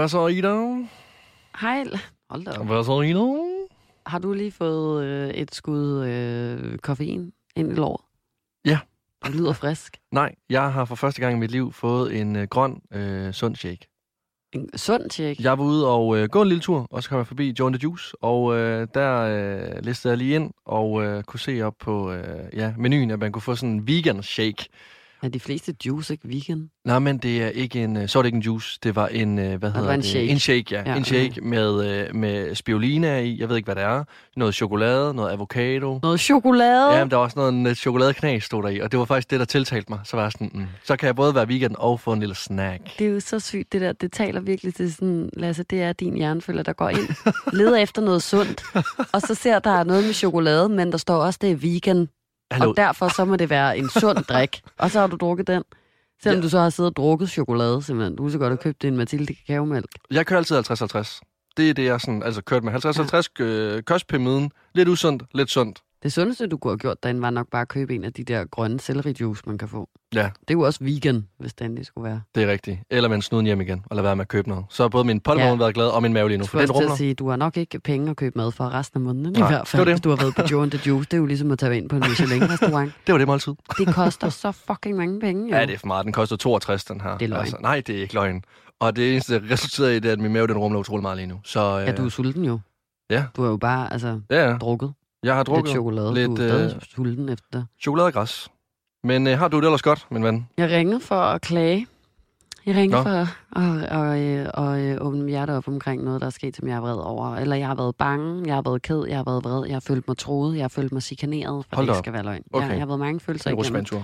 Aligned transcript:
Hvad 0.00 0.08
så, 0.08 0.26
Ida? 0.26 0.54
Hej. 1.60 1.84
Hold 2.30 2.44
da 2.44 2.50
op. 2.50 2.66
Hvad 2.66 2.84
så, 2.84 3.00
Ida? 3.00 3.68
Har 4.06 4.18
du 4.18 4.32
lige 4.32 4.52
fået 4.52 5.04
øh, 5.04 5.30
et 5.30 5.54
skud 5.54 6.06
øh, 6.06 6.78
koffein 6.78 7.32
ind 7.56 7.72
i 7.72 7.74
låret? 7.74 8.00
Ja. 8.64 8.78
Det 9.24 9.34
lyder 9.34 9.52
frisk. 9.52 9.96
Nej, 10.12 10.34
jeg 10.50 10.72
har 10.72 10.84
for 10.84 10.94
første 10.94 11.20
gang 11.20 11.36
i 11.36 11.38
mit 11.38 11.50
liv 11.50 11.72
fået 11.72 12.20
en 12.20 12.36
øh, 12.36 12.48
grøn, 12.48 12.80
øh, 12.92 13.32
sund 13.32 13.56
shake. 13.56 13.88
En 14.52 14.78
sund 14.78 15.10
tjek. 15.10 15.40
Jeg 15.40 15.58
var 15.58 15.64
ude 15.64 15.88
og 15.88 16.18
øh, 16.18 16.28
gå 16.28 16.42
en 16.42 16.48
lille 16.48 16.62
tur, 16.62 16.86
og 16.90 17.02
så 17.02 17.08
kom 17.08 17.18
jeg 17.18 17.26
forbi 17.26 17.54
Joe 17.58 17.70
the 17.70 17.80
Juice, 17.82 18.22
og 18.22 18.56
øh, 18.56 18.88
der 18.94 19.20
øh, 19.20 19.84
listede 19.84 20.12
jeg 20.12 20.18
lige 20.18 20.34
ind 20.34 20.50
og 20.64 21.02
øh, 21.02 21.22
kunne 21.22 21.40
se 21.40 21.62
op 21.62 21.74
på 21.80 22.12
øh, 22.12 22.48
ja, 22.52 22.74
menuen, 22.78 23.10
at 23.10 23.18
man 23.18 23.32
kunne 23.32 23.42
få 23.42 23.54
sådan 23.54 23.74
en 23.74 23.86
vegan 23.86 24.22
shake. 24.22 24.68
Er 25.22 25.28
de 25.28 25.40
fleste 25.40 25.74
juice 25.86 26.14
ikke 26.14 26.28
vegan? 26.28 26.70
Nej, 26.84 26.98
men 26.98 27.18
det 27.18 27.42
er 27.42 27.48
ikke 27.48 27.84
en, 27.84 27.96
øh, 27.96 28.08
så 28.08 28.18
var 28.18 28.22
det 28.22 28.26
ikke 28.28 28.36
en 28.36 28.42
juice, 28.42 28.78
det 28.82 28.96
var 28.96 29.06
en, 29.08 29.38
øh, 29.38 29.58
hvad 29.58 29.70
hedder 29.70 29.86
var 29.86 29.94
en 29.94 30.00
det? 30.00 30.08
shake. 30.08 30.28
En 30.28 30.38
shake, 30.38 30.64
ja. 30.70 30.82
Ja, 30.86 30.96
en 30.96 31.04
shake 31.04 31.40
med, 31.42 31.84
øh, 32.08 32.14
med 32.14 32.54
spirulina 32.54 33.18
i, 33.18 33.40
jeg 33.40 33.48
ved 33.48 33.56
ikke, 33.56 33.66
hvad 33.66 33.74
det 33.74 33.84
er. 33.84 34.04
Noget 34.36 34.54
chokolade, 34.54 35.14
noget 35.14 35.30
avocado. 35.30 35.98
Noget 36.02 36.20
chokolade? 36.20 36.92
Ja, 36.94 37.04
men 37.04 37.10
der 37.10 37.16
var 37.16 37.24
også 37.24 37.38
noget 37.38 37.52
en, 37.52 37.74
chokoladeknas, 37.74 38.44
stod 38.44 38.62
der 38.62 38.68
i, 38.68 38.78
og 38.78 38.92
det 38.92 38.98
var 38.98 39.04
faktisk 39.04 39.30
det, 39.30 39.40
der 39.40 39.46
tiltalte 39.46 39.92
mig. 39.92 40.00
Så 40.04 40.16
var 40.16 40.22
jeg 40.24 40.32
sådan, 40.32 40.50
mm, 40.54 40.66
så 40.84 40.96
kan 40.96 41.06
jeg 41.06 41.16
både 41.16 41.34
være 41.34 41.48
vegan 41.48 41.74
og 41.78 42.00
få 42.00 42.12
en 42.12 42.20
lille 42.20 42.34
snack. 42.34 42.98
Det 42.98 43.06
er 43.06 43.10
jo 43.10 43.20
så 43.20 43.40
sygt, 43.40 43.72
det 43.72 43.80
der. 43.80 43.92
Det 43.92 44.12
taler 44.12 44.40
virkelig 44.40 44.74
til 44.74 44.94
sådan, 44.94 45.30
Lasse, 45.36 45.62
det 45.62 45.82
er 45.82 45.92
din 45.92 46.14
hjernefølger, 46.14 46.62
der 46.62 46.72
går 46.72 46.88
ind, 46.88 47.08
leder 47.58 47.76
efter 47.76 48.02
noget 48.02 48.22
sundt, 48.22 48.62
og 49.12 49.20
så 49.20 49.34
ser 49.34 49.58
der 49.58 49.70
er 49.70 49.84
noget 49.84 50.04
med 50.04 50.12
chokolade, 50.12 50.68
men 50.68 50.92
der 50.92 50.98
står 50.98 51.16
også, 51.16 51.38
det 51.42 51.50
er 51.50 51.56
vegan, 51.56 52.08
Hallo, 52.50 52.70
og 52.70 52.76
derfor 52.76 53.08
så 53.08 53.24
må 53.24 53.36
det 53.36 53.50
være 53.50 53.78
en 53.78 53.90
sund 53.90 54.18
drik. 54.30 54.60
Og 54.78 54.90
så 54.90 55.00
har 55.00 55.06
du 55.06 55.16
drukket 55.16 55.46
den. 55.46 55.62
Selvom 56.22 56.38
Ja. 56.38 56.42
du 56.42 56.48
så 56.48 56.58
har 56.58 56.70
siddet 56.70 56.90
og 56.90 56.96
drukket 56.96 57.30
chokolade, 57.30 57.82
simpelthen. 57.82 58.16
Du 58.16 58.28
så 58.30 58.38
godt 58.38 58.50
have 58.50 58.58
købt 58.58 58.84
en 58.84 58.96
Mathilde 58.96 59.34
kakaomælk. 59.34 59.86
jeg 60.10 60.26
kører 60.26 60.38
altid 60.38 60.56
50-50. 60.56 61.20
Det 61.56 61.70
er 61.70 61.74
det, 61.74 61.84
jeg 61.84 62.00
sådan, 62.00 62.22
altså 62.22 62.42
kørt 62.42 62.64
med 62.64 62.72
50-50 63.40 63.44
øh, 63.44 63.82
kostpyramiden. 63.82 64.50
Lidt 64.74 64.88
usundt, 64.88 65.22
lidt 65.34 65.50
sundt. 65.50 65.78
Det 66.02 66.12
sundeste, 66.12 66.46
du 66.46 66.56
kunne 66.56 66.70
have 66.70 66.78
gjort 66.78 67.02
derinde, 67.02 67.22
var 67.22 67.30
nok 67.30 67.46
bare 67.50 67.62
at 67.62 67.68
købe 67.68 67.94
en 67.94 68.04
af 68.04 68.12
de 68.12 68.24
der 68.24 68.44
grønne 68.44 68.80
sellerijuice, 68.80 69.42
man 69.46 69.58
kan 69.58 69.68
få. 69.68 69.88
Ja. 70.14 70.22
Det 70.22 70.50
er 70.50 70.54
jo 70.54 70.60
også 70.60 70.84
vegan, 70.84 71.26
hvis 71.38 71.54
det 71.54 71.64
endelig 71.64 71.86
skulle 71.86 72.04
være. 72.10 72.20
Det 72.34 72.42
er 72.42 72.46
rigtigt. 72.46 72.78
Eller 72.90 73.08
en 73.10 73.22
snuden 73.22 73.46
hjem 73.46 73.60
igen, 73.60 73.82
og 73.90 73.96
lade 73.96 74.04
være 74.04 74.16
med 74.16 74.22
at 74.24 74.28
købe 74.28 74.48
noget. 74.48 74.64
Så 74.68 74.82
har 74.82 74.88
både 74.88 75.04
min 75.04 75.20
poltervogn 75.20 75.58
Ja. 75.58 75.64
været 75.64 75.74
glad, 75.74 75.86
og 75.86 76.02
min 76.02 76.12
mave 76.12 76.28
lige 76.28 76.38
nu, 76.38 76.44
for 76.46 76.58
den 76.60 76.70
rumler. 76.70 76.90
at 76.92 76.98
sige, 76.98 77.14
du 77.14 77.28
har 77.28 77.36
nok 77.36 77.56
ikke 77.56 77.80
penge 77.80 78.10
at 78.10 78.16
købe 78.16 78.38
mad 78.38 78.52
for 78.52 78.64
resten 78.74 78.96
af 78.96 79.00
måneden. 79.00 79.36
I 79.36 79.38
Nej, 79.38 79.48
hvert 79.50 79.60
det 79.60 79.68
fald, 79.68 79.84
det. 79.86 79.92
hvis 79.94 80.00
du 80.00 80.08
har 80.08 80.16
været 80.16 80.34
på 80.34 80.42
Joe 80.50 80.62
and 80.62 80.70
the 80.70 80.80
Juice. 80.90 81.06
Det 81.10 81.12
er 81.14 81.18
jo 81.18 81.26
ligesom 81.26 81.50
at 81.50 81.58
tage 81.58 81.76
ind 81.76 81.88
på 81.88 81.96
en 81.96 82.02
Michelin-restaurant. 82.08 82.92
Det 83.06 83.12
var 83.12 83.18
det 83.18 83.26
måltid. 83.26 83.54
Det 83.78 83.94
koster 83.94 84.28
så 84.28 84.52
fucking 84.52 84.96
mange 84.96 85.20
penge. 85.20 85.50
Jo. 85.50 85.56
Ja, 85.56 85.66
det 85.66 85.74
er 85.74 85.78
for 85.78 85.86
meget. 85.86 86.04
Den 86.04 86.12
koster 86.12 86.36
62, 86.36 86.84
den 86.84 87.00
her. 87.00 87.18
Det 87.18 87.24
er 87.24 87.28
løgn. 87.28 87.40
Altså, 87.40 87.56
nej, 87.60 87.82
det 87.86 87.96
er 87.96 88.00
ikke 88.02 88.14
løgn. 88.14 88.42
Og 88.80 88.96
det 88.96 89.12
eneste, 89.12 89.34
der 89.34 89.50
resulterer 89.50 89.90
i, 89.90 89.94
det 89.98 90.08
er, 90.08 90.12
at 90.12 90.20
min 90.20 90.32
mave 90.32 90.46
den 90.46 90.58
rumler 90.58 90.78
utrolig 90.80 91.02
meget 91.02 91.16
lige 91.16 91.26
nu. 91.26 91.40
Så, 91.44 91.80
øh, 91.80 91.86
ja, 91.86 91.92
du 91.92 92.04
er 92.04 92.08
sulten 92.08 92.44
jo. 92.44 92.58
Ja. 93.10 93.24
Du 93.36 93.42
har 93.42 93.48
jo 93.50 93.56
bare 93.56 93.92
altså, 93.92 94.20
Ja, 94.30 94.50
ja. 94.50 94.56
drukket 94.56 94.92
Jeg 95.22 95.34
har 95.34 95.42
drukket 95.42 95.64
lidt 95.64 95.74
chokolade. 95.74 96.14
lidt, 96.14 96.28
du 96.38 96.42
er 96.42 96.64
øh, 96.64 96.70
sulten 96.82 97.28
efter 97.28 97.64
chokoladegræs. 97.80 98.48
Men 99.04 99.26
øh, 99.26 99.38
har 99.38 99.48
du 99.48 99.60
det 99.60 99.64
ellers 99.64 99.82
godt, 99.82 100.06
min 100.10 100.24
ven? 100.24 100.48
Jeg 100.56 100.70
ringede 100.70 101.00
for 101.00 101.14
at 101.20 101.40
klage. 101.40 101.86
Jeg 102.66 102.76
ringede 102.76 102.96
Nå. 102.96 103.02
for 103.02 103.10
at 103.10 103.28
og, 103.90 104.20
øh, 104.20 104.46
og, 104.54 104.80
øh, 104.80 104.96
åbne 105.00 105.22
mit 105.22 105.30
hjerte 105.30 105.50
op 105.50 105.68
omkring 105.68 106.04
noget, 106.04 106.20
der 106.20 106.26
er 106.26 106.30
sket, 106.30 106.56
som 106.56 106.68
jeg 106.68 106.76
er 106.76 106.80
vred 106.80 106.96
over. 106.96 107.36
Eller 107.36 107.56
jeg 107.56 107.66
har 107.66 107.74
været 107.74 107.96
bange, 107.96 108.42
jeg 108.46 108.54
har 108.54 108.62
været 108.62 108.82
ked, 108.82 109.04
jeg 109.08 109.16
har 109.16 109.24
været 109.24 109.44
vred, 109.44 109.66
jeg 109.66 109.74
har 109.74 109.80
følt 109.80 110.08
mig 110.08 110.16
troet, 110.16 110.56
jeg 110.56 110.62
har 110.62 110.68
følt 110.68 110.92
mig 110.92 111.02
chikaneret, 111.02 111.64
for 111.68 111.76
Hold 111.76 111.86
det 111.86 111.92
ikke 111.92 111.98
skal 111.98 112.12
være 112.12 112.22
løgn. 112.22 112.42
Okay. 112.52 112.66
Jeg, 112.66 112.72
jeg 112.72 112.80
har 112.80 112.86
været 112.86 113.00
mange 113.00 113.20
følelser 113.20 113.50
En 113.50 113.58
igennem. 113.58 114.02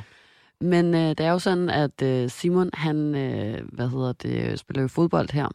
Men 0.60 0.94
øh, 0.94 1.00
det 1.00 1.20
er 1.20 1.30
jo 1.30 1.38
sådan, 1.38 1.70
at 1.70 2.02
øh, 2.02 2.30
Simon, 2.30 2.70
han, 2.74 3.14
øh, 3.14 3.58
hvad 3.72 3.88
hedder 3.88 4.12
det, 4.12 4.58
spiller 4.58 4.82
jo 4.82 4.88
fodbold 4.88 5.32
her, 5.32 5.48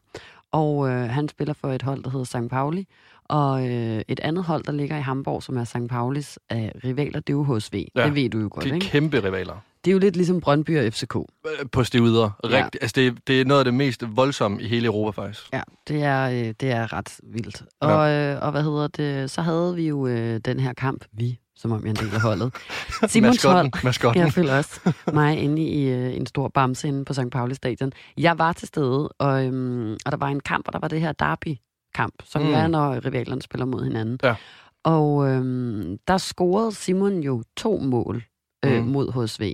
og 0.51 0.89
øh, 0.89 1.09
han 1.09 1.27
spiller 1.29 1.53
for 1.53 1.67
et 1.71 1.81
hold, 1.81 2.03
der 2.03 2.09
hedder 2.09 2.25
St. 2.25 2.49
Pauli, 2.49 2.87
og 3.25 3.69
øh, 3.69 4.01
et 4.07 4.19
andet 4.19 4.43
hold, 4.43 4.63
der 4.63 4.71
ligger 4.71 4.97
i 4.97 5.01
Hamburg, 5.01 5.43
som 5.43 5.57
er 5.57 5.63
St. 5.63 5.77
Paulis 5.89 6.39
øh, 6.51 6.57
rivaler, 6.83 7.19
det 7.19 7.29
er 7.33 7.37
jo 7.37 7.55
HSV. 7.57 7.85
Ja, 7.95 8.05
det 8.05 8.15
ved 8.15 8.29
du 8.29 8.39
jo 8.39 8.49
godt, 8.51 8.63
Det 8.63 8.71
er 8.71 8.75
ikke? 8.75 8.85
kæmpe 8.87 9.23
rivaler. 9.23 9.53
Det 9.85 9.91
er 9.91 9.93
jo 9.93 9.99
lidt 9.99 10.15
ligesom 10.15 10.41
Brøndby 10.41 10.79
og 10.87 10.93
FCK. 10.93 11.15
Øh, 11.15 11.23
På 11.71 11.83
stivider. 11.83 12.29
Ja. 12.43 12.47
Rigt, 12.63 12.77
altså, 12.81 12.93
det, 12.95 13.07
er- 13.07 13.11
det 13.27 13.41
er 13.41 13.45
noget 13.45 13.59
af 13.59 13.65
det 13.65 13.73
mest 13.73 14.03
voldsomme 14.15 14.61
i 14.61 14.67
hele 14.67 14.85
Europa, 14.85 15.21
faktisk. 15.21 15.53
Ja, 15.53 15.61
det 15.87 16.03
er, 16.03 16.29
øh, 16.29 16.53
det 16.61 16.71
er 16.71 16.93
ret 16.93 17.15
vildt. 17.23 17.63
Og, 17.79 18.09
øh, 18.11 18.41
og 18.41 18.51
hvad 18.51 18.63
hedder 18.63 18.87
det, 18.87 19.31
så 19.31 19.41
havde 19.41 19.75
vi 19.75 19.87
jo 19.87 20.07
øh, 20.07 20.39
den 20.45 20.59
her 20.59 20.73
kamp, 20.73 21.05
vi, 21.11 21.39
som 21.61 21.71
om 21.71 21.79
jeg 21.85 21.87
er 21.87 21.99
en 21.99 22.05
del 22.05 22.15
af 22.15 22.21
holdet. 22.21 22.53
Simons 23.11 23.43
hold, 23.43 23.83
Maskotten. 23.83 24.23
Jeg 24.23 24.33
føler 24.33 24.57
også 24.57 24.93
mig 25.13 25.37
inde 25.39 25.61
i 25.61 25.89
øh, 25.89 26.15
en 26.15 26.25
stor 26.25 26.47
bamse 26.47 26.87
inde 26.87 27.05
på 27.05 27.13
St. 27.13 27.29
Pauli 27.31 27.55
stadion. 27.55 27.91
Jeg 28.17 28.39
var 28.39 28.53
til 28.53 28.67
stede, 28.67 29.07
og, 29.09 29.45
øhm, 29.45 29.93
og 30.05 30.11
der 30.11 30.17
var 30.17 30.27
en 30.27 30.39
kamp, 30.39 30.67
og 30.67 30.73
der 30.73 30.79
var 30.79 30.87
det 30.87 31.01
her 31.01 31.11
derby-kamp, 31.11 32.13
som. 32.25 32.41
Mm. 32.41 32.53
er, 32.53 32.67
når 32.67 33.05
rivalerne 33.05 33.41
spiller 33.41 33.65
mod 33.65 33.83
hinanden. 33.83 34.19
Ja. 34.23 34.35
Og 34.83 35.29
øhm, 35.29 35.97
der 36.07 36.17
scorede 36.17 36.71
Simon 36.75 37.19
jo 37.19 37.43
to 37.57 37.77
mål 37.77 38.23
øh, 38.65 38.81
Mm. 38.83 38.87
mod 38.87 39.25
HSV, 39.27 39.53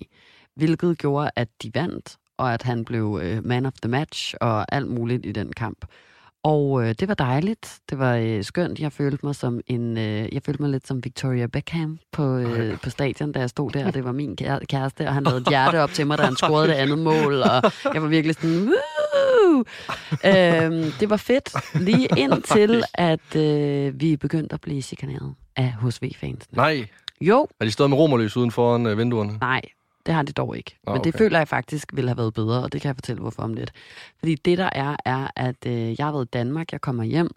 hvilket 0.55 0.97
gjorde, 0.97 1.31
at 1.35 1.47
de 1.63 1.71
vandt, 1.73 2.15
og 2.37 2.53
at 2.53 2.63
han 2.63 2.85
blev 2.85 3.19
øh, 3.23 3.45
man 3.45 3.65
of 3.65 3.73
the 3.83 3.89
match 3.91 4.33
og 4.41 4.75
alt 4.75 4.87
muligt 4.87 5.25
i 5.25 5.31
den 5.31 5.53
kamp. 5.53 5.85
Og 6.47 6.83
øh, 6.83 6.95
det 6.99 7.07
var 7.07 7.13
dejligt. 7.13 7.79
Det 7.89 7.99
var 7.99 8.15
øh, 8.15 8.43
skønt. 8.43 8.79
Jeg 8.79 8.91
følte 8.91 9.25
mig 9.25 9.35
som 9.35 9.59
en, 9.67 9.97
øh, 9.97 10.33
jeg 10.33 10.41
følte 10.45 10.61
mig 10.61 10.71
lidt 10.71 10.87
som 10.87 11.03
Victoria 11.03 11.47
Beckham 11.47 11.99
på, 12.11 12.37
øh, 12.37 12.77
på 12.83 12.89
stadion, 12.89 13.31
da 13.31 13.39
jeg 13.39 13.49
stod 13.49 13.71
der. 13.71 13.87
og 13.87 13.93
Det 13.93 14.03
var 14.03 14.11
min 14.11 14.35
kære- 14.41 14.65
kæreste, 14.65 15.07
og 15.07 15.13
han 15.13 15.23
lavede 15.23 15.41
et 15.41 15.47
hjerte 15.53 15.79
op 15.81 15.91
til 15.91 16.07
mig, 16.07 16.17
da 16.17 16.23
han 16.23 16.35
scorede 16.35 16.67
det 16.67 16.73
andet 16.73 16.99
mål. 16.99 17.33
Og 17.41 17.71
jeg 17.93 18.01
var 18.01 18.07
virkelig 18.07 18.35
sådan, 18.35 18.69
Woo! 18.69 19.63
øhm, 20.25 20.91
det 20.99 21.09
var 21.09 21.17
fedt. 21.17 21.49
Lige 21.81 22.07
indtil, 22.23 22.83
at 22.93 23.35
øh, 23.35 24.01
vi 24.01 24.17
begyndte 24.17 24.53
at 24.53 24.61
blive 24.61 24.81
chikaneret 24.81 25.33
af 25.55 25.73
HSV-fansene. 25.81 26.55
Nej. 26.55 26.87
Jo, 27.21 27.47
Har 27.61 27.65
de 27.65 27.71
stået 27.71 27.89
med 27.89 27.97
romerlys 27.97 28.37
uden 28.37 28.51
foran 28.51 28.85
øh, 28.85 28.97
vinduerne? 28.97 29.37
Nej, 29.41 29.61
det 30.07 30.15
har 30.15 30.23
de 30.23 30.31
dog 30.31 30.57
ikke. 30.57 30.77
Nå, 30.87 30.93
Men 30.93 31.03
det 31.03 31.15
okay. 31.15 31.17
føler 31.17 31.37
jeg 31.37 31.47
faktisk 31.47 31.91
ville 31.93 32.09
have 32.09 32.17
været 32.17 32.33
bedre, 32.33 32.63
og 32.63 32.73
det 32.73 32.81
kan 32.81 32.87
jeg 32.87 32.95
fortælle 32.95 33.21
hvorfor 33.21 33.43
om 33.43 33.53
lidt. 33.53 33.71
Fordi 34.19 34.35
det 34.35 34.57
der 34.57 34.69
er, 34.71 34.95
er, 35.05 35.27
at 35.35 35.65
øh, 35.67 35.73
jeg 35.73 36.05
har 36.05 36.11
været 36.11 36.25
i 36.25 36.29
Danmark, 36.33 36.71
jeg 36.71 36.81
kommer 36.81 37.03
hjem, 37.03 37.29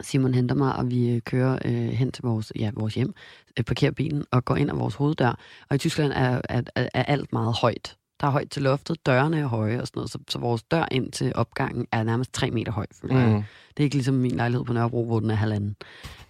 Simon 0.00 0.34
henter 0.34 0.54
mig, 0.54 0.76
og 0.76 0.90
vi 0.90 1.10
øh, 1.10 1.20
kører 1.20 1.58
øh, 1.64 1.72
hen 1.72 2.12
til 2.12 2.22
vores, 2.22 2.52
ja, 2.56 2.70
vores 2.74 2.94
hjem, 2.94 3.14
øh, 3.58 3.64
parkerer 3.64 3.90
bilen 3.90 4.24
og 4.30 4.44
går 4.44 4.56
ind 4.56 4.70
ad 4.70 4.76
vores 4.76 4.94
hoveddør. 4.94 5.38
Og 5.70 5.74
i 5.74 5.78
Tyskland 5.78 6.12
er, 6.12 6.40
er, 6.48 6.62
er, 6.74 6.88
er 6.94 7.02
alt 7.02 7.32
meget 7.32 7.54
højt. 7.60 7.96
Der 8.20 8.26
er 8.26 8.30
højt 8.30 8.50
til 8.50 8.62
loftet, 8.62 9.06
dørene 9.06 9.38
er 9.38 9.46
høje 9.46 9.80
og 9.80 9.86
sådan 9.86 9.98
noget, 9.98 10.10
så, 10.10 10.18
så 10.28 10.38
vores 10.38 10.62
dør 10.62 10.86
ind 10.90 11.12
til 11.12 11.32
opgangen 11.34 11.86
er 11.92 12.02
nærmest 12.02 12.32
tre 12.32 12.50
meter 12.50 12.72
høj. 12.72 12.86
Mm. 13.02 13.08
Det 13.08 13.78
er 13.78 13.84
ikke 13.84 13.96
ligesom 13.96 14.14
min 14.14 14.30
lejlighed 14.30 14.64
på 14.64 14.72
Nørrebro, 14.72 15.04
hvor 15.04 15.20
den 15.20 15.30
er 15.30 15.34
halvanden. 15.34 15.76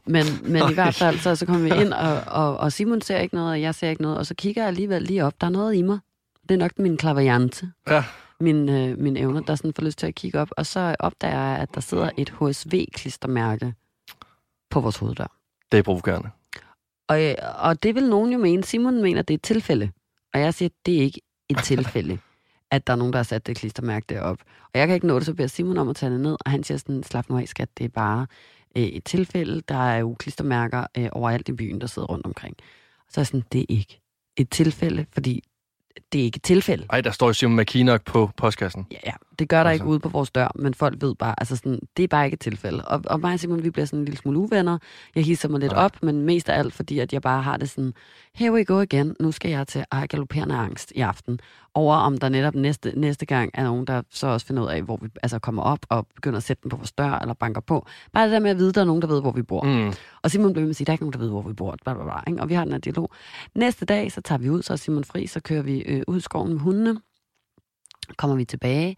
Men, 0.06 0.24
men 0.42 0.62
i 0.70 0.74
hvert 0.74 0.94
fald, 0.94 1.18
så, 1.18 1.36
så 1.36 1.46
kommer 1.46 1.62
vi 1.62 1.82
ind, 1.82 1.92
og, 1.92 2.20
og, 2.26 2.56
og 2.56 2.72
Simon 2.72 3.00
ser 3.00 3.18
ikke 3.18 3.34
noget, 3.34 3.50
og 3.50 3.60
jeg 3.60 3.74
ser 3.74 3.90
ikke 3.90 4.02
noget, 4.02 4.18
og 4.18 4.26
så 4.26 4.34
kigger 4.34 4.62
jeg 4.62 4.68
alligevel 4.68 5.02
lige 5.02 5.24
op. 5.24 5.40
Der 5.40 5.46
er 5.46 5.50
noget 5.50 5.74
i 5.74 5.82
mig. 5.82 5.98
Det 6.42 6.54
er 6.54 6.58
nok 6.58 6.78
min 6.78 6.96
klaverjante. 6.96 7.72
Ja. 7.88 8.04
Min, 8.40 8.68
øh, 8.68 8.98
min 8.98 9.16
evner, 9.16 9.40
der 9.40 9.54
sådan 9.54 9.72
får 9.74 9.82
lyst 9.82 9.98
til 9.98 10.06
at 10.06 10.14
kigge 10.14 10.40
op. 10.40 10.48
Og 10.56 10.66
så 10.66 10.96
opdager 10.98 11.40
jeg, 11.40 11.58
at 11.58 11.74
der 11.74 11.80
sidder 11.80 12.10
et 12.16 12.30
HSV-klistermærke 12.30 13.74
på 14.70 14.80
vores 14.80 14.96
hoveddør. 14.96 15.36
Det 15.72 15.78
er 15.78 15.82
provokerende. 15.82 16.30
Og, 17.08 17.24
øh, 17.24 17.34
og 17.58 17.82
det 17.82 17.94
vil 17.94 18.08
nogen 18.08 18.32
jo 18.32 18.38
mene. 18.38 18.64
Simon 18.64 19.02
mener, 19.02 19.22
det 19.22 19.34
er 19.34 19.38
et 19.38 19.42
tilfælde. 19.42 19.90
Og 20.34 20.40
jeg 20.40 20.54
siger, 20.54 20.68
det 20.86 20.96
er 20.96 21.00
ikke 21.00 21.20
et 21.48 21.58
tilfælde, 21.64 22.18
at 22.70 22.86
der 22.86 22.92
er 22.92 22.96
nogen, 22.96 23.12
der 23.12 23.18
har 23.18 23.24
sat 23.24 23.46
det 23.46 23.56
klistermærke 23.56 24.06
derop. 24.08 24.38
Og 24.74 24.80
jeg 24.80 24.86
kan 24.86 24.94
ikke 24.94 25.06
nå 25.06 25.18
det, 25.18 25.26
så 25.26 25.34
beder 25.34 25.48
Simon 25.48 25.78
om 25.78 25.88
at 25.88 25.96
tage 25.96 26.12
det 26.12 26.20
ned, 26.20 26.36
og 26.46 26.50
han 26.50 26.64
siger 26.64 26.78
sådan, 26.78 27.02
slap 27.02 27.28
nu 27.28 27.38
af, 27.38 27.48
skat, 27.48 27.68
det 27.78 27.84
er 27.84 27.88
bare 27.88 28.26
øh, 28.76 28.82
et 28.82 29.04
tilfælde. 29.04 29.60
Der 29.68 29.88
er 29.88 29.98
jo 29.98 30.16
klistermærker 30.18 30.86
øh, 30.98 31.08
overalt 31.12 31.48
i 31.48 31.52
byen, 31.52 31.80
der 31.80 31.86
sidder 31.86 32.08
rundt 32.08 32.26
omkring. 32.26 32.56
Så 33.08 33.20
er 33.20 33.22
jeg 33.22 33.26
sådan, 33.26 33.44
det 33.52 33.60
er 33.60 33.66
ikke 33.68 34.00
et 34.36 34.50
tilfælde, 34.50 35.06
fordi 35.12 35.44
det 36.12 36.20
er 36.20 36.24
ikke 36.24 36.36
et 36.36 36.42
tilfælde. 36.42 36.86
Ej, 36.90 37.00
der 37.00 37.10
står 37.10 37.26
jo 37.26 37.32
Simon 37.32 37.56
McKinnock 37.56 38.04
på 38.04 38.30
postkassen. 38.36 38.86
Ja, 38.90 38.96
ja. 39.06 39.12
Det 39.38 39.48
gør 39.48 39.62
der 39.62 39.70
Altså. 39.70 39.84
ikke 39.84 39.90
ude 39.90 40.00
på 40.00 40.08
vores 40.08 40.30
dør, 40.30 40.52
men 40.54 40.74
folk 40.74 41.02
ved 41.02 41.14
bare, 41.14 41.34
altså 41.38 41.56
sådan, 41.56 41.80
det 41.96 42.02
er 42.02 42.08
bare 42.08 42.24
ikke 42.24 42.34
et 42.34 42.40
tilfælde. 42.40 42.84
Og, 42.84 43.02
og 43.06 43.20
mig 43.20 43.32
og 43.32 43.40
Simon, 43.40 43.62
vi 43.62 43.70
bliver 43.70 43.86
sådan 43.86 43.98
en 43.98 44.04
lille 44.04 44.18
smule 44.18 44.38
uvenner. 44.38 44.78
Jeg 45.14 45.24
hisser 45.24 45.48
mig 45.48 45.60
lidt 45.60 45.72
Nej. 45.72 45.84
op, 45.84 46.02
men 46.02 46.22
mest 46.22 46.48
af 46.48 46.58
alt, 46.58 46.74
fordi 46.74 46.98
at 46.98 47.12
jeg 47.12 47.22
bare 47.22 47.42
har 47.42 47.56
det 47.56 47.70
sådan, 47.70 47.94
here 48.34 48.52
we 48.52 48.64
go 48.64 48.80
igen, 48.80 49.16
nu 49.20 49.32
skal 49.32 49.50
jeg 49.50 49.66
til 49.66 49.84
at 49.92 50.08
galopperende 50.08 50.54
angst 50.54 50.92
i 50.94 51.00
aften, 51.00 51.40
over 51.74 51.96
om 51.96 52.18
der 52.18 52.28
netop 52.28 52.54
næste, 52.54 52.92
næste 52.96 53.26
gang 53.26 53.50
er 53.54 53.64
nogen, 53.64 53.84
der 53.84 54.02
så 54.10 54.26
også 54.26 54.46
finder 54.46 54.62
ud 54.62 54.68
af, 54.68 54.82
hvor 54.82 54.98
vi 55.02 55.08
altså 55.22 55.38
kommer 55.38 55.62
op 55.62 55.78
og 55.88 56.06
begynder 56.14 56.36
at 56.36 56.42
sætte 56.42 56.62
den 56.62 56.70
på 56.70 56.76
vores 56.76 56.92
dør, 56.92 57.18
eller 57.18 57.34
banker 57.34 57.60
på. 57.60 57.86
Bare 58.12 58.24
det 58.24 58.32
der 58.32 58.40
med 58.40 58.50
at 58.50 58.58
vide, 58.58 58.68
at 58.68 58.74
der 58.74 58.80
er 58.80 58.84
nogen, 58.84 59.02
der 59.02 59.08
ved, 59.08 59.20
hvor 59.20 59.32
vi 59.32 59.42
bor. 59.42 59.62
Mm. 59.62 59.92
Og 60.22 60.30
Simon 60.30 60.52
blev 60.52 60.62
med 60.62 60.70
at 60.70 60.76
sige, 60.76 60.86
der 60.86 60.90
er 60.90 60.94
ikke 60.94 61.04
nogen, 61.04 61.12
der 61.12 61.18
ved, 61.18 61.28
hvor 61.28 61.42
vi 61.42 61.52
bor. 61.52 61.76
Bla, 61.84 61.94
bla, 61.94 62.04
bla, 62.04 62.20
ikke? 62.26 62.42
Og 62.42 62.48
vi 62.48 62.54
har 62.54 62.64
den 62.64 62.72
her 62.72 62.80
dialog. 62.80 63.10
Næste 63.54 63.84
dag, 63.86 64.12
så 64.12 64.20
tager 64.20 64.38
vi 64.38 64.50
ud, 64.50 64.62
så 64.62 64.72
er 64.72 64.76
Simon 64.76 65.04
fri, 65.04 65.26
så 65.26 65.40
kører 65.40 65.62
vi 65.62 65.80
øh, 65.80 66.02
ud 66.06 66.16
i 66.16 66.20
skoven 66.20 66.52
med 66.52 66.60
hundene. 66.60 67.00
Kommer 68.16 68.36
vi 68.36 68.44
tilbage 68.44 68.96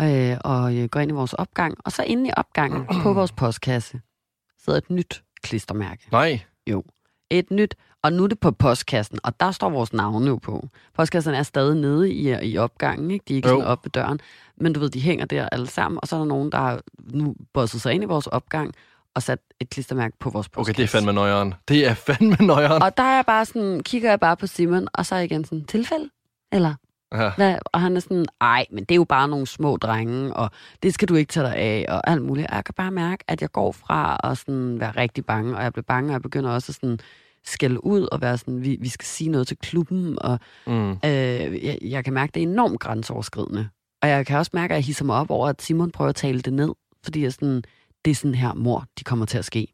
øh, 0.00 0.36
og 0.44 0.76
øh, 0.76 0.88
går 0.88 1.00
ind 1.00 1.10
i 1.10 1.14
vores 1.14 1.32
opgang. 1.32 1.76
Og 1.84 1.92
så 1.92 2.02
inde 2.02 2.28
i 2.28 2.32
opgangen 2.36 2.86
på 3.02 3.12
vores 3.12 3.32
postkasse 3.32 4.00
sidder 4.64 4.78
et 4.78 4.90
nyt 4.90 5.22
klistermærke. 5.42 6.08
Nej. 6.12 6.40
Et 7.30 7.50
nyt. 7.50 7.74
Og 8.02 8.12
nu 8.12 8.24
er 8.24 8.28
det 8.28 8.40
på 8.40 8.50
postkassen, 8.50 9.18
og 9.24 9.40
der 9.40 9.50
står 9.50 9.70
vores 9.70 9.92
navne 9.92 10.26
jo 10.26 10.36
på. 10.36 10.68
Postkassen 10.94 11.34
er 11.34 11.42
stadig 11.42 11.76
nede 11.76 12.12
i, 12.12 12.34
i 12.50 12.58
opgangen, 12.58 13.10
ikke? 13.10 13.24
De 13.28 13.32
er 13.32 13.36
ikke 13.36 13.48
Jo. 13.48 13.54
sådan 13.54 13.66
op 13.66 13.84
ved 13.84 13.90
døren. 13.90 14.20
Men 14.56 14.72
du 14.72 14.80
ved, 14.80 14.90
de 14.90 15.00
hænger 15.00 15.24
der 15.24 15.48
alle 15.48 15.66
sammen, 15.66 15.98
og 16.02 16.08
så 16.08 16.16
er 16.16 16.20
der 16.20 16.26
nogen, 16.26 16.52
der 16.52 16.58
har 16.58 16.80
nu 16.98 17.34
bosset 17.54 17.80
sig 17.80 17.92
ind 17.92 18.02
i 18.02 18.06
vores 18.06 18.26
opgang 18.26 18.74
og 19.14 19.22
sat 19.22 19.38
et 19.60 19.70
klistermærke 19.70 20.16
på 20.20 20.30
vores 20.30 20.48
postkasse. 20.48 20.70
Okay, 20.70 20.76
det 20.82 20.84
er 20.84 20.88
fandme 20.98 21.12
nøjeren. 21.12 21.54
Det 21.68 21.86
er 21.88 21.94
fandme 21.94 22.36
nøjeren. 22.46 22.82
Og 22.82 22.96
der 22.96 23.02
er 23.02 23.14
jeg 23.14 23.24
bare 23.26 23.44
sådan, 23.44 23.80
kigger 23.82 24.08
jeg 24.10 24.20
bare 24.20 24.36
på 24.36 24.46
Simon, 24.46 24.88
og 24.94 25.06
så 25.06 25.14
er 25.14 25.18
jeg 25.18 25.30
igen 25.30 25.44
sådan, 25.44 25.64
tilfælde? 25.64 26.10
Eller 26.52 26.74
Ja. 27.14 27.30
hvad? 27.36 27.56
Og 27.64 27.80
han 27.80 27.96
er 27.96 28.00
sådan, 28.00 28.26
ej, 28.40 28.66
men 28.70 28.78
det 28.84 28.90
er 28.90 28.96
jo 28.96 29.04
bare 29.04 29.28
nogle 29.28 29.46
små 29.46 29.76
drenge, 29.76 30.34
og 30.36 30.50
det 30.82 30.94
skal 30.94 31.08
du 31.08 31.14
ikke 31.14 31.30
tage 31.32 31.46
dig 31.46 31.56
af, 31.56 31.86
og 31.88 32.10
alt 32.10 32.22
muligt. 32.22 32.46
Og 32.50 32.54
jeg 32.56 32.64
kan 32.64 32.74
bare 32.74 32.90
mærke, 32.90 33.24
at 33.28 33.40
jeg 33.42 33.52
går 33.52 33.72
fra 33.72 34.20
at 34.24 34.38
sådan 34.38 34.80
være 34.80 34.90
rigtig 34.90 35.24
bange, 35.26 35.56
og 35.56 35.62
jeg 35.62 35.72
bliver 35.72 35.84
bange, 35.88 36.08
og 36.08 36.12
jeg 36.12 36.22
begynder 36.22 36.50
også 36.50 36.72
at 36.72 36.76
sådan 36.76 36.98
skælde 37.44 37.84
ud 37.84 38.08
og 38.12 38.20
være 38.20 38.38
sådan, 38.38 38.62
vi, 38.64 38.76
vi 38.80 38.88
skal 38.88 39.06
sige 39.06 39.30
noget 39.30 39.46
til 39.46 39.56
klubben, 39.58 40.18
og 40.20 40.38
Mm. 40.66 40.90
øh, 40.90 41.64
jeg, 41.64 41.78
jeg 41.82 42.04
kan 42.04 42.12
mærke, 42.12 42.30
at 42.30 42.34
det 42.34 42.42
er 42.42 42.46
enormt 42.46 42.80
grænseoverskridende. 42.80 43.68
Og 44.02 44.08
jeg 44.08 44.26
kan 44.26 44.38
også 44.38 44.50
mærke, 44.54 44.72
at 44.74 44.76
jeg 44.76 44.84
hisser 44.84 45.04
mig 45.04 45.16
op 45.16 45.30
over, 45.30 45.48
at 45.48 45.62
Simon 45.62 45.90
prøver 45.90 46.08
at 46.08 46.14
tale 46.14 46.40
det 46.40 46.52
ned, 46.52 46.72
fordi 47.04 47.22
jeg 47.22 47.32
sådan, 47.32 47.62
det 48.04 48.10
er 48.10 48.14
sådan 48.14 48.34
her, 48.34 48.54
mor, 48.54 48.84
de 48.98 49.04
kommer 49.04 49.26
til 49.26 49.38
at 49.38 49.44
ske. 49.44 49.66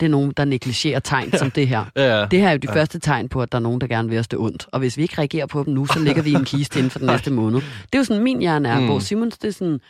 Det 0.00 0.06
er 0.06 0.10
nogen, 0.10 0.32
der 0.36 0.44
negligerer 0.44 1.00
tegn 1.00 1.32
som 1.38 1.50
det 1.50 1.68
her. 1.68 1.84
Ja, 1.96 2.26
Det 2.30 2.40
her 2.40 2.48
er 2.48 2.52
jo 2.52 2.58
de 2.58 2.66
Ja. 2.70 2.74
første 2.74 2.98
tegn 2.98 3.28
på, 3.28 3.42
at 3.42 3.52
der 3.52 3.58
er 3.58 3.62
nogen, 3.62 3.80
der 3.80 3.86
gerne 3.86 4.08
vil 4.08 4.18
os 4.18 4.28
det 4.28 4.38
ondt. 4.38 4.66
Og 4.72 4.78
hvis 4.78 4.96
vi 4.96 5.02
ikke 5.02 5.18
reagerer 5.18 5.46
på 5.46 5.62
dem 5.64 5.74
nu, 5.74 5.86
så 5.86 5.98
ligger 5.98 6.22
vi 6.22 6.30
i 6.30 6.34
en 6.34 6.44
kiste 6.44 6.78
inden 6.78 6.90
for 6.90 6.98
den 6.98 7.06
næste 7.12 7.30
måned. 7.32 7.60
Det 7.60 7.94
er 7.94 7.98
jo 7.98 8.04
sådan, 8.04 8.22
min 8.22 8.38
hjerne 8.40 8.68
er, 8.68 8.80
Mm. 8.80 8.86
hvor 8.86 8.98
Simons, 8.98 9.38
det 9.38 9.48
er 9.48 9.52
sådan, 9.52 9.80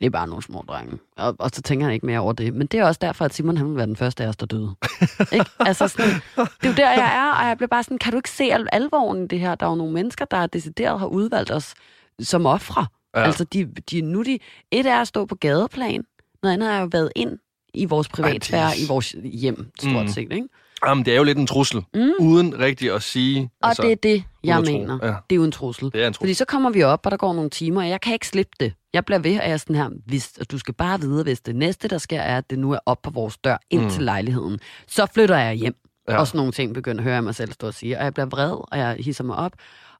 det 0.00 0.06
er 0.06 0.10
bare 0.10 0.28
nogle 0.28 0.42
små 0.42 0.64
drenge. 0.68 0.98
Og, 1.16 1.36
og 1.38 1.50
så 1.54 1.62
tænker 1.62 1.84
han 1.86 1.94
ikke 1.94 2.06
mere 2.06 2.18
over 2.18 2.32
det. 2.32 2.54
Men 2.54 2.66
det 2.66 2.80
er 2.80 2.84
også 2.84 2.98
derfor, 3.02 3.24
at 3.24 3.34
Simon 3.34 3.56
han 3.56 3.68
vil 3.68 3.76
være 3.76 3.86
den 3.86 3.96
første 3.96 4.24
af 4.24 4.28
os, 4.28 4.36
der 4.36 4.46
døde. 4.46 4.74
ikke? 5.32 5.50
Altså 5.60 5.88
sådan, 5.88 6.10
det 6.36 6.46
er 6.62 6.68
jo 6.68 6.72
der, 6.76 6.90
jeg 6.90 7.12
er, 7.16 7.42
og 7.42 7.48
jeg 7.48 7.56
bliver 7.56 7.68
bare 7.68 7.82
sådan, 7.82 7.98
kan 7.98 8.12
du 8.12 8.18
ikke 8.18 8.30
se 8.30 8.44
al- 8.44 8.68
alvoren 8.72 9.24
i 9.24 9.26
det 9.26 9.40
her? 9.40 9.54
Der 9.54 9.66
er 9.66 9.70
jo 9.70 9.76
nogle 9.76 9.92
mennesker, 9.92 10.24
der 10.24 10.46
decideret 10.46 10.98
har 10.98 11.06
udvalgt 11.06 11.50
os 11.50 11.74
som 12.20 12.46
ofre. 12.46 12.86
Ja. 13.16 13.22
Altså, 13.22 13.44
de, 13.44 13.64
de, 13.90 14.00
nu 14.00 14.22
de, 14.22 14.38
et 14.70 14.86
er 14.86 15.00
at 15.00 15.08
stå 15.08 15.24
på 15.26 15.34
gadeplan, 15.34 16.04
noget 16.42 16.52
andet 16.54 16.72
er 16.72 16.80
jo 16.80 16.88
været 16.92 17.12
ind 17.16 17.38
i 17.76 17.84
vores 17.84 18.08
privatsfære, 18.08 18.78
i 18.78 18.86
vores 18.88 19.14
hjem, 19.24 19.70
stort 19.80 19.92
Mm. 20.02 20.08
set. 20.08 20.32
Ikke? 20.32 20.48
Jamen, 20.86 21.04
det 21.04 21.12
er 21.12 21.16
jo 21.16 21.24
lidt 21.24 21.38
en 21.38 21.46
trussel, 21.46 21.82
Mm. 21.94 22.10
uden 22.20 22.58
rigtig 22.58 22.92
at 22.94 23.02
sige. 23.02 23.50
Og 23.62 23.68
altså, 23.68 23.82
det 23.82 23.92
er 23.92 23.96
det, 23.96 24.24
jeg 24.44 24.60
mener. 24.60 24.98
Ja, 25.02 25.06
Det 25.08 25.14
er 25.30 25.36
jo 25.36 25.44
en 25.44 25.52
trussel. 25.52 25.92
det 25.92 26.02
er 26.02 26.06
en 26.06 26.12
trussel. 26.12 26.22
Fordi 26.26 26.34
så 26.34 26.44
kommer 26.44 26.70
vi 26.70 26.82
op, 26.82 27.00
og 27.06 27.10
der 27.10 27.16
går 27.16 27.32
nogle 27.32 27.50
timer, 27.50 27.80
og 27.82 27.88
jeg 27.88 28.00
kan 28.00 28.12
ikke 28.12 28.26
slippe 28.28 28.52
det. 28.60 28.72
Jeg 28.92 29.04
bliver 29.04 29.18
ved, 29.18 29.38
og 29.38 29.44
jeg 29.44 29.52
er 29.52 29.56
sådan 29.56 29.76
her, 29.76 29.90
hvis, 30.06 30.32
og 30.40 30.50
du 30.50 30.58
skal 30.58 30.74
bare 30.74 31.00
vide, 31.00 31.22
hvis 31.22 31.40
det 31.40 31.56
næste, 31.56 31.88
der 31.88 31.98
sker, 31.98 32.20
er, 32.20 32.38
at 32.38 32.50
det 32.50 32.58
nu 32.58 32.72
er 32.72 32.78
op 32.86 33.02
på 33.02 33.10
vores 33.10 33.36
dør 33.38 33.56
ind 33.70 33.82
Mm. 33.82 33.90
til 33.90 34.02
lejligheden, 34.02 34.58
så 34.88 35.06
flytter 35.14 35.36
jeg 35.36 35.54
hjem. 35.54 35.74
Ja. 36.08 36.18
Og 36.18 36.26
sådan 36.26 36.38
nogle 36.38 36.52
ting 36.52 36.74
begynder 36.74 36.98
at 37.00 37.04
høre 37.04 37.14
jeg 37.14 37.24
mig 37.24 37.34
selv 37.34 37.52
stå 37.52 37.66
og 37.66 37.74
sige. 37.74 37.98
Og 37.98 38.04
jeg 38.04 38.14
bliver 38.14 38.26
vred, 38.26 38.50
og 38.72 38.78
jeg 38.78 38.96
hisser 39.00 39.24
mig 39.24 39.36
op. 39.36 39.52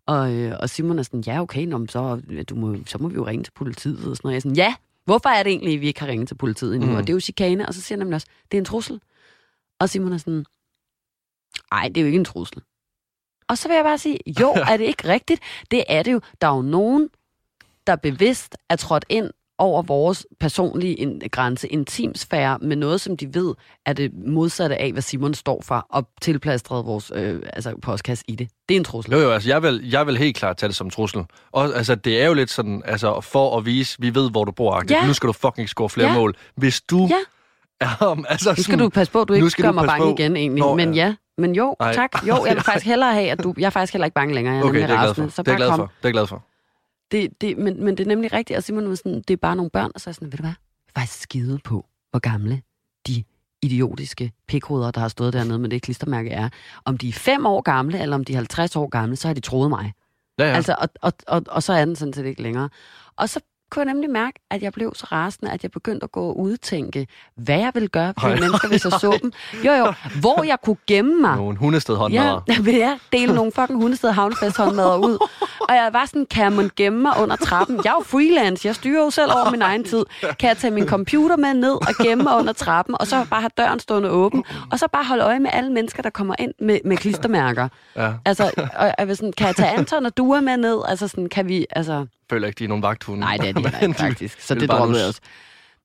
Og, 0.07 0.33
øh, 0.35 0.57
og 0.61 0.71
Simon 0.71 0.99
er 0.99 1.03
sådan, 1.03 1.21
ja 1.27 1.41
okay, 1.43 1.65
nå, 1.67 1.87
så, 1.89 2.21
du 2.49 2.55
må, 2.55 2.77
så 2.87 2.99
må 2.99 3.09
vi 3.09 3.15
jo 3.15 3.27
ringe 3.27 3.45
til 3.45 3.53
politiet. 3.57 3.97
Og 4.09 4.17
sådan 4.17 4.21
noget. 4.25 4.33
Jeg 4.33 4.37
er 4.37 4.41
sådan, 4.41 4.57
ja, 4.57 4.75
hvorfor 5.07 5.29
er 5.29 5.43
det 5.43 5.51
egentlig, 5.51 5.75
at 5.75 5.81
vi 5.81 5.87
ikke 5.87 6.01
har 6.01 6.07
ringet 6.07 6.29
til 6.29 6.35
politiet 6.35 6.75
endnu? 6.75 6.91
Mm. 6.91 6.97
Og 6.97 7.03
det 7.03 7.09
er 7.09 7.15
jo 7.15 7.21
chikane. 7.21 7.69
Og 7.69 7.75
så 7.75 7.81
siger 7.81 7.99
han 7.99 8.13
også, 8.13 8.27
det 8.51 8.57
er 8.57 8.61
en 8.61 8.65
trussel. 8.65 9.01
Og 9.81 9.89
Simon 9.89 10.13
er 10.13 10.19
sådan, 10.19 10.45
nej, 11.73 11.89
det 11.89 11.97
er 11.97 12.01
jo 12.01 12.07
ikke 12.07 12.19
en 12.19 12.25
trussel. 12.25 12.63
Og 13.49 13.59
så 13.59 13.69
vil 13.69 13.75
jeg 13.75 13.85
bare 13.85 13.99
sige, 13.99 14.19
jo, 14.41 14.53
er 14.71 14.77
det 14.77 14.85
ikke 14.85 15.09
rigtigt? 15.09 15.43
Det 15.71 15.85
er 15.89 16.03
det 16.03 16.13
jo. 16.13 16.21
Der 16.41 16.47
er 16.49 16.57
jo 16.57 16.63
nogen, 16.63 17.11
der 17.87 17.97
bevidst 17.97 18.57
er 18.69 18.77
trådt 18.77 19.05
ind 19.09 19.31
over 19.59 19.83
vores 19.83 20.27
personlige 20.41 21.21
grænse, 21.31 21.69
intimsfære, 21.69 22.59
med 22.63 22.77
noget, 22.77 23.01
som 23.01 23.17
de 23.17 23.35
ved 23.35 23.55
er 23.87 23.93
det 23.93 24.11
modsatte 24.27 24.77
af, 24.77 24.93
hvad 24.93 25.03
Simon 25.03 25.35
står 25.35 25.63
for, 25.65 25.87
og 25.91 26.09
tilplastret 26.23 26.87
vores 26.87 27.13
øh, 27.15 27.43
altså, 27.53 27.75
postkasse 27.83 28.25
i 28.29 28.35
det. 28.35 28.49
Det 28.69 28.75
er 28.75 28.79
en 28.79 28.85
trussel. 28.85 29.13
Jo, 29.13 29.19
jo, 29.19 29.31
altså 29.31 29.49
jeg 29.49 29.63
vil, 29.63 29.81
jeg 29.91 30.07
vil 30.07 30.17
helt 30.19 30.37
klart 30.37 30.57
tage 30.57 30.69
det 30.69 30.77
som 30.77 30.91
trussel. 30.91 31.25
Og 31.53 31.65
altså, 31.77 31.95
det 31.95 32.23
er 32.23 32.27
jo 32.27 32.35
lidt 32.35 32.51
sådan, 32.51 32.83
altså 32.85 33.21
for 33.21 33.59
at 33.59 33.67
vise, 33.67 33.97
vi 34.01 34.15
ved, 34.15 34.31
hvor 34.31 34.45
du 34.45 34.53
bor, 34.53 34.83
ja. 34.91 35.07
Nu 35.07 35.13
skal 35.13 35.27
du 35.27 35.33
fucking 35.33 35.69
score 35.69 35.89
flere 35.89 36.09
Ja. 36.09 36.15
mål. 36.15 36.35
Hvis 36.57 36.81
du 36.81 37.07
Ja. 37.11 37.15
er, 37.81 38.11
um, 38.13 38.25
altså 38.29 38.55
Nu 38.57 38.63
skal 38.63 38.79
du 38.79 38.89
passe 38.89 39.13
på, 39.13 39.25
du 39.25 39.33
ikke 39.35 39.51
skal 39.51 39.63
gør 39.65 39.71
du 39.71 39.75
mig 39.75 39.87
bange 39.87 40.05
på. 40.07 40.21
igen, 40.21 40.37
egentlig. 40.37 40.61
Nå, 40.65 40.75
men 40.75 40.95
ja. 40.95 41.07
ja, 41.07 41.15
men 41.39 41.55
jo, 41.55 41.77
Ej. 41.81 41.93
tak. 41.95 42.27
Jo, 42.29 42.45
jeg 42.47 42.55
vil 42.57 42.65
faktisk 42.71 42.87
hellere 42.87 43.13
have, 43.15 43.31
at 43.31 43.43
du... 43.43 43.55
Jeg 43.59 43.67
er 43.67 43.71
faktisk 43.71 43.93
heller 43.93 44.05
ikke 44.07 44.15
bange 44.15 44.35
længere. 44.35 44.55
Jeg 44.55 44.61
er 44.63 44.65
Okay, 44.65 44.75
det 44.81 44.89
nemlig 44.89 44.95
er 44.97 45.07
jeg 45.07 45.15
glad 45.15 45.25
for. 45.25 45.35
Så 45.35 45.43
Det 45.43 45.53
er 45.53 45.57
glad 45.57 45.69
kom. 45.71 45.79
for. 45.79 45.93
Det 46.03 46.09
er 46.09 46.13
glad 46.13 46.27
for. 46.27 46.45
Det, 47.11 47.41
det, 47.41 47.59
men, 47.59 47.85
men 47.85 47.97
det 47.97 48.05
er 48.05 48.09
nemlig 48.09 48.33
rigtigt, 48.33 48.57
og 48.57 48.63
Simon 48.63 48.89
var 48.89 48.95
sådan, 48.95 49.23
det 49.29 49.31
er 49.31 49.37
bare 49.37 49.57
nogle 49.57 49.71
børn, 49.71 49.91
og 49.95 50.01
så 50.01 50.09
er 50.09 50.11
jeg 50.11 50.15
sådan, 50.15 50.33
ved 50.33 50.37
du 50.39 50.43
hvad, 50.43 50.51
jeg 50.51 50.97
er 50.97 51.01
faktisk 51.01 51.23
skide 51.23 51.59
på, 51.65 51.87
hvor 52.11 52.19
gamle 52.21 52.63
de 53.07 53.25
idiotiske 53.63 54.33
pikhoveder, 54.49 54.91
der 54.91 55.01
har 55.01 55.09
stået 55.09 55.33
dernede 55.33 55.59
med 55.59 55.71
det 55.71 55.83
klistermærke 55.83 56.31
er. 56.31 56.49
Om 56.85 56.99
de 56.99 57.09
er 57.09 57.13
fem 57.13 57.47
år 57.47 57.61
gamle, 57.61 58.01
eller 58.03 58.17
om 58.17 58.25
de 58.25 58.33
er 58.33 58.37
50 58.37 58.77
år 58.77 58.89
gamle, 58.89 59.17
så 59.17 59.29
har 59.29 59.35
de 59.35 59.41
troet 59.41 59.71
mig. 59.71 59.93
Ja, 60.39 60.45
Ja. 60.45 60.51
ja. 60.51 60.57
Altså, 60.57 60.77
og, 60.79 60.89
og, 61.03 61.13
og, 61.27 61.43
og 61.49 61.63
så 61.63 61.73
er 61.73 61.85
den 61.85 61.97
sådan 61.97 62.13
set 62.13 62.27
ikke 62.27 62.43
længere. 62.43 62.69
Og 63.17 63.29
så 63.29 63.41
kunne 63.71 63.85
jeg 63.87 63.93
nemlig 63.93 64.11
mærke, 64.11 64.41
at 64.51 64.63
jeg 64.63 64.73
blev 64.73 64.93
så 64.95 65.07
rasende, 65.13 65.53
at 65.53 65.63
jeg 65.63 65.71
begyndte 65.71 66.05
at 66.05 66.13
gå 66.13 66.21
og 66.29 66.39
udtænke, 66.41 67.07
hvad 67.37 67.59
jeg 67.59 67.71
ville 67.75 67.89
gøre 67.89 68.15
for 68.21 68.29
mennesker, 68.29 68.69
hvis 68.69 68.85
jeg 68.85 68.93
så 68.93 69.19
dem. 69.23 69.33
Jo, 69.65 69.73
jo, 69.73 69.93
hvor 70.21 70.43
jeg 70.45 70.59
kunne 70.65 70.77
gemme 70.87 71.21
mig. 71.21 71.37
Nogle 71.37 71.57
hundested 71.59 71.95
Ja, 71.95 71.99
håndmadder. 72.01 72.41
jeg 72.49 72.65
vil 72.65 72.75
jeg 72.75 72.99
dele 73.13 73.35
nogle 73.35 73.53
fucking 73.53 73.81
hundested 73.83 74.11
havnefest 74.11 74.57
håndmadder 74.57 74.97
ud. 74.97 75.19
Og 75.61 75.75
jeg 75.75 75.91
var 75.93 76.07
sådan, 76.07 76.27
kan 76.27 76.53
man 76.53 76.71
gemme 76.77 77.03
mig 77.03 77.13
under 77.23 77.37
trappen? 77.37 77.77
Jeg 77.85 77.91
er 77.91 77.95
jo 77.95 78.03
freelance, 78.05 78.67
jeg 78.67 78.75
styrer 78.75 79.05
jo 79.05 79.11
selv 79.11 79.31
over 79.33 79.51
min 79.51 79.63
egen 79.63 79.85
tid. 79.85 80.05
Kan 80.21 80.49
jeg 80.49 80.57
tage 80.57 80.71
min 80.71 80.89
computer 80.89 81.37
med 81.37 81.55
ned 81.55 81.73
og 81.73 81.95
gemme 82.03 82.25
mig 82.25 82.37
under 82.37 82.53
trappen, 82.53 82.97
og 83.01 83.07
så 83.07 83.27
bare 83.31 83.41
have 83.41 83.51
døren 83.59 83.81
stående 83.81 84.11
åben, 84.11 84.45
og 84.73 84.79
så 84.79 84.89
bare 84.93 85.05
holde 85.05 85.25
øje 85.25 85.41
med 85.41 85.51
alle 85.53 85.73
mennesker, 85.73 86.03
der 86.03 86.11
kommer 86.11 86.35
ind 86.39 86.53
med, 86.61 86.79
med 86.85 86.97
klistermærker. 86.97 87.69
Ja. 87.97 88.13
Altså, 88.25 88.51
og 88.77 88.95
jeg 88.99 89.09
vil 89.09 89.17
sådan, 89.17 89.33
kan 89.33 89.47
jeg 89.47 89.57
tage 89.57 89.71
Anton 89.71 90.07
og 90.07 90.17
Dua 90.17 90.41
med 90.41 90.57
ned? 90.57 90.79
Altså 90.89 91.09
sådan, 91.09 91.29
kan 91.29 91.49
vi, 91.49 91.67
altså... 91.71 92.07
føler 92.31 92.47
ikke, 92.47 92.59
de 92.59 92.65
er 92.65 92.69
nogen 92.69 92.83
vagthunde. 92.83 93.21
Nej, 93.21 93.37
det 93.37 93.49
er 93.49 93.53
de 93.53 93.63
heller 93.63 93.81
ikke, 93.81 93.95
faktisk. 94.09 94.41
Så 94.41 94.55
det 94.55 94.71
droppede 94.71 94.99
jeg 95.01 95.09
også. 95.09 95.21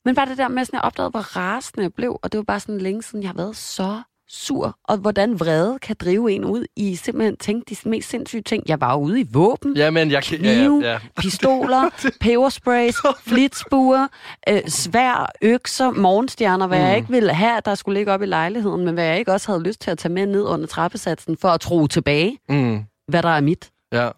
Men 0.06 0.16
bare 0.16 0.26
det 0.30 0.38
der 0.38 0.48
med, 0.48 0.62
at 0.62 0.70
jeg 0.74 0.82
opdagede, 0.82 1.10
hvor 1.10 1.38
rasende 1.38 1.84
jeg 1.84 1.94
blev, 1.94 2.20
og 2.24 2.32
det 2.32 2.38
var 2.38 2.44
bare 2.44 2.60
sådan 2.60 2.78
længe 2.78 3.04
siden, 3.04 3.24
jeg 3.24 3.30
har 3.30 3.36
været 3.36 3.56
så 3.56 4.02
sur, 4.30 4.78
og 4.84 4.98
hvordan 4.98 5.40
vrede 5.40 5.80
kan 5.80 5.96
drive 6.00 6.32
en 6.32 6.46
ud 6.46 6.66
i 6.76 6.96
simpelthen 6.96 7.38
tænke 7.38 7.76
de 7.76 7.90
mest 7.90 8.10
sindssyge 8.10 8.42
ting. 8.42 8.64
Jeg 8.68 8.82
var 8.82 8.96
ude 8.96 9.20
i 9.22 9.26
våben, 9.34 9.78
Ja, 9.78 9.90
men 9.90 10.12
jeg 10.12 10.24
kan... 10.24 10.42
Ja, 10.42 10.54
knive, 10.54 10.82
ja, 10.84 10.92
ja. 10.92 11.00
pistoler, 11.22 11.90
pebersprays, 12.20 12.96
flitsbuer, 13.28 14.08
øh, 14.50 14.62
svær, 14.68 15.32
økser, 15.42 15.92
morgenstjerner, 15.92 16.68
hvad 16.68 16.80
mm. 16.80 16.86
jeg 16.86 16.96
ikke 16.98 17.10
ville 17.10 17.34
have, 17.34 17.62
der 17.66 17.76
skulle 17.76 18.00
ligge 18.00 18.12
op 18.12 18.22
i 18.22 18.26
lejligheden, 18.26 18.86
men 18.86 18.94
hvad 18.94 19.04
jeg 19.06 19.20
ikke 19.20 19.32
også 19.32 19.52
havde 19.52 19.64
lyst 19.64 19.82
til 19.82 19.92
at 19.92 19.98
tage 19.98 20.14
med 20.14 20.26
ned 20.26 20.44
under 20.44 20.68
trappesatsen 20.68 21.38
for 21.38 21.48
at 21.48 21.62
tro 21.62 21.88
tilbage, 21.88 22.38
Mm. 22.50 22.84
hvad 23.08 23.24
der 23.24 23.30
er 23.30 23.42
mit. 23.42 23.70
Ja. 23.92 24.10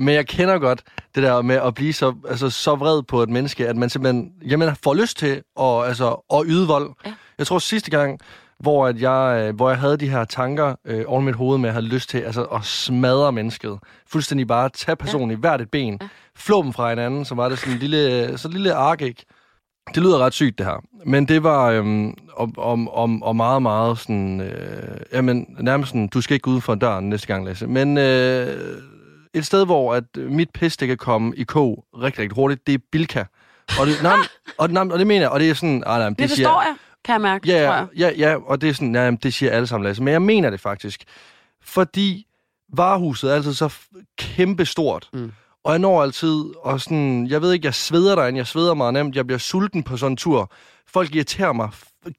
Men 0.00 0.14
jeg 0.14 0.26
kender 0.26 0.58
godt 0.58 0.82
det 1.14 1.22
der 1.22 1.42
med 1.42 1.56
at 1.56 1.74
blive 1.74 1.92
så, 1.92 2.14
altså, 2.28 2.50
så 2.50 2.74
vred 2.74 3.02
på 3.02 3.22
et 3.22 3.28
menneske, 3.28 3.68
at 3.68 3.76
man 3.76 3.90
simpelthen 3.90 4.32
jamen, 4.48 4.76
får 4.82 4.94
lyst 4.94 5.18
til 5.18 5.42
at, 5.60 5.86
altså, 5.86 6.24
at 6.34 6.42
yde 6.46 6.66
vold. 6.66 6.90
Ja. 7.06 7.12
Jeg 7.38 7.46
tror 7.46 7.58
sidste 7.58 7.90
gang, 7.90 8.20
hvor, 8.60 8.86
at 8.86 9.00
jeg, 9.00 9.46
øh, 9.48 9.56
hvor 9.56 9.68
jeg 9.70 9.78
havde 9.78 9.96
de 9.96 10.08
her 10.08 10.24
tanker 10.24 10.74
øh, 10.84 11.04
over 11.06 11.20
mit 11.20 11.34
hoved 11.34 11.58
med, 11.58 11.68
at 11.68 11.74
jeg 11.74 11.82
havde 11.82 11.94
lyst 11.94 12.10
til 12.10 12.18
altså, 12.18 12.42
at 12.42 12.64
smadre 12.64 13.32
mennesket. 13.32 13.78
Fuldstændig 14.06 14.46
bare 14.46 14.68
tage 14.68 14.96
personen 14.96 15.30
ja. 15.30 15.36
i 15.36 15.40
hvert 15.40 15.60
et 15.60 15.70
ben, 15.70 15.92
Ja. 15.92 15.98
ja. 16.00 16.08
flå 16.36 16.62
dem 16.62 16.72
fra 16.72 16.88
hinanden, 16.88 17.24
så 17.24 17.34
var 17.34 17.48
det 17.48 17.58
sådan 17.58 17.74
en 17.74 17.80
lille, 17.80 18.38
så 18.38 18.48
en 18.48 18.54
lille 18.54 18.74
ark, 18.74 19.00
ikke? 19.00 19.24
Det 19.94 20.02
lyder 20.02 20.18
ret 20.18 20.32
sygt, 20.32 20.58
det 20.58 20.66
her. 20.66 20.84
Men 21.06 21.28
det 21.28 21.42
var 21.42 21.70
øhm, 21.70 22.14
om, 22.36 22.58
om, 22.58 22.88
om, 22.88 23.22
om 23.22 23.36
meget, 23.36 23.62
meget 23.62 23.98
sådan... 23.98 24.40
Øh, 24.40 25.00
jamen, 25.12 25.46
nærmest 25.60 25.88
sådan, 25.88 26.08
du 26.08 26.20
skal 26.20 26.34
ikke 26.34 26.44
gå 26.44 26.50
ud 26.50 26.60
for 26.60 26.74
døren 26.74 27.08
næste 27.08 27.26
gang, 27.26 27.44
Lasse. 27.44 27.66
Men 27.66 27.98
øh, 27.98 28.82
et 29.34 29.46
sted, 29.46 29.64
hvor 29.64 29.94
at 29.94 30.04
mit 30.16 30.50
pis, 30.54 30.76
det 30.76 30.88
kan 30.88 30.96
komme 30.96 31.36
i 31.36 31.42
kog 31.42 31.84
rigtig, 32.02 32.22
rigtig 32.22 32.34
hurtigt, 32.34 32.66
det 32.66 32.74
er 32.74 32.78
Bilka. 32.92 33.24
Og 33.80 33.86
det, 33.86 34.02
nej, 34.02 34.16
og, 34.58 34.70
nej, 34.70 34.82
og 34.90 34.98
det 34.98 35.06
mener 35.06 35.20
jeg, 35.20 35.30
og 35.30 35.40
det 35.40 35.50
er 35.50 35.54
sådan... 35.54 35.82
Ah, 35.86 35.98
nej, 35.98 36.08
det, 36.08 36.18
Det, 36.18 36.30
siger, 36.30 36.48
forstår 36.48 36.62
jeg, 36.62 36.76
kan 37.04 37.12
jeg 37.12 37.20
mærke, 37.20 37.48
Ja, 37.48 37.66
tror 37.66 37.74
ja, 37.74 38.06
jeg. 38.06 38.16
ja, 38.18 38.30
ja, 38.30 38.36
og 38.46 38.60
det 38.60 38.68
er 38.68 38.72
sådan, 38.72 38.94
jamen, 38.94 39.18
det 39.22 39.34
siger 39.34 39.52
alle 39.52 39.66
sammen, 39.66 39.84
Lasse. 39.86 40.02
Men 40.02 40.12
jeg 40.12 40.22
mener 40.22 40.50
det 40.50 40.60
faktisk. 40.60 41.04
Fordi 41.62 42.26
varehuset 42.72 43.30
er 43.30 43.34
altid 43.34 43.54
så 43.54 43.74
kæmpe 44.18 44.66
stort. 44.66 45.08
Mm. 45.12 45.32
Og 45.64 45.72
jeg 45.72 45.78
når 45.78 46.02
altid, 46.02 46.44
og 46.62 46.80
sådan, 46.80 47.26
jeg 47.26 47.42
ved 47.42 47.52
ikke, 47.52 47.66
jeg 47.66 47.74
sveder 47.74 48.14
derinde, 48.14 48.38
jeg 48.38 48.46
sveder 48.46 48.74
meget 48.74 48.94
nemt, 48.94 49.16
jeg 49.16 49.26
bliver 49.26 49.38
sulten 49.38 49.82
på 49.82 49.96
sådan 49.96 50.12
en 50.12 50.16
tur. 50.16 50.52
Folk 50.86 51.14
irriterer 51.14 51.52
mig 51.52 51.68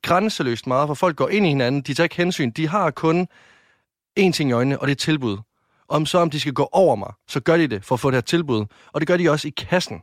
grænseløst 0.01 0.67
meget, 0.67 0.87
for 0.87 0.93
folk 0.93 1.15
går 1.15 1.29
ind 1.29 1.45
i 1.45 1.49
hinanden, 1.49 1.81
de 1.81 1.93
tager 1.93 2.05
ikke 2.05 2.15
hensyn, 2.17 2.51
de 2.51 2.67
har 2.67 2.91
kun 2.91 3.27
én 4.19 4.31
ting 4.31 4.49
i 4.49 4.53
øjnene, 4.53 4.79
og 4.79 4.87
det 4.87 4.91
er 4.91 4.95
tilbud. 4.95 5.37
Om 5.91 6.05
så 6.05 6.17
om 6.17 6.29
de 6.29 6.39
skal 6.39 6.53
gå 6.53 6.69
over 6.71 6.95
mig, 6.95 7.13
så 7.27 7.39
gør 7.39 7.57
de 7.57 7.67
det 7.67 7.85
for 7.85 7.95
at 7.95 7.99
få 7.99 8.11
det 8.11 8.15
her 8.15 8.21
tilbud. 8.21 8.65
Og 8.91 9.01
det 9.01 9.07
gør 9.07 9.17
de 9.17 9.29
også 9.29 9.47
i 9.47 9.51
kassen. 9.57 10.01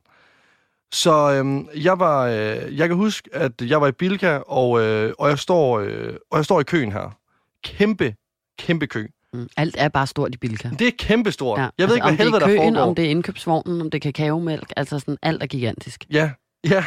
Så 0.92 1.32
øhm, 1.32 1.68
jeg 1.76 1.98
var, 1.98 2.26
øh, 2.26 2.78
jeg 2.78 2.88
kan 2.88 2.96
huske, 2.96 3.30
at 3.32 3.52
jeg 3.60 3.80
var 3.80 3.86
i 3.88 3.92
Bilka, 3.92 4.36
og, 4.36 4.80
øh, 4.80 5.12
og, 5.18 5.28
jeg 5.28 5.38
står, 5.38 5.78
øh, 5.78 6.14
og 6.30 6.36
jeg 6.36 6.44
står 6.44 6.60
i 6.60 6.64
køen 6.64 6.92
her. 6.92 7.18
Kæmpe, 7.64 8.14
kæmpe 8.58 8.86
kø. 8.86 9.06
Mm. 9.32 9.48
Alt 9.56 9.74
er 9.78 9.88
bare 9.88 10.06
stort 10.06 10.34
i 10.34 10.38
Bilka. 10.38 10.70
Det 10.78 10.86
er 10.88 10.92
kæmpestort. 10.98 11.60
Ja. 11.60 11.68
Jeg 11.78 11.88
ved 11.88 11.94
ikke, 11.94 12.06
om 12.06 12.14
hvad 12.14 12.24
helvede 12.24 12.40
det 12.40 12.42
er 12.42 12.46
der 12.46 12.62
køen, 12.62 12.74
foregår. 12.74 12.88
om 12.88 12.94
det 12.94 13.04
er 13.04 13.10
indkøbsvognen, 13.10 13.80
om 13.80 13.90
det 13.90 13.98
er 13.98 14.12
kakaomælk, 14.12 14.72
altså 14.76 14.98
sådan 14.98 15.16
alt 15.22 15.42
er 15.42 15.46
gigantisk. 15.46 16.04
Ja, 16.10 16.30
ja. 16.64 16.84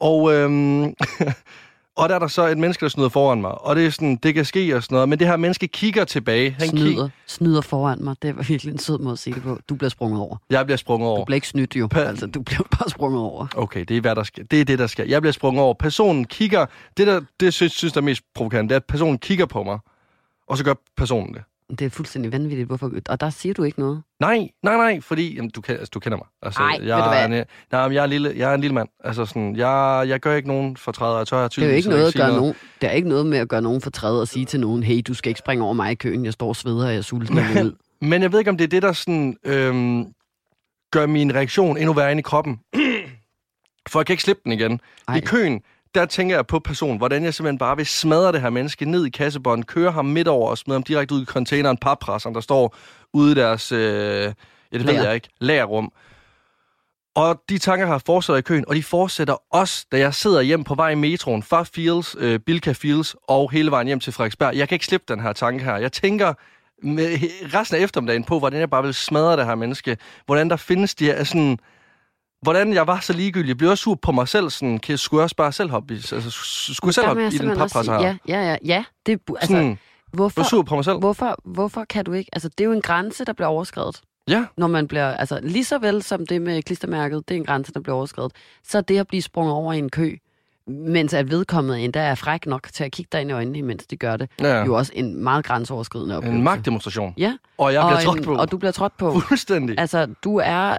Og, 0.00 0.32
øhm, 0.34 0.82
Og 1.96 2.08
der 2.08 2.14
er 2.14 2.18
der 2.18 2.26
så 2.26 2.46
et 2.46 2.58
menneske, 2.58 2.80
der 2.84 2.88
snyder 2.88 3.08
foran 3.08 3.40
mig. 3.40 3.60
Og 3.64 3.76
det 3.76 3.86
er 3.86 3.90
sådan, 3.90 4.16
det 4.16 4.34
kan 4.34 4.44
ske 4.44 4.76
og 4.76 4.82
sådan 4.82 4.94
noget. 4.94 5.08
Men 5.08 5.18
det 5.18 5.26
her 5.26 5.36
menneske 5.36 5.68
kigger 5.68 6.04
tilbage. 6.04 6.50
Han 6.58 6.68
Snyder, 6.68 7.08
snyder 7.26 7.60
foran 7.60 8.04
mig. 8.04 8.16
Det 8.22 8.36
var 8.36 8.42
virkelig 8.42 8.72
en 8.72 8.78
sød 8.78 8.98
måde 8.98 9.12
at 9.12 9.18
sige 9.18 9.34
det 9.34 9.42
på. 9.42 9.58
Du 9.68 9.74
bliver 9.74 9.88
sprunget 9.90 10.20
over. 10.20 10.36
Jeg 10.50 10.64
bliver 10.66 10.76
sprunget 10.76 11.08
over. 11.08 11.18
Du 11.18 11.24
bliver 11.24 11.34
ikke 11.36 11.48
snydt 11.48 11.76
jo. 11.76 11.88
Pa- 11.94 11.98
Altså, 11.98 12.26
du 12.26 12.42
bliver 12.42 12.62
bare 12.78 12.90
sprunget 12.90 13.20
over. 13.20 13.46
Okay, 13.56 13.84
det 13.84 13.96
er, 13.96 14.00
hvad 14.00 14.14
der 14.14 14.22
skal. 14.22 14.46
det 14.50 14.60
er 14.60 14.64
det, 14.64 14.78
der 14.78 14.86
skal. 14.86 15.08
Jeg 15.08 15.22
bliver 15.22 15.32
sprunget 15.32 15.62
over. 15.62 15.74
Personen 15.74 16.24
kigger... 16.24 16.66
Det, 16.96 17.06
der, 17.06 17.20
det 17.40 17.54
synes, 17.54 17.72
synes 17.72 17.92
der 17.92 18.00
er 18.00 18.04
mest 18.04 18.22
provokerende, 18.34 18.68
det 18.68 18.74
er, 18.74 18.80
at 18.80 18.84
personen 18.84 19.18
kigger 19.18 19.46
på 19.46 19.62
mig. 19.62 19.78
Og 20.48 20.58
så 20.58 20.64
gør 20.64 20.74
personen 20.96 21.34
det. 21.34 21.42
Det 21.78 21.84
er 21.84 21.90
fuldstændig 21.90 22.32
vanvittigt. 22.32 22.66
Hvorfor? 22.66 22.90
Og 23.08 23.20
der 23.20 23.30
siger 23.30 23.54
du 23.54 23.62
ikke 23.62 23.80
noget. 23.80 24.02
Nej, 24.20 24.48
nej, 24.62 24.76
nej, 24.76 25.00
fordi 25.00 25.34
jamen, 25.34 25.50
du, 25.50 25.60
kan, 25.60 25.74
altså, 25.74 25.90
du 25.94 26.00
kender 26.00 26.18
mig. 26.18 26.26
Altså, 26.42 26.60
Ej, 26.60 26.68
jeg, 26.86 26.96
ved 26.96 27.04
du 27.04 27.08
hvad? 27.08 27.20
Er, 27.20 27.24
en- 27.24 27.44
nej, 27.72 27.88
men 27.88 27.94
jeg, 27.94 28.00
er 28.00 28.04
en 28.04 28.10
lille, 28.10 28.32
jeg 28.36 28.50
er 28.50 28.54
en 28.54 28.60
lille 28.60 28.74
mand. 28.74 28.88
Altså, 29.04 29.26
sådan, 29.26 29.56
jeg, 29.56 30.04
jeg 30.08 30.20
gør 30.20 30.34
ikke 30.34 30.48
nogen 30.48 30.76
fortræder. 30.76 31.16
Jeg 31.18 31.26
tør 31.26 31.38
jeg 31.40 31.50
Det 31.56 31.64
er 31.64 31.68
jo 31.68 31.74
ikke 31.74 31.88
noget 31.88 32.06
at 32.08 32.14
gøre 32.14 32.36
nogen. 32.36 32.54
Det 32.80 32.88
er 32.88 32.92
ikke 32.92 33.08
noget 33.08 33.26
med 33.26 33.38
at 33.38 33.48
gøre 33.48 33.62
nogen 33.62 33.80
fortræd 33.80 34.20
og 34.20 34.28
sige 34.28 34.44
til 34.44 34.60
nogen, 34.60 34.82
hey, 34.82 35.02
du 35.06 35.14
skal 35.14 35.30
ikke 35.30 35.38
springe 35.38 35.64
over 35.64 35.72
mig 35.74 35.92
i 35.92 35.94
køen. 35.94 36.24
Jeg 36.24 36.32
står 36.32 36.48
og 36.48 36.56
sveder, 36.56 36.84
og 36.84 36.90
jeg 36.90 36.98
er 36.98 37.02
sulten 37.02 37.38
og 37.38 37.44
vil 37.54 37.64
ud. 37.64 37.72
Men 38.08 38.22
jeg 38.22 38.32
ved 38.32 38.38
ikke, 38.38 38.50
om 38.50 38.56
det 38.56 38.64
er 38.64 38.68
det, 38.68 38.82
der 38.82 38.92
sådan, 38.92 39.36
øhm, 39.44 40.04
gør 40.90 41.06
min 41.06 41.34
reaktion 41.34 41.76
endnu 41.76 41.92
værre 41.92 42.10
inde 42.10 42.20
i 42.20 42.22
kroppen. 42.22 42.60
For 43.90 43.98
jeg 44.00 44.06
kan 44.06 44.12
ikke 44.12 44.22
slippe 44.22 44.42
den 44.44 44.52
igen. 44.52 44.80
Ej. 45.08 45.16
I 45.16 45.20
køen, 45.20 45.60
der 45.94 46.06
tænker 46.06 46.36
jeg 46.36 46.46
på 46.46 46.58
personen, 46.58 46.98
hvordan 46.98 47.24
jeg 47.24 47.34
simpelthen 47.34 47.58
bare 47.58 47.76
vil 47.76 47.86
smadre 47.86 48.32
det 48.32 48.40
her 48.40 48.50
menneske 48.50 48.84
ned 48.84 49.06
i 49.06 49.10
kassebånd, 49.10 49.64
køre 49.64 49.92
ham 49.92 50.04
midt 50.04 50.28
over 50.28 50.50
og 50.50 50.58
smide 50.58 50.74
ham 50.74 50.82
direkte 50.82 51.14
ud 51.14 51.22
i 51.22 51.24
containeren, 51.24 51.76
pappresseren, 51.76 52.34
der 52.34 52.40
står 52.40 52.76
ude 53.12 53.32
i 53.32 53.34
deres, 53.34 53.72
øh, 53.72 53.80
ja, 53.80 54.78
det 54.78 54.86
ved 54.86 54.94
jeg 55.04 55.14
ikke, 55.14 55.28
lagerrum. 55.40 55.92
Og 57.14 57.42
de 57.48 57.58
tanker 57.58 57.86
har 57.86 58.02
fortsat 58.06 58.38
i 58.38 58.40
køen, 58.40 58.64
og 58.68 58.74
de 58.74 58.82
fortsætter 58.82 59.36
også, 59.50 59.86
da 59.92 59.98
jeg 59.98 60.14
sidder 60.14 60.40
hjem 60.40 60.64
på 60.64 60.74
vej 60.74 60.90
i 60.90 60.94
metroen 60.94 61.42
fra 61.42 61.62
Fields, 61.62 62.16
øh, 62.18 62.40
Bilka 62.40 62.72
Fields 62.72 63.16
og 63.28 63.50
hele 63.50 63.70
vejen 63.70 63.86
hjem 63.86 64.00
til 64.00 64.12
Frederiksberg. 64.12 64.56
Jeg 64.56 64.68
kan 64.68 64.76
ikke 64.76 64.86
slippe 64.86 65.14
den 65.14 65.20
her 65.22 65.32
tanke 65.32 65.64
her. 65.64 65.76
Jeg 65.76 65.92
tænker 65.92 66.34
med 66.82 67.18
resten 67.54 67.76
af 67.76 67.80
eftermiddagen 67.80 68.24
på, 68.24 68.38
hvordan 68.38 68.60
jeg 68.60 68.70
bare 68.70 68.82
vil 68.82 68.94
smadre 68.94 69.36
det 69.36 69.46
her 69.46 69.54
menneske. 69.54 69.96
Hvordan 70.26 70.50
der 70.50 70.56
findes 70.56 70.94
de 70.94 71.04
her 71.04 71.24
sådan... 71.24 71.58
Hvordan 72.42 72.72
jeg 72.72 72.86
var 72.86 73.00
så 73.00 73.12
ligegyldig. 73.12 73.48
Jeg 73.48 73.56
blev 73.58 73.70
også 73.70 73.82
sur 73.82 73.94
på 73.94 74.12
mig 74.12 74.28
selv. 74.28 74.50
Sådan, 74.50 74.78
kan, 74.78 74.98
skulle 74.98 75.18
jeg 75.18 75.24
også 75.24 75.36
bare 75.36 75.52
selv 75.52 75.70
hoppe 75.70 75.94
i, 75.94 75.96
altså, 75.96 76.30
skulle 76.74 76.88
jeg 76.88 76.94
selv 76.94 77.06
hoppe 77.06 77.26
i 77.26 77.38
den 77.38 77.56
pappresser 77.56 77.92
her? 77.92 78.00
Ja, 78.00 78.16
ja, 78.28 78.42
ja. 78.50 78.56
ja 78.64 78.84
det, 79.06 79.20
altså, 79.28 79.46
Sådan, 79.46 79.78
hvorfor, 80.12 80.42
sur 80.42 80.62
på 80.62 80.74
mig 80.74 80.84
selv. 80.84 80.98
hvorfor, 80.98 81.36
hvorfor 81.44 81.84
kan 81.84 82.04
du 82.04 82.12
ikke? 82.12 82.30
Altså, 82.32 82.48
det 82.48 82.60
er 82.60 82.64
jo 82.64 82.72
en 82.72 82.82
grænse, 82.82 83.24
der 83.24 83.32
bliver 83.32 83.48
overskrevet. 83.48 84.00
Ja, 84.28 84.44
Når 84.56 84.66
man 84.66 84.88
bliver, 84.88 85.16
altså 85.16 85.40
lige 85.42 85.64
så 85.64 85.78
vel 85.78 86.02
som 86.02 86.26
det 86.26 86.42
med 86.42 86.62
klistermærket, 86.62 87.28
det 87.28 87.34
er 87.34 87.38
en 87.38 87.44
grænse, 87.46 87.72
der 87.72 87.80
bliver 87.80 87.96
overskrevet, 87.96 88.32
så 88.64 88.80
det 88.80 88.98
at 88.98 89.06
blive 89.06 89.22
sprunget 89.22 89.54
over 89.54 89.72
i 89.72 89.78
en 89.78 89.90
kø, 89.90 90.16
mens 90.66 91.14
at 91.14 91.30
vedkommende 91.30 91.80
endda 91.80 92.00
er 92.00 92.14
fræk 92.14 92.46
nok 92.46 92.68
til 92.72 92.84
at 92.84 92.92
kigge 92.92 93.08
dig 93.12 93.20
ind 93.20 93.30
i 93.30 93.32
øjnene, 93.32 93.62
mens 93.62 93.86
de 93.86 93.96
gør 93.96 94.16
det, 94.16 94.30
ja. 94.40 94.64
jo 94.64 94.74
også 94.74 94.92
en 94.94 95.22
meget 95.24 95.44
grænseoverskridende 95.44 96.16
oplevelse. 96.16 96.38
en 96.38 96.44
magtdemonstration. 96.44 97.14
Ja, 97.18 97.36
Og 97.58 97.72
jeg 97.72 97.80
og, 97.82 97.88
bliver 97.90 98.00
trådt 98.00 98.18
en, 98.18 98.24
på. 98.24 98.34
og 98.34 98.50
du 98.50 98.56
bliver 98.58 98.72
trådt 98.72 98.96
på. 98.96 99.20
Fuldstændig. 99.28 99.78
Altså, 99.78 100.06
du 100.24 100.36
er, 100.44 100.76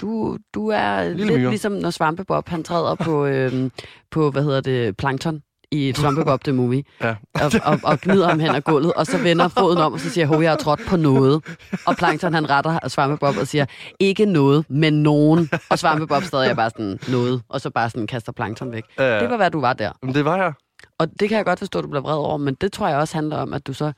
du, 0.00 0.38
du 0.54 0.68
er 0.68 1.04
Lille 1.08 1.24
lidt 1.26 1.38
myre. 1.40 1.50
ligesom, 1.50 1.72
når 1.72 1.90
Svampebob, 1.90 2.48
han 2.48 2.64
træder 2.64 2.94
på, 2.94 3.26
øhm, 3.26 3.72
på 4.10 4.30
hvad 4.30 4.42
hedder 4.42 4.60
det, 4.60 4.96
plankton 4.96 5.42
i 5.70 5.92
Svampebob 5.96 6.44
The 6.44 6.52
Movie, 6.52 6.84
Ja. 7.00 7.14
og, 7.34 7.52
og, 7.64 7.80
og 7.84 8.00
gnider 8.00 8.28
ham 8.28 8.40
hen 8.40 8.54
ad 8.54 8.60
gulvet, 8.60 8.92
og 8.92 9.06
så 9.06 9.18
vender 9.18 9.48
foden 9.48 9.78
om, 9.78 9.92
og 9.92 10.00
så 10.00 10.10
siger, 10.10 10.26
hov, 10.26 10.42
jeg 10.42 10.50
har 10.50 10.56
trådt 10.56 10.80
på 10.88 10.96
noget. 10.96 11.44
Og 11.86 11.96
Plankton, 11.96 12.34
han 12.34 12.50
retter 12.50 12.88
Svampebob 12.88 13.36
og 13.36 13.46
siger, 13.46 13.66
ikke 14.00 14.26
noget, 14.26 14.64
men 14.70 15.02
nogen. 15.02 15.50
Og 15.70 15.78
Svampebob 15.78 16.22
stadig 16.22 16.50
er 16.50 16.54
bare 16.54 16.70
sådan, 16.70 16.98
noget, 17.08 17.42
og 17.48 17.60
så 17.60 17.70
bare 17.70 17.90
sådan 17.90 18.06
kaster 18.06 18.32
Plankton 18.32 18.72
væk. 18.72 18.84
Ja. 18.98 19.20
Det 19.20 19.30
var, 19.30 19.36
hvad 19.36 19.50
du 19.50 19.60
var 19.60 19.72
der. 19.72 19.92
Men 20.02 20.14
det 20.14 20.24
var 20.24 20.36
jeg. 20.36 20.52
Og 20.98 21.08
det 21.20 21.28
kan 21.28 21.36
jeg 21.36 21.44
godt 21.44 21.58
forstå, 21.58 21.78
at 21.78 21.82
du 21.82 21.88
bliver 21.88 22.02
vred 22.02 22.14
over, 22.16 22.36
men 22.36 22.54
det 22.54 22.72
tror 22.72 22.88
jeg 22.88 22.96
også 22.98 23.14
handler 23.16 23.36
om, 23.36 23.52
at 23.52 23.66
du 23.66 23.72
så, 23.72 23.92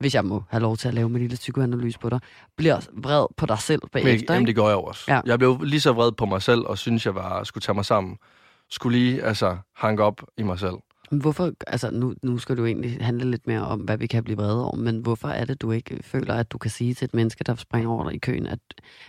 hvis 0.00 0.14
jeg 0.14 0.24
må 0.24 0.42
have 0.50 0.60
lov 0.60 0.76
til 0.76 0.88
at 0.88 0.94
lave 0.94 1.08
min 1.08 1.20
lille 1.22 1.36
psykoanalyse 1.36 1.98
på 1.98 2.08
dig, 2.08 2.20
bliver 2.56 2.80
vred 3.02 3.26
på 3.36 3.46
dig 3.46 3.58
selv 3.58 3.80
Men, 3.82 3.88
bagefter. 4.04 4.34
jamen, 4.34 4.42
ikke? 4.42 4.46
det 4.48 4.56
gør 4.62 4.68
jeg 4.68 4.76
også. 4.76 5.04
Ja. 5.08 5.20
Jeg 5.26 5.38
blev 5.38 5.60
lige 5.62 5.80
så 5.80 5.92
vred 5.92 6.12
på 6.12 6.26
mig 6.26 6.42
selv, 6.42 6.60
og 6.60 6.78
synes 6.78 7.06
jeg 7.06 7.14
var, 7.14 7.44
skulle 7.44 7.62
tage 7.62 7.74
mig 7.74 7.84
sammen. 7.84 8.16
Skulle 8.70 8.98
lige, 8.98 9.22
altså, 9.22 9.56
hanke 9.76 10.02
op 10.02 10.22
i 10.38 10.42
mig 10.42 10.58
selv. 10.58 10.74
Men 11.12 11.20
Hvorfor, 11.20 11.52
altså 11.66 11.90
nu, 11.90 12.14
nu 12.22 12.38
skal 12.38 12.56
du 12.56 12.66
egentlig 12.66 12.98
handle 13.00 13.30
lidt 13.30 13.46
mere 13.46 13.60
om, 13.60 13.80
hvad 13.80 13.96
vi 13.98 14.06
kan 14.06 14.24
blive 14.24 14.36
vrede 14.36 14.64
over, 14.66 14.76
men 14.76 14.98
hvorfor 15.00 15.28
er 15.28 15.44
det, 15.44 15.62
du 15.62 15.70
ikke 15.72 15.98
føler, 16.02 16.34
at 16.34 16.52
du 16.52 16.58
kan 16.58 16.70
sige 16.70 16.94
til 16.94 17.04
et 17.04 17.14
menneske, 17.14 17.44
der 17.44 17.54
springer 17.54 17.90
over 17.90 18.04
dig 18.04 18.14
i 18.14 18.18
køen, 18.18 18.46
at 18.46 18.58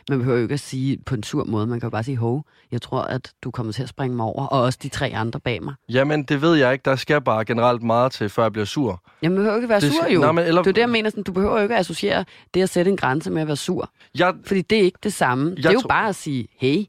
man 0.10 0.17
behøver 0.19 0.38
jo 0.38 0.43
ikke 0.43 0.53
at 0.53 0.60
sige 0.60 0.98
på 1.05 1.15
en 1.15 1.24
sur 1.24 1.43
måde, 1.43 1.67
man 1.67 1.79
kan 1.79 1.88
jo 1.88 1.91
bare 1.91 2.03
sige, 2.03 2.17
hov, 2.17 2.45
jeg 2.72 2.81
tror, 2.81 3.01
at 3.01 3.31
du 3.43 3.51
kommer 3.51 3.74
til 3.74 3.83
at 3.83 3.89
springe 3.89 4.15
mig 4.15 4.25
over, 4.25 4.45
og 4.48 4.62
også 4.62 4.79
de 4.83 4.89
tre 4.89 5.07
andre 5.15 5.39
bag 5.39 5.63
mig. 5.63 5.74
Jamen, 5.89 6.24
det 6.24 6.41
ved 6.41 6.55
jeg 6.55 6.74
ikke. 6.74 6.83
Der 6.86 6.95
skal 6.95 7.22
bare 7.22 7.45
generelt 7.45 7.83
meget 7.83 8.12
til, 8.12 8.29
før 8.29 8.43
jeg 8.43 8.51
bliver 8.51 8.65
sur. 8.65 9.01
Jeg 9.22 9.31
behøver 9.31 9.50
jo 9.51 9.55
ikke 9.55 9.69
være 9.69 9.79
Det 9.81 9.93
sur 9.93 10.07
jo. 10.07 10.22
Nå, 10.22 10.31
men 10.31 10.45
eller- 10.45 10.62
Det 10.62 10.69
er 10.69 10.74
det, 10.74 10.81
jeg 10.81 10.89
mener, 10.89 11.10
sådan, 11.10 11.24
du 11.24 11.31
behøver 11.31 11.55
jo 11.57 11.62
ikke 11.63 11.75
at 11.75 11.79
associere 11.79 12.25
det 12.53 12.62
at 12.62 12.69
sætte 12.69 12.91
en 12.91 12.98
grænse 12.98 13.31
med 13.31 13.41
at 13.41 13.48
være 13.48 13.55
sur, 13.57 13.89
Jeg, 14.17 14.33
fordi 14.45 14.62
det 14.62 14.77
er 14.77 14.81
ikke 14.83 15.00
det 15.03 15.13
samme. 15.13 15.55
det 15.55 15.65
er 15.65 15.72
jo 15.72 15.79
tror- 15.79 15.88
bare 15.88 16.10
at 16.10 16.15
sige, 16.15 16.48
hey, 16.57 16.83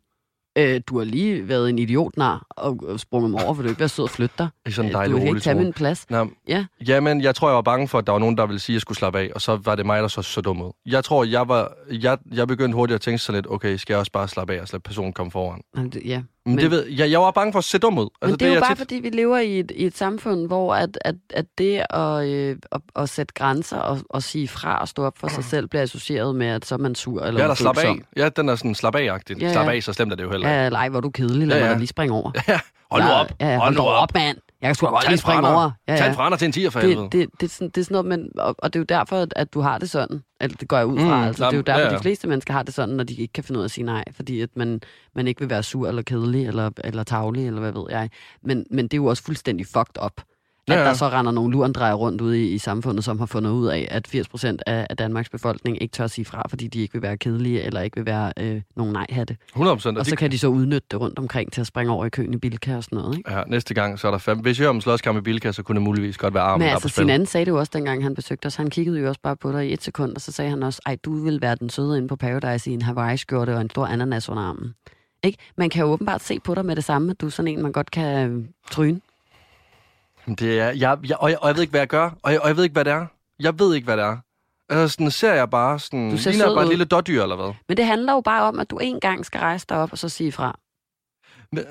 øh, 0.57 0.81
du 0.87 0.99
har 0.99 1.05
lige 1.05 1.49
været 1.49 1.71
en 1.71 1.79
idiotnar 1.79 2.47
og, 2.51 2.79
og 2.89 3.01
sprunget 3.01 3.31
mig 3.31 3.45
over, 3.45 3.55
vil 3.55 3.65
du 3.65 3.69
ikke 3.69 3.81
være 3.81 3.89
sød 3.89 4.03
og 4.05 4.11
flytte 4.11 4.35
dig? 4.39 4.49
i 4.67 4.71
sådan 4.71 4.85
en 4.91 4.91
Øh, 4.91 4.95
dejlig 4.99 5.13
du 5.15 5.19
kan 5.19 5.29
ikke 5.29 5.41
tage 5.41 5.55
min 5.59 5.73
plads. 5.73 6.11
Nå, 6.11 6.29
Ja. 6.49 6.65
Jamen, 6.89 7.21
jeg 7.23 7.35
tror, 7.35 7.49
jeg 7.49 7.55
var 7.55 7.63
bange 7.63 7.89
for, 7.89 7.99
at 7.99 8.07
der 8.07 8.13
var 8.13 8.19
nogen, 8.19 8.37
der 8.37 8.47
ville 8.47 8.61
sige, 8.61 8.75
at 8.75 8.77
jeg 8.77 8.81
skulle 8.81 8.99
slappe 8.99 9.19
af, 9.19 9.31
og 9.35 9.41
så 9.41 9.57
var 9.65 9.75
det 9.75 9.87
mig, 9.87 10.03
der 10.03 10.09
så 10.09 10.23
så 10.23 10.41
dum 10.41 10.63
ud. 10.63 10.73
Jeg 10.87 11.05
tror, 11.05 11.25
jeg 11.25 11.49
var, 11.49 11.73
jeg, 11.91 12.19
jeg 12.33 12.49
begyndte 12.49 12.77
hurtigt 12.77 12.95
at 12.95 13.01
tænke 13.01 13.19
så 13.19 13.33
lidt, 13.33 13.47
okay, 13.51 13.77
skal 13.77 13.95
jeg 13.95 13.99
også 14.01 14.13
bare 14.13 14.29
slappe 14.29 14.55
af 14.55 14.61
og 14.61 14.69
lade 14.73 14.83
personen 14.83 15.13
komme 15.13 15.31
foran? 15.31 15.61
Det- 15.77 16.03
Ja, 16.05 16.23
Men, 16.47 16.59
det 16.59 16.71
ved, 16.71 16.87
jeg, 16.87 17.11
jeg 17.11 17.21
var 17.21 17.31
bange 17.31 17.53
for 17.53 17.59
at 17.59 17.65
se 17.65 17.79
dum 17.79 17.99
ud. 17.99 18.09
Men 18.23 18.31
det 18.35 18.43
er 18.43 18.55
jo 18.55 18.61
bare, 18.61 18.71
tit- 18.75 18.79
fordi 18.79 18.95
vi 18.95 19.09
lever 19.11 19.39
i 19.39 19.59
et, 19.61 19.73
i 19.75 19.85
et 19.87 19.97
samfund, 19.97 20.47
hvor 20.47 20.75
at, 20.75 20.99
at, 21.01 21.15
at 21.35 21.47
det 21.59 21.83
at, 21.91 22.27
øh, 22.29 22.57
at, 22.73 22.81
at 22.97 23.09
sætte 23.09 23.35
grænser 23.35 23.77
og, 23.77 23.99
og 24.11 24.23
sige 24.23 24.49
fra 24.49 24.79
og 24.81 24.89
stå 24.89 25.03
op 25.05 25.19
for 25.19 25.29
sig 25.29 25.45
selv, 25.45 25.69
bliver 25.69 25.83
associeret 25.83 26.35
med, 26.37 26.47
at 26.47 26.67
så 26.67 26.75
er 26.75 26.79
man 26.79 26.95
sur 26.95 27.23
eller 27.23 27.41
Ja, 27.43 27.49
der 27.49 27.55
slap 27.55 27.79
af. 27.79 27.95
Ja, 28.17 28.29
den 28.29 28.49
er 28.49 28.55
sådan 28.57 28.75
slap 28.75 28.95
af-agtig. 28.95 29.37
Ja, 29.41 29.47
Ja. 29.47 29.53
Slap 29.53 29.69
af, 29.69 29.83
så 29.83 29.93
slemt 29.93 30.13
er 30.13 30.17
det 30.17 30.23
jo 30.25 30.31
heller 30.31 30.49
ikke. 30.49 30.61
Ja, 30.61 30.69
leg, 30.69 30.89
hvor 30.89 30.97
er 30.97 31.01
du 31.01 31.11
kedelig, 31.11 31.49
lad 31.49 31.59
Ja, 31.59 31.65
ja, 31.65 31.71
ja. 31.71 31.77
lige 31.79 31.87
springe 31.89 32.15
over. 32.17 32.31
Ja, 32.49 32.61
hold 32.91 33.03
nu 33.05 33.11
op. 33.11 33.33
Ja, 33.41 33.49
ja, 33.53 33.59
hold 33.59 33.75
nu 33.75 33.81
op, 33.83 34.15
mand. 34.15 34.39
Jeg 34.65 34.69
kan 34.69 34.75
sgu 34.75 34.87
da 34.87 34.91
godt 34.91 35.09
lige 35.09 35.19
springe 35.19 35.49
over. 35.49 35.71
Ja, 35.89 35.97
Tag 35.97 36.07
en 36.07 36.13
ja. 36.13 36.19
franer 36.19 36.37
til 36.37 36.47
en 36.47 36.53
10 36.53 36.71
for 36.71 36.81
helvede. 36.81 37.03
Det, 37.03 37.13
det, 37.13 37.29
det, 37.41 37.47
er 37.47 37.51
sådan, 37.51 37.69
det 37.69 37.81
er 37.81 37.85
sådan 37.85 37.95
noget, 37.95 38.07
men, 38.07 38.29
og, 38.39 38.55
og 38.59 38.73
det 38.73 38.79
er 38.79 38.81
jo 38.81 38.85
derfor, 38.99 39.27
at, 39.37 39.55
du 39.55 39.61
har 39.61 39.79
det 39.79 39.91
sådan. 39.91 40.23
Eller 40.41 40.57
det 40.57 40.69
går 40.69 40.77
jeg 40.77 40.87
ud 40.87 40.99
fra. 40.99 41.21
Mm, 41.21 41.27
altså, 41.27 41.45
det 41.45 41.53
er 41.53 41.57
jo 41.57 41.63
derfor, 41.63 41.79
ja, 41.79 41.87
ja, 41.87 41.93
ja. 41.93 41.99
de 41.99 42.03
fleste 42.03 42.29
mennesker 42.29 42.53
har 42.53 42.63
det 42.63 42.75
sådan, 42.75 42.95
når 42.95 43.05
de 43.05 43.15
ikke 43.15 43.33
kan 43.33 43.45
finde 43.45 43.59
ud 43.59 43.63
af 43.63 43.67
at 43.67 43.71
sige 43.71 43.85
nej. 43.85 44.05
Fordi 44.13 44.41
at 44.41 44.49
man, 44.57 44.81
man 45.15 45.29
ikke 45.29 45.41
vil 45.41 45.51
være 45.51 45.63
sur 45.63 45.89
eller 45.89 46.03
kedelig 46.03 46.47
eller, 46.47 46.71
eller 46.85 47.03
tavlig, 47.03 47.47
eller 47.47 47.61
hvad 47.61 47.73
ved 47.73 47.85
jeg. 47.91 48.11
Men, 48.43 48.67
men 48.71 48.85
det 48.85 48.95
er 48.95 48.97
jo 48.97 49.07
også 49.07 49.23
fuldstændig 49.23 49.67
fucked 49.67 50.05
up. 50.05 50.21
At 50.69 50.75
Ja, 50.75 50.81
ja, 50.81 50.89
der 50.89 50.95
så 50.95 51.09
render 51.09 51.33
nogle 51.33 51.53
lurendrejer 51.53 51.95
rundt 51.95 52.21
ude 52.21 52.43
i, 52.43 52.53
i 52.53 52.59
samfundet, 52.59 53.05
som 53.05 53.19
har 53.19 53.27
fundet 53.27 53.51
ud 53.51 53.67
af, 53.67 53.89
at 53.91 54.09
80% 54.15 54.57
af, 54.67 54.87
af 54.91 54.97
Danmarks 54.97 55.29
befolkning 55.29 55.83
ikke 55.83 55.93
tør 55.93 56.05
at 56.05 56.11
sige 56.11 56.25
fra, 56.25 56.43
fordi 56.49 56.67
de 56.67 56.81
ikke 56.81 56.93
vil 56.93 57.03
være 57.03 57.17
kedelige, 57.17 57.63
eller 57.63 57.81
ikke 57.81 57.97
vil 57.97 58.07
være 58.07 58.33
øh, 58.41 58.63
nogen 58.77 58.93
nej-hatte. 58.93 59.37
100 59.49 59.77
procent. 59.77 59.99
Og 59.99 60.07
så 60.07 60.17
kan 60.17 60.31
de 60.31 60.39
så 60.39 60.49
udnytte 60.49 60.87
det 60.91 61.01
rundt 61.01 61.19
omkring 61.19 61.53
til 61.53 61.61
at 61.61 61.67
springe 61.67 61.93
over 61.93 62.07
i 62.07 62.09
køen 62.09 62.35
i 62.35 62.37
Bilka 62.37 62.77
og 62.77 62.85
sådan 62.85 62.99
noget. 62.99 63.17
Ikke? 63.17 63.33
Ja, 63.33 63.43
næste 63.47 63.75
gang, 63.75 63.99
så 63.99 64.07
er 64.07 64.11
der 64.11 64.19
fem. 64.19 64.39
Hvis 64.39 64.59
jeg 64.59 64.63
hører 64.63 64.71
om 64.71 64.81
slåskamp 64.81 65.19
i 65.19 65.21
Bilka, 65.21 65.53
så 65.53 65.63
kunne 65.63 65.75
det 65.75 65.83
muligvis 65.83 66.17
godt 66.17 66.35
være 66.35 66.43
armen, 66.43 66.65
Men 66.65 66.73
altså, 66.73 66.89
sin 66.89 67.11
anden 67.11 67.27
sagde 67.27 67.45
det 67.45 67.51
jo 67.51 67.59
også, 67.59 67.71
dengang 67.75 68.03
han 68.03 68.15
besøgte 68.15 68.47
os. 68.47 68.57
Han 68.57 68.71
kiggede 68.71 69.01
jo 69.01 69.09
også 69.09 69.21
bare 69.23 69.37
på 69.37 69.53
dig 69.53 69.69
i 69.69 69.73
et 69.73 69.83
sekund, 69.83 70.15
og 70.15 70.21
så 70.21 70.33
sagde 70.33 70.51
han 70.51 70.63
også, 70.63 70.81
ej, 70.87 70.97
du 71.05 71.25
vil 71.25 71.41
være 71.41 71.55
den 71.55 71.71
søde 71.71 71.97
inde 71.97 72.09
på 72.09 72.17
Paradise 72.17 72.71
i 72.71 72.75
en 72.75 72.83
Hawaii-skjorte 72.83 73.55
og 73.55 73.61
en 73.61 73.71
stor 73.71 73.87
ananas 73.87 74.29
under 74.29 74.43
armen. 74.43 74.75
Ikke? 75.25 75.39
Man 75.57 75.71
kan 75.71 75.85
jo 75.85 75.93
åbenbart 75.93 76.23
se 76.23 76.41
på 76.41 76.55
dig 76.55 76.67
med 76.67 76.77
det 76.77 76.85
samme, 76.85 77.11
at 77.11 77.21
du 77.21 77.27
er 77.27 77.31
sådan 77.31 77.49
en, 77.49 77.63
man 77.63 77.73
godt 77.73 77.91
kan 77.91 78.49
tryne. 78.71 79.01
Det 80.29 80.61
er, 80.61 80.65
jeg, 80.71 80.99
jeg, 81.03 81.17
og, 81.21 81.31
jeg, 81.31 81.39
og 81.41 81.49
jeg 81.49 81.55
ved 81.57 81.63
ikke, 81.63 81.71
hvad 81.71 81.81
jeg 81.81 81.89
gør, 81.89 82.11
og 82.23 82.33
jeg, 82.33 82.41
og 82.41 82.49
jeg 82.49 82.57
ved 82.57 82.65
ikke, 82.65 82.73
hvad 82.73 82.85
det 82.85 82.93
er. 82.93 83.07
Jeg 83.41 83.59
ved 83.59 83.75
ikke, 83.75 83.85
hvad 83.85 83.97
det 83.97 84.05
er. 84.05 84.17
Altså, 84.69 84.89
sådan, 84.89 85.11
ser 85.11 85.33
jeg 85.35 85.51
bare 85.51 85.79
sådan... 85.79 86.11
Du 86.11 86.19
ser 86.19 86.31
ligner 86.31 86.47
jeg 86.47 86.55
bare 86.55 86.65
et 86.65 86.69
lille 86.71 86.85
dårdyr, 86.85 87.23
eller 87.23 87.37
hvad? 87.37 87.53
Men 87.69 87.77
det 87.77 87.87
handler 87.87 88.13
jo 88.13 88.21
bare 88.21 88.43
om, 88.43 88.59
at 88.61 88.71
du 88.71 88.79
en 88.79 89.01
gang 89.01 89.27
skal 89.27 89.41
rejse 89.41 89.67
dig 89.69 89.77
op 89.79 89.93
og 89.93 89.99
så 89.99 90.09
sige 90.09 90.33
fra. 90.33 90.59
Men, 91.53 91.65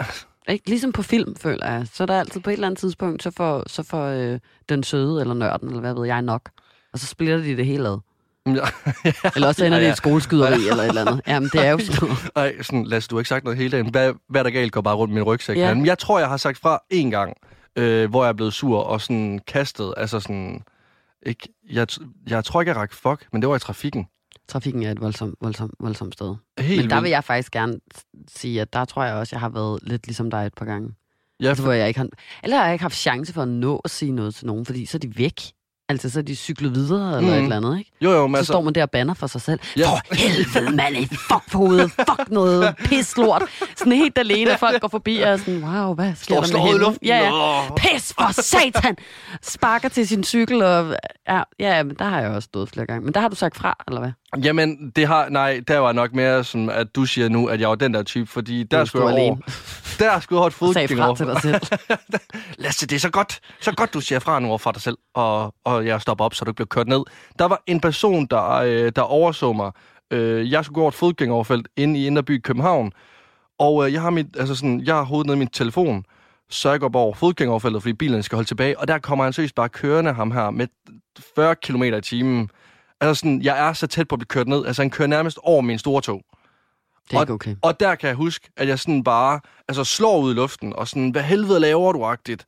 Ikke? 0.50 0.70
Ligesom 0.70 0.92
på 0.92 1.02
film, 1.04 1.36
føler 1.36 1.72
jeg. 1.72 1.88
Så 1.94 2.04
er 2.04 2.06
der 2.08 2.20
altid 2.20 2.42
på 2.42 2.50
et 2.50 2.54
eller 2.54 2.68
andet 2.68 2.80
tidspunkt, 2.80 3.24
så 3.24 3.32
får, 3.32 3.64
så 3.68 3.84
får 3.84 4.06
øh, 4.06 4.40
den 4.70 4.84
søde 4.84 5.22
eller 5.22 5.34
nørden, 5.34 5.68
eller 5.68 5.82
hvad 5.82 5.94
ved 5.94 6.06
jeg 6.06 6.22
nok. 6.22 6.50
Og 6.94 7.00
så 7.00 7.08
splitter 7.08 7.38
de 7.38 7.58
det 7.58 7.66
hele 7.66 7.88
ad. 7.90 7.98
ja, 8.46 8.52
Eller 9.36 9.48
også 9.48 9.66
ender 9.66 9.78
Ja, 9.78 9.82
det 9.82 9.86
i 9.86 9.88
ja. 9.88 9.92
et 9.92 9.98
skoleskyderi 9.98 10.54
eller 10.70 10.84
et 10.84 10.88
eller 10.90 11.02
andet. 11.02 11.22
Jamen, 11.28 11.50
det 11.54 11.66
er 11.66 11.72
jo 11.72 11.80
sådan 11.80 12.08
noget. 12.10 12.30
Ej, 12.36 12.62
sådan, 12.62 12.84
Lasse, 12.84 13.10
du 13.10 13.16
har 13.16 13.20
ikke 13.20 13.30
sagt 13.30 13.44
noget 13.44 13.58
hele 13.58 13.72
dagen. 13.72 13.90
Hvad, 13.92 14.14
hvad 14.30 14.42
er 14.42 14.44
der 14.44 14.50
galt? 14.52 14.72
Går 14.72 14.82
bare 14.82 14.96
rundt 14.96 15.14
min 15.14 15.24
rygsæk. 15.24 15.58
Ja. 15.58 15.74
Men 15.74 15.86
jeg 15.86 15.98
tror, 15.98 16.20
jeg 16.20 16.30
har 16.30 16.38
sagt 16.38 16.60
fra 16.60 16.84
én 16.94 17.10
gang, 17.10 17.34
øh, 17.76 18.10
hvor 18.10 18.24
jeg 18.24 18.30
er 18.30 18.34
blevet 18.34 18.54
sur 18.54 18.80
og 18.80 19.02
sådan 19.02 19.40
kastet. 19.48 19.94
Altså 19.98 20.20
sådan... 20.20 20.64
Ikke, 21.26 21.48
jeg, 21.70 21.88
jeg 22.28 22.46
tror 22.46 22.62
ikke, 22.62 22.70
jeg 22.70 22.78
rakte 22.78 22.96
fuck, 22.96 23.28
men 23.32 23.42
det 23.42 23.50
var 23.50 23.56
i 23.56 23.60
trafikken. 23.60 24.08
Trafikken 24.48 24.84
er 24.84 24.92
et 24.92 25.02
voldsomt, 25.02 25.36
voldsomt, 25.42 25.74
voldsomt 25.80 26.14
sted. 26.14 26.36
Helt 26.60 26.82
Men 26.82 26.90
der 26.90 27.02
vil 27.02 27.10
jeg 27.10 27.24
faktisk 27.24 27.52
gerne 27.52 27.80
sige, 28.28 28.62
at 28.62 28.74
der 28.74 28.86
tror 28.86 29.04
jeg 29.04 29.16
også, 29.16 29.36
jeg 29.36 29.40
har 29.40 29.50
været 29.50 29.80
lidt 29.84 30.08
ligesom 30.08 30.32
dig 30.32 30.46
et 30.46 30.54
par 30.54 30.66
gange. 30.66 30.94
Ja, 31.42 31.50
Altså, 31.50 31.64
hvor 31.64 31.74
jeg 31.74 31.88
ikke 31.88 32.00
har, 32.00 32.08
eller 32.44 32.58
har 32.58 32.64
jeg 32.64 32.74
ikke 32.74 32.84
haft 32.84 32.96
chance 32.96 33.34
for 33.34 33.42
at 33.42 33.48
nå 33.48 33.82
at 33.86 33.92
sige 33.92 34.12
noget 34.12 34.36
til 34.36 34.48
nogen, 34.48 34.66
fordi 34.66 34.86
så 34.86 34.98
er 34.98 35.00
de 35.00 35.18
væk. 35.18 35.42
Altså, 35.90 36.10
så 36.10 36.22
de 36.22 36.36
cyklet 36.36 36.76
videre, 36.76 37.18
eller 37.18 37.30
Mm. 37.32 37.38
et 37.38 37.44
eller 37.44 37.58
andet, 37.58 37.78
ikke? 37.80 37.92
Jo, 38.02 38.12
jo, 38.12 38.28
men 38.28 38.36
Så 38.36 38.38
altså... 38.38 38.54
står 38.54 38.62
man 38.62 38.74
der 38.76 38.82
og 38.84 38.92
banner 38.92 39.14
for 39.14 39.28
sig 39.28 39.42
selv. 39.42 39.60
Ja. 39.78 39.90
For 39.90 40.16
helvede, 40.16 40.76
mand, 40.76 40.96
fuck 41.10 41.52
på 41.52 41.58
hovedet, 41.58 41.92
fuck 41.92 42.30
noget 42.32 42.76
pis 42.78 43.18
lort. 43.18 43.44
Sådan 43.78 43.94
helt 43.94 44.18
alene, 44.18 44.52
og 44.52 44.60
folk 44.60 44.82
går 44.82 44.88
forbi 44.88 45.18
og 45.20 45.30
er 45.30 45.38
sådan, 45.38 45.64
wow, 45.64 45.94
hvad 45.96 46.16
sker 46.16 46.24
Står 46.36 46.42
der 46.60 46.64
med 46.64 46.72
hende? 46.86 46.98
Ja, 47.06 47.18
ja. 47.18 47.76
Pis 47.76 48.14
for 48.14 48.42
satan! 48.42 48.96
Sparker 49.42 49.90
til 49.90 50.08
sin 50.08 50.24
cykel, 50.24 50.62
og 50.64 50.96
ja, 51.30 51.42
ja, 51.60 51.84
men 51.84 51.96
der 52.00 52.06
har 52.06 52.22
jeg 52.22 52.30
også 52.30 52.46
stået 52.46 52.70
flere 52.70 52.86
gange. 52.86 53.06
Men 53.06 53.14
der 53.14 53.20
har 53.20 53.28
du 53.28 53.36
sagt 53.36 53.58
fra, 53.58 53.84
eller 53.88 54.00
hvad? 54.02 54.12
Jamen, 54.44 54.92
det 54.96 55.08
har... 55.08 55.30
Nej, 55.30 55.62
der 55.68 55.78
var 55.78 55.92
nok 55.92 56.14
mere 56.14 56.44
som, 56.44 56.70
at 56.70 56.96
du 56.96 57.06
siger 57.06 57.30
nu, 57.30 57.48
at 57.48 57.60
jeg 57.60 57.70
var 57.70 57.76
den 57.76 57.94
der 57.94 58.04
type, 58.04 58.26
fordi 58.30 58.64
der 58.64 58.86
skulle 58.86 59.08
jeg 59.08 59.24
over... 59.24 59.36
Der 60.00 60.20
skulle 60.20 60.44
jeg 60.44 60.52
sagde 60.52 60.88
fra 60.88 61.08
fodgænger 61.08 61.16
til 61.16 61.28
dig 61.28 61.42
selv. 61.42 61.62
Lasse, 62.64 62.88
det 62.88 62.96
er 62.96 63.00
så 63.00 63.10
godt, 63.10 63.40
så 63.62 63.72
godt, 63.72 63.94
du 63.94 64.02
siger 64.02 64.20
fra 64.20 64.40
nu 64.40 64.48
over 64.48 64.58
for 64.58 64.72
dig 64.72 64.82
selv, 64.82 64.98
og, 65.14 65.54
og 65.66 65.86
jeg 65.86 66.02
stopper 66.02 66.26
op, 66.26 66.34
så 66.34 66.46
du 66.46 66.52
ikke 66.52 66.56
bliver 66.56 66.68
kørt 66.68 66.88
ned. 66.88 67.04
Der 67.40 67.46
var 67.46 67.64
en 67.68 67.80
person, 67.80 68.26
der, 68.26 68.52
øh, 68.52 68.92
der 68.96 69.02
overså 69.02 69.54
mig. 69.54 69.72
Øh, 70.12 70.52
jeg 70.52 70.66
skulle 70.66 70.76
gå 70.76 70.82
over 70.82 70.90
et 70.90 70.96
fodgængeroverfelt 70.96 71.68
inde 71.78 72.00
i 72.00 72.08
Indre 72.08 72.24
By 72.24 72.38
i 72.38 72.42
København, 72.42 72.92
og 73.60 73.86
øh, 73.86 73.94
jeg 73.94 74.02
har 74.02 74.10
mit, 74.10 74.28
altså 74.40 74.56
sådan, 74.56 74.82
jeg 74.82 74.96
har 74.96 75.04
hovedet 75.04 75.28
ned 75.28 75.36
i 75.36 75.40
min 75.40 75.48
telefon, 75.48 76.06
så 76.50 76.72
jeg 76.72 76.80
går 76.80 76.90
bare 76.90 77.04
over 77.04 77.14
fodgængeroverfeltet, 77.14 77.82
fordi 77.82 77.94
bilen 77.94 78.24
skal 78.24 78.36
holde 78.36 78.50
tilbage, 78.50 78.80
og 78.80 78.88
der 78.88 78.98
kommer 78.98 79.24
han 79.24 79.34
seriøst 79.34 79.56
bare 79.56 79.70
kørende 79.70 80.14
ham 80.14 80.32
her 80.32 80.50
med 80.50 80.68
40 81.36 81.56
km 81.56 81.84
i 81.84 82.02
timen. 82.02 82.50
Altså 83.08 83.20
sådan, 83.20 83.42
jeg 83.42 83.68
er 83.70 83.74
så 83.74 83.88
tæt 83.88 84.08
på 84.08 84.16
at 84.16 84.20
blive 84.20 84.28
kørt 84.28 84.48
ned. 84.48 84.66
Altså, 84.66 84.82
han 84.82 84.90
kører 84.90 85.08
nærmest 85.08 85.38
over 85.44 85.62
min 85.62 85.80
store 85.80 86.02
tog. 86.02 86.22
Det 87.12 87.18
er 87.18 87.22
ikke 87.22 87.34
okay. 87.34 87.56
Og 87.62 87.80
der 87.80 87.96
kan 87.96 88.08
jeg 88.08 88.16
huske, 88.16 88.50
at 88.58 88.68
jeg 88.68 88.80
sådan 88.80 89.04
bare 89.04 89.40
altså, 89.68 89.84
slår 89.84 90.20
ud 90.20 90.32
i 90.32 90.36
luften, 90.36 90.74
og 90.76 90.88
sådan, 90.88 91.10
hvad 91.10 91.22
helvede 91.22 91.60
laver 91.60 91.92
du, 91.92 92.04
agtigt? 92.06 92.46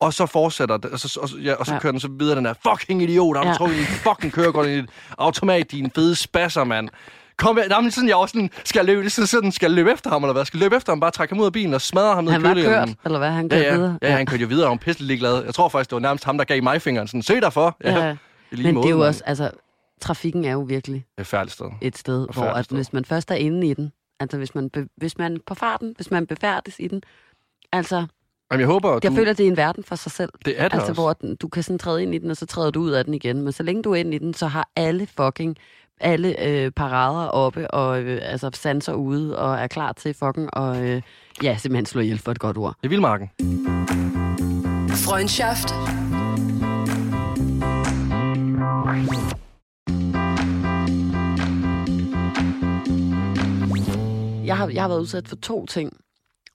Og 0.00 0.14
så 0.14 0.26
fortsætter 0.26 0.76
det, 0.76 0.90
og 0.90 0.98
så, 1.00 1.18
og, 1.22 1.28
ja, 1.42 1.54
og 1.54 1.66
så 1.66 1.72
Ja. 1.72 1.74
ja. 1.76 1.80
kører 1.80 1.90
den 1.90 2.00
så 2.00 2.08
videre, 2.18 2.36
den 2.36 2.44
der, 2.44 2.54
fucking 2.68 3.02
idiot, 3.02 3.36
har 3.36 3.42
du 3.42 3.48
Ja. 3.48 3.52
ja. 3.52 3.56
trukket 3.58 3.76
din 3.78 3.86
fucking 3.86 4.32
kørekort 4.32 4.66
i 4.66 4.76
dit 4.80 4.90
automat, 5.18 5.70
din 5.72 5.90
fede 5.94 6.14
spasser, 6.14 6.64
mand. 6.64 6.88
Kom 7.36 7.56
her. 7.56 7.68
Nej, 7.68 7.80
men 7.80 7.90
sådan, 7.90 8.08
jeg 8.08 8.16
var 8.16 8.26
sådan, 8.26 8.50
skal 8.64 8.84
løbe, 8.86 9.10
sådan, 9.10 9.26
sådan, 9.26 9.52
skal 9.52 9.70
løbe 9.70 9.92
efter 9.92 10.10
ham, 10.10 10.24
eller 10.24 10.32
hvad? 10.32 10.44
Skal 10.44 10.60
løbe 10.60 10.76
efter 10.76 10.92
ham, 10.92 11.00
bare 11.00 11.10
trække 11.10 11.34
ham 11.34 11.40
ud 11.40 11.46
af 11.46 11.52
bilen 11.52 11.74
og 11.74 11.80
smadre 11.80 12.14
ham 12.14 12.24
ned 12.24 12.32
Han 12.32 12.40
i 12.40 12.44
var 12.44 12.54
kølingen? 12.54 12.72
kørt, 12.74 12.88
eller 13.04 13.18
hvad? 13.18 13.30
Han 13.30 13.44
Ja, 13.44 13.48
kørte 13.56 13.66
ja, 13.68 13.74
videre. 13.76 13.98
ja, 14.02 14.10
han 14.16 14.26
kørte 14.26 14.42
jo 14.42 14.48
videre, 14.48 14.64
og 14.66 14.70
han 14.70 14.78
var 14.78 14.84
pisselig 14.84 15.06
ligeglad. 15.06 15.44
Jeg 15.44 15.54
tror 15.54 15.68
faktisk, 15.68 15.90
det 15.90 15.94
var 15.94 16.00
nærmest 16.00 16.24
ham, 16.24 16.38
der 16.38 16.44
gav 16.44 16.62
mig 16.62 16.82
fingeren. 16.82 17.08
Sådan, 17.08 17.22
søg 17.22 17.42
dig 17.42 17.52
for. 17.52 17.76
Ja, 17.84 18.06
ja. 18.06 18.16
lige 18.50 18.66
Men 18.66 18.74
måde, 18.74 18.82
det 18.82 18.88
er 18.88 18.94
jo 18.94 18.98
mand. 18.98 19.08
også, 19.08 19.22
altså, 19.26 19.50
trafikken 20.00 20.44
er 20.44 20.52
jo 20.52 20.60
virkelig 20.60 21.04
et 21.18 21.26
færdigt 21.26 21.52
sted. 21.52 21.66
et 21.80 21.98
sted, 21.98 22.16
hvor 22.24 22.32
Forfærdeligt 22.32 22.58
at 22.58 22.64
sted. 22.64 22.76
hvis 22.76 22.92
man 22.92 23.04
først 23.04 23.30
er 23.30 23.34
inde 23.34 23.66
i 23.66 23.74
den, 23.74 23.92
altså 24.20 24.36
hvis 24.36 24.54
man, 24.54 24.70
be, 24.70 24.88
hvis 24.96 25.18
man 25.18 25.40
på 25.46 25.54
farten, 25.54 25.92
hvis 25.96 26.10
man 26.10 26.26
befærdes 26.26 26.76
i 26.78 26.88
den, 26.88 27.02
altså, 27.72 28.06
Jamen, 28.52 28.60
jeg 28.60 28.66
håber, 28.66 28.90
at 28.90 29.04
jeg 29.04 29.10
du... 29.12 29.16
føler, 29.16 29.32
det 29.32 29.46
er 29.46 29.50
en 29.50 29.56
verden 29.56 29.84
for 29.84 29.94
sig 29.96 30.12
selv. 30.12 30.30
det 30.44 30.60
er 30.60 30.68
det 30.68 30.74
Altså, 30.74 30.90
også. 30.90 31.02
hvor 31.02 31.12
den, 31.12 31.36
du 31.36 31.48
kan 31.48 31.62
sådan 31.62 31.78
træde 31.78 32.02
ind 32.02 32.14
i 32.14 32.18
den, 32.18 32.30
og 32.30 32.36
så 32.36 32.46
træder 32.46 32.70
du 32.70 32.80
ud 32.80 32.90
af 32.90 33.04
den 33.04 33.14
igen. 33.14 33.42
Men 33.42 33.52
så 33.52 33.62
længe 33.62 33.82
du 33.82 33.92
er 33.92 33.96
inde 33.96 34.14
i 34.16 34.18
den, 34.18 34.34
så 34.34 34.46
har 34.46 34.68
alle 34.76 35.06
fucking 35.06 35.56
alle 36.02 36.42
øh, 36.46 36.70
parader 36.70 37.28
oppe, 37.28 37.70
og 37.70 38.00
øh, 38.02 38.18
altså 38.22 38.50
sanser 38.54 38.92
ude, 38.92 39.38
og 39.38 39.54
er 39.58 39.66
klar 39.66 39.92
til 39.92 40.14
fucking, 40.14 40.54
og 40.54 40.82
øh, 40.82 41.02
ja, 41.42 41.56
simpelthen 41.56 41.86
slå 41.86 42.00
ihjel 42.00 42.18
for 42.18 42.30
et 42.30 42.38
godt 42.38 42.56
ord. 42.56 42.74
I 42.82 42.86
Vildmarken. 42.88 43.30
Freundschaft. 44.90 45.74
Jeg 54.50 54.58
har, 54.58 54.68
jeg 54.68 54.82
har 54.82 54.88
været 54.88 55.00
udsat 55.00 55.28
for 55.28 55.36
to 55.36 55.66
ting, 55.66 55.96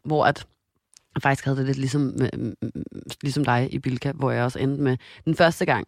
hvor 0.03 0.25
at 0.25 0.47
jeg 1.15 1.21
faktisk 1.21 1.45
havde 1.45 1.57
det 1.57 1.65
lidt 1.65 1.77
ligesom, 1.77 2.01
mm, 2.01 2.29
mm, 2.33 2.53
mm, 2.61 2.83
ligesom 3.21 3.45
dig 3.45 3.73
i 3.73 3.79
Bilka, 3.79 4.11
hvor 4.11 4.31
jeg 4.31 4.43
også 4.43 4.59
endte 4.59 4.83
med 4.83 4.97
den 5.25 5.35
første 5.35 5.65
gang, 5.65 5.87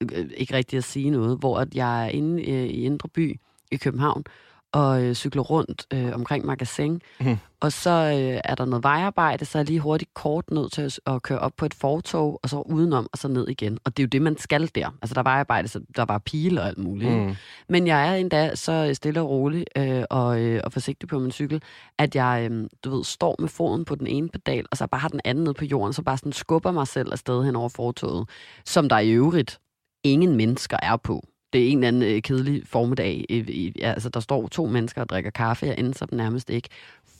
øh, 0.00 0.08
øh, 0.12 0.30
ikke 0.36 0.54
rigtig 0.54 0.76
at 0.76 0.84
sige 0.84 1.10
noget, 1.10 1.38
hvor 1.38 1.58
at 1.58 1.74
jeg 1.74 2.04
er 2.04 2.08
inde 2.08 2.50
øh, 2.50 2.64
i 2.64 2.84
Indre 2.84 3.08
By 3.08 3.40
i 3.70 3.76
København, 3.76 4.24
og 4.72 5.02
øh, 5.02 5.14
cykler 5.14 5.42
rundt 5.42 5.86
øh, 5.92 6.14
omkring 6.14 6.46
magasin. 6.46 7.00
Mhm. 7.20 7.36
Og 7.60 7.72
så 7.72 7.90
øh, 7.90 8.40
er 8.44 8.54
der 8.54 8.64
noget 8.64 8.84
vejarbejde, 8.84 9.44
så 9.44 9.58
er 9.58 9.60
jeg 9.60 9.66
lige 9.66 9.80
hurtigt 9.80 10.14
kort 10.14 10.50
nødt 10.50 10.72
til 10.72 10.82
at, 10.82 11.00
at 11.06 11.22
køre 11.22 11.38
op 11.38 11.52
på 11.56 11.66
et 11.66 11.74
fortog, 11.74 12.40
og 12.42 12.48
så 12.48 12.60
udenom, 12.60 13.08
og 13.12 13.18
så 13.18 13.28
ned 13.28 13.48
igen. 13.48 13.78
Og 13.84 13.96
det 13.96 14.02
er 14.02 14.04
jo 14.04 14.08
det, 14.08 14.22
man 14.22 14.38
skal 14.38 14.70
der. 14.74 14.90
Altså, 15.02 15.14
der 15.14 15.20
er 15.20 15.22
vejarbejde, 15.22 15.68
så 15.68 15.80
der 15.96 16.04
var 16.04 16.18
pile 16.18 16.60
og 16.60 16.66
alt 16.66 16.78
muligt. 16.78 17.12
Mm. 17.12 17.34
Men 17.68 17.86
jeg 17.86 18.08
er 18.08 18.14
endda 18.14 18.54
så 18.54 18.90
stille 18.94 19.20
og 19.20 19.28
rolig 19.28 19.64
øh, 19.76 20.04
og, 20.10 20.40
øh, 20.40 20.60
og 20.64 20.72
forsigtig 20.72 21.08
på 21.08 21.18
min 21.18 21.32
cykel, 21.32 21.62
at 21.98 22.16
jeg, 22.16 22.48
øh, 22.50 22.68
du 22.84 22.96
ved, 22.96 23.04
står 23.04 23.36
med 23.38 23.48
foden 23.48 23.84
på 23.84 23.94
den 23.94 24.06
ene 24.06 24.28
pedal, 24.28 24.66
og 24.70 24.76
så 24.76 24.86
bare 24.86 25.00
har 25.00 25.08
den 25.08 25.20
anden 25.24 25.44
nede 25.44 25.54
på 25.54 25.64
jorden, 25.64 25.92
så 25.92 26.02
bare 26.02 26.18
sådan 26.18 26.32
skubber 26.32 26.70
mig 26.72 26.86
selv 26.86 27.12
afsted 27.12 27.44
hen 27.44 27.56
over 27.56 27.68
fortoget, 27.68 28.28
som 28.64 28.88
der 28.88 28.98
i 28.98 29.10
øvrigt 29.10 29.60
ingen 30.04 30.36
mennesker 30.36 30.76
er 30.82 30.96
på. 30.96 31.22
Det 31.52 31.64
er 31.64 31.68
en 31.68 31.78
eller 31.78 31.88
anden 31.88 32.02
øh, 32.02 32.22
kedelig 32.22 32.62
formiddag. 32.66 33.24
I, 33.28 33.72
ja, 33.78 33.92
altså, 33.92 34.08
der 34.08 34.20
står 34.20 34.48
to 34.48 34.66
mennesker 34.66 35.00
og 35.00 35.08
drikker 35.08 35.30
kaffe, 35.30 35.66
jeg 35.66 35.74
ender 35.78 35.92
så 35.92 36.06
dem 36.06 36.16
nærmest 36.16 36.50
ikke. 36.50 36.68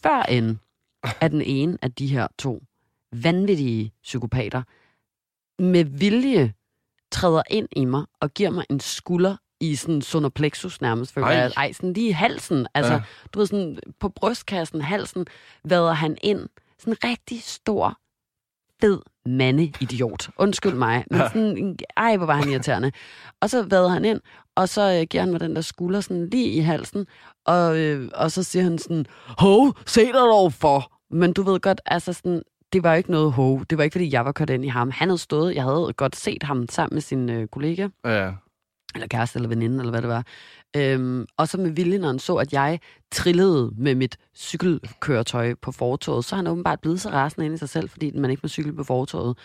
Før 0.02 0.22
end 0.22 0.56
at 1.20 1.30
den 1.30 1.42
ene 1.42 1.78
af 1.82 1.92
de 1.92 2.06
her 2.06 2.26
to 2.38 2.62
vanvittige 3.12 3.92
psykopater 4.02 4.62
med 5.62 5.84
vilje 5.84 6.52
træder 7.12 7.42
ind 7.50 7.68
i 7.72 7.84
mig 7.84 8.04
og 8.20 8.34
giver 8.34 8.50
mig 8.50 8.64
en 8.70 8.80
skulder 8.80 9.36
i 9.60 9.74
sådan 9.76 10.02
solar 10.02 10.28
plexus 10.28 10.80
nærmest, 10.80 11.12
føler 11.12 11.26
Ej. 11.26 11.52
Ej, 11.56 11.72
sådan 11.72 11.92
lige 11.92 12.08
i 12.08 12.12
halsen. 12.12 12.66
Altså. 12.74 12.92
Ja. 12.92 13.00
du 13.32 13.38
ved, 13.38 13.46
sådan 13.46 13.78
på 14.00 14.08
brystkassen, 14.08 14.80
halsen, 14.80 15.26
vader 15.64 15.92
han 15.92 16.18
ind. 16.22 16.48
Sådan 16.78 16.92
en 16.92 17.08
rigtig 17.10 17.42
stor, 17.42 17.98
fed 18.80 18.98
mandeidiot. 19.26 20.28
Undskyld 20.38 20.74
mig. 20.74 21.04
Men 21.10 21.20
sådan, 21.20 21.76
ej, 21.96 22.16
hvor 22.16 22.26
var 22.26 22.34
han 22.34 22.48
irriterende. 22.48 22.92
Og 23.40 23.50
så 23.50 23.62
vader 23.62 23.88
han 23.88 24.04
ind, 24.04 24.20
og 24.56 24.68
så 24.68 24.98
øh, 25.00 25.06
giver 25.10 25.22
han 25.22 25.30
mig 25.32 25.40
den 25.40 25.54
der 25.56 25.60
skulder 25.62 26.00
sådan 26.00 26.28
lige 26.28 26.46
i 26.48 26.58
halsen, 26.60 27.06
og, 27.46 27.78
øh, 27.78 28.08
og 28.14 28.30
så 28.30 28.42
siger 28.42 28.62
han 28.62 28.78
sådan, 28.78 29.06
hov, 29.38 29.76
se 29.86 30.04
dig 30.04 30.14
dog 30.14 30.52
for. 30.52 30.92
Men 31.10 31.32
du 31.32 31.42
ved 31.42 31.60
godt, 31.60 31.80
altså 31.86 32.12
sådan, 32.12 32.42
det 32.72 32.82
var 32.82 32.94
ikke 32.94 33.10
noget 33.10 33.32
hov. 33.32 33.64
Det 33.70 33.78
var 33.78 33.84
ikke, 33.84 33.94
fordi 33.94 34.12
jeg 34.12 34.24
var 34.24 34.32
kørt 34.32 34.50
ind 34.50 34.64
i 34.64 34.68
ham. 34.68 34.90
Han 34.90 35.08
havde 35.08 35.18
stået, 35.18 35.54
jeg 35.54 35.62
havde 35.64 35.92
godt 35.96 36.16
set 36.16 36.42
ham 36.42 36.68
sammen 36.70 36.94
med 36.96 37.02
sin 37.02 37.30
øh, 37.30 37.46
kollega, 37.48 37.88
Ja. 38.04 38.30
eller 38.94 39.06
kæreste, 39.08 39.36
eller 39.36 39.48
veninde, 39.48 39.78
eller 39.78 39.90
hvad 39.90 40.02
det 40.02 40.08
var. 40.10 40.24
Øhm, 40.76 41.26
og 41.36 41.48
så 41.48 41.58
med 41.58 41.70
vilje, 41.70 41.98
når 41.98 42.06
han 42.08 42.18
så, 42.18 42.34
at 42.34 42.52
jeg 42.52 42.80
trillede 43.12 43.72
med 43.76 43.94
mit 43.94 44.16
cykelkøretøj 44.36 45.54
på 45.54 45.72
fortoget, 45.72 46.24
så 46.24 46.34
er 46.34 46.36
han 46.36 46.46
åbenbart 46.46 46.80
blevet 46.80 47.00
så 47.00 47.08
rasende 47.10 47.46
ind 47.46 47.54
i 47.54 47.58
sig 47.58 47.68
selv, 47.68 47.88
fordi 47.88 48.10
man 48.14 48.30
ikke 48.30 48.40
må 48.42 48.48
cykle 48.48 48.72
på 48.72 48.84
fortoget, 48.84 49.38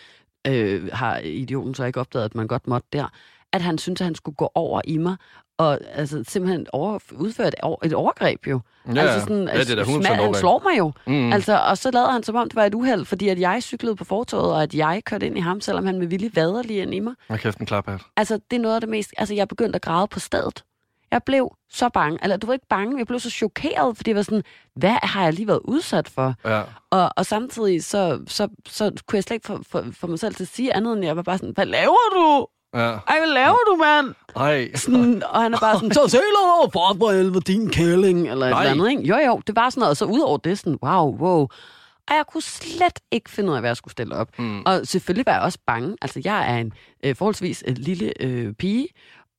øh, 0.48 0.90
har 0.94 1.18
idioten 1.18 1.76
så 1.76 1.84
ikke 1.86 2.00
opdaget, 2.00 2.26
at 2.26 2.36
man 2.36 2.48
godt 2.48 2.68
måtte 2.68 2.88
der, 2.94 3.06
at 3.54 3.62
han 3.62 3.78
syntes, 3.78 4.02
at 4.02 4.06
han 4.06 4.16
skulle 4.16 4.36
gå 4.36 4.52
over 4.56 4.82
i 4.86 4.98
mig, 4.98 5.16
og 5.58 5.80
altså, 5.94 6.24
simpelthen 6.28 6.68
over, 6.74 7.00
udføre 7.12 7.48
et, 7.48 7.56
over, 7.62 7.86
et 7.86 7.94
overgreb 7.94 8.48
jo. 8.48 8.60
Ja, 8.96 9.02
altså 9.02 9.20
sådan, 9.20 9.48
ja, 9.48 9.60
det 9.60 9.70
er 9.72 9.76
da 9.76 9.82
100% 9.84 9.86
sma- 10.06 10.14
Han 10.14 10.34
slår 10.34 10.62
mig 10.70 10.78
jo. 10.78 10.92
Mm. 11.08 11.34
Altså, 11.34 11.60
og 11.60 11.78
så 11.78 11.92
lavede 11.92 12.12
han 12.12 12.24
som 12.24 12.36
om, 12.36 12.50
det 12.50 12.56
var 12.56 12.66
et 12.66 12.74
uheld, 12.76 13.06
fordi 13.06 13.30
at 13.30 13.40
jeg 13.40 13.64
cyklede 13.64 13.96
på 13.96 14.04
fortoget, 14.04 14.52
og 14.54 14.64
at 14.64 14.74
jeg 14.76 15.02
kørte 15.06 15.26
ind 15.26 15.38
i 15.38 15.42
ham, 15.42 15.62
selvom 15.62 15.86
han 15.86 16.00
med 16.00 16.08
vilje 16.08 16.32
vader 16.36 16.64
lige 16.64 16.82
ind 16.82 16.94
i 16.94 17.00
mig. 17.00 17.14
Og 17.30 17.40
kæft 17.40 17.58
en 17.58 17.66
klaphat. 17.66 18.02
Altså, 18.18 18.40
det 18.52 18.58
er 18.58 18.62
noget 18.62 18.76
af 18.76 18.82
det 18.82 18.90
mest... 18.90 19.14
Altså, 19.18 19.34
jeg 19.34 19.48
begyndte 19.48 19.76
at 19.76 19.82
græde 19.82 20.08
på 20.08 20.20
stedet. 20.20 20.64
Jeg 21.14 21.24
blev 21.26 21.56
så 21.70 21.90
bange. 21.90 22.20
Eller, 22.24 22.38
du 22.38 22.48
var 22.48 22.54
ikke 22.54 22.68
bange, 22.70 22.98
jeg 22.98 23.08
blev 23.08 23.20
så 23.20 23.30
chokeret, 23.30 23.98
fordi 23.98 24.10
jeg 24.10 24.16
var 24.16 24.22
sådan, 24.22 24.44
hvad 24.76 24.96
har 25.04 25.24
jeg 25.24 25.34
lige 25.34 25.48
været 25.48 25.62
udsat 25.64 26.10
for? 26.10 26.34
Ja. 26.46 26.62
Og, 26.92 27.10
og 27.18 27.26
samtidig, 27.26 27.84
så, 27.84 28.20
så, 28.28 28.48
så 28.68 28.92
kunne 29.08 29.18
jeg 29.18 29.24
slet 29.24 29.36
ikke 29.36 29.48
få, 29.48 29.60
få, 29.72 29.84
få 29.92 30.08
mig 30.08 30.20
selv 30.20 30.36
til 30.36 30.44
at 30.44 30.48
sige 30.50 30.76
andet, 30.76 30.94
end 30.94 31.06
jeg 31.06 31.16
var 31.16 31.22
bare 31.24 31.38
sådan, 31.38 31.54
hvad 31.54 31.66
laver 31.66 32.10
du? 32.14 32.48
Ja. 32.80 32.90
Ej, 32.90 33.20
hvad 33.20 33.34
laver 33.34 33.58
du, 33.68 33.76
mand? 33.76 34.16
Ej. 34.36 34.76
Sådan, 34.76 35.24
og 35.30 35.42
han 35.42 35.54
er 35.54 35.60
bare 35.60 35.76
sådan, 35.76 35.94
så 36.00 36.08
se 36.08 36.18
dig 36.18 36.72
for 36.74 36.96
for 37.00 37.12
helvede, 37.12 37.42
din 37.42 37.70
kælling, 37.70 38.30
eller 38.32 38.46
et 38.46 38.52
Nej. 38.52 38.62
eller 38.62 38.72
andet, 38.72 38.90
ikke? 38.90 39.04
Jo, 39.04 39.18
jo, 39.28 39.42
det 39.48 39.56
var 39.56 39.70
sådan 39.70 39.80
noget, 39.80 39.90
og 39.90 39.98
så 39.98 40.06
ud 40.06 40.20
over 40.20 40.38
det, 40.38 40.60
sådan, 40.60 40.80
wow, 40.84 41.18
wow. 41.18 41.48
Og 42.08 42.16
jeg 42.16 42.24
kunne 42.32 42.44
slet 42.44 43.00
ikke 43.12 43.30
finde 43.30 43.50
ud 43.50 43.56
af, 43.56 43.62
hvad 43.62 43.70
jeg 43.70 43.78
skulle 43.78 43.92
stille 43.92 44.16
op. 44.16 44.40
Mm. 44.40 44.62
Og 44.66 44.82
selvfølgelig 44.84 45.26
var 45.26 45.34
jeg 45.34 45.42
også 45.42 45.60
bange. 45.68 45.98
Altså, 46.02 46.22
jeg 46.26 46.54
er 46.54 46.58
en 46.58 46.74
øh, 47.04 47.16
forholdsvis 47.16 47.64
øh, 47.68 47.76
lille 47.78 48.14
øh, 48.20 48.54
pige, 48.54 48.88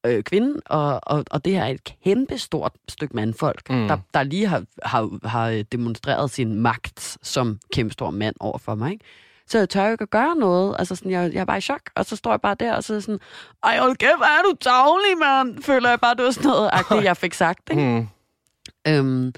øh, 0.06 0.22
kvinde, 0.22 0.60
og, 0.66 1.00
og, 1.02 1.24
og 1.30 1.44
det 1.44 1.52
her 1.52 1.62
er 1.64 1.68
et 1.68 1.84
kæmpe 2.04 2.38
stort 2.38 2.72
stykke 2.88 3.16
mandfolk, 3.16 3.70
Mm. 3.70 3.88
der, 3.88 3.98
der 4.14 4.22
lige 4.22 4.46
har, 4.46 4.62
har, 4.82 5.28
har 5.28 5.62
demonstreret 5.72 6.30
sin 6.30 6.54
magt 6.54 7.18
som 7.22 7.58
kæmpe 7.72 7.92
stor 7.92 8.10
mand 8.10 8.34
over 8.40 8.58
for 8.58 8.74
mig. 8.74 8.92
Ikke? 8.92 9.04
Så 9.46 9.58
jeg 9.58 9.68
tør 9.68 9.86
jo 9.86 9.92
ikke 9.92 10.02
at 10.02 10.10
gøre 10.10 10.36
noget. 10.36 10.76
Altså, 10.78 10.96
sådan, 10.96 11.10
jeg, 11.12 11.32
jeg 11.34 11.40
er 11.40 11.44
bare 11.44 11.58
i 11.58 11.60
chok, 11.60 11.80
og 11.94 12.04
så 12.04 12.16
står 12.16 12.30
jeg 12.30 12.40
bare 12.40 12.56
der, 12.60 12.74
og 12.74 12.84
så 12.84 12.94
er 12.94 13.00
sådan, 13.00 13.20
ej, 13.64 13.78
hold 13.78 13.96
kæft, 13.96 14.10
er 14.12 14.42
du 14.50 14.54
tavlig, 14.60 15.18
mand? 15.18 15.62
Føler 15.62 15.88
jeg 15.88 16.00
bare, 16.00 16.14
det 16.14 16.24
var 16.24 16.30
sådan 16.30 16.48
noget, 16.50 16.70
agtigt, 16.72 17.04
jeg 17.10 17.16
fik 17.16 17.34
sagt. 17.34 17.70
Ikke? 17.70 17.82
Mm. 17.82 18.06
Øhm, 18.88 19.32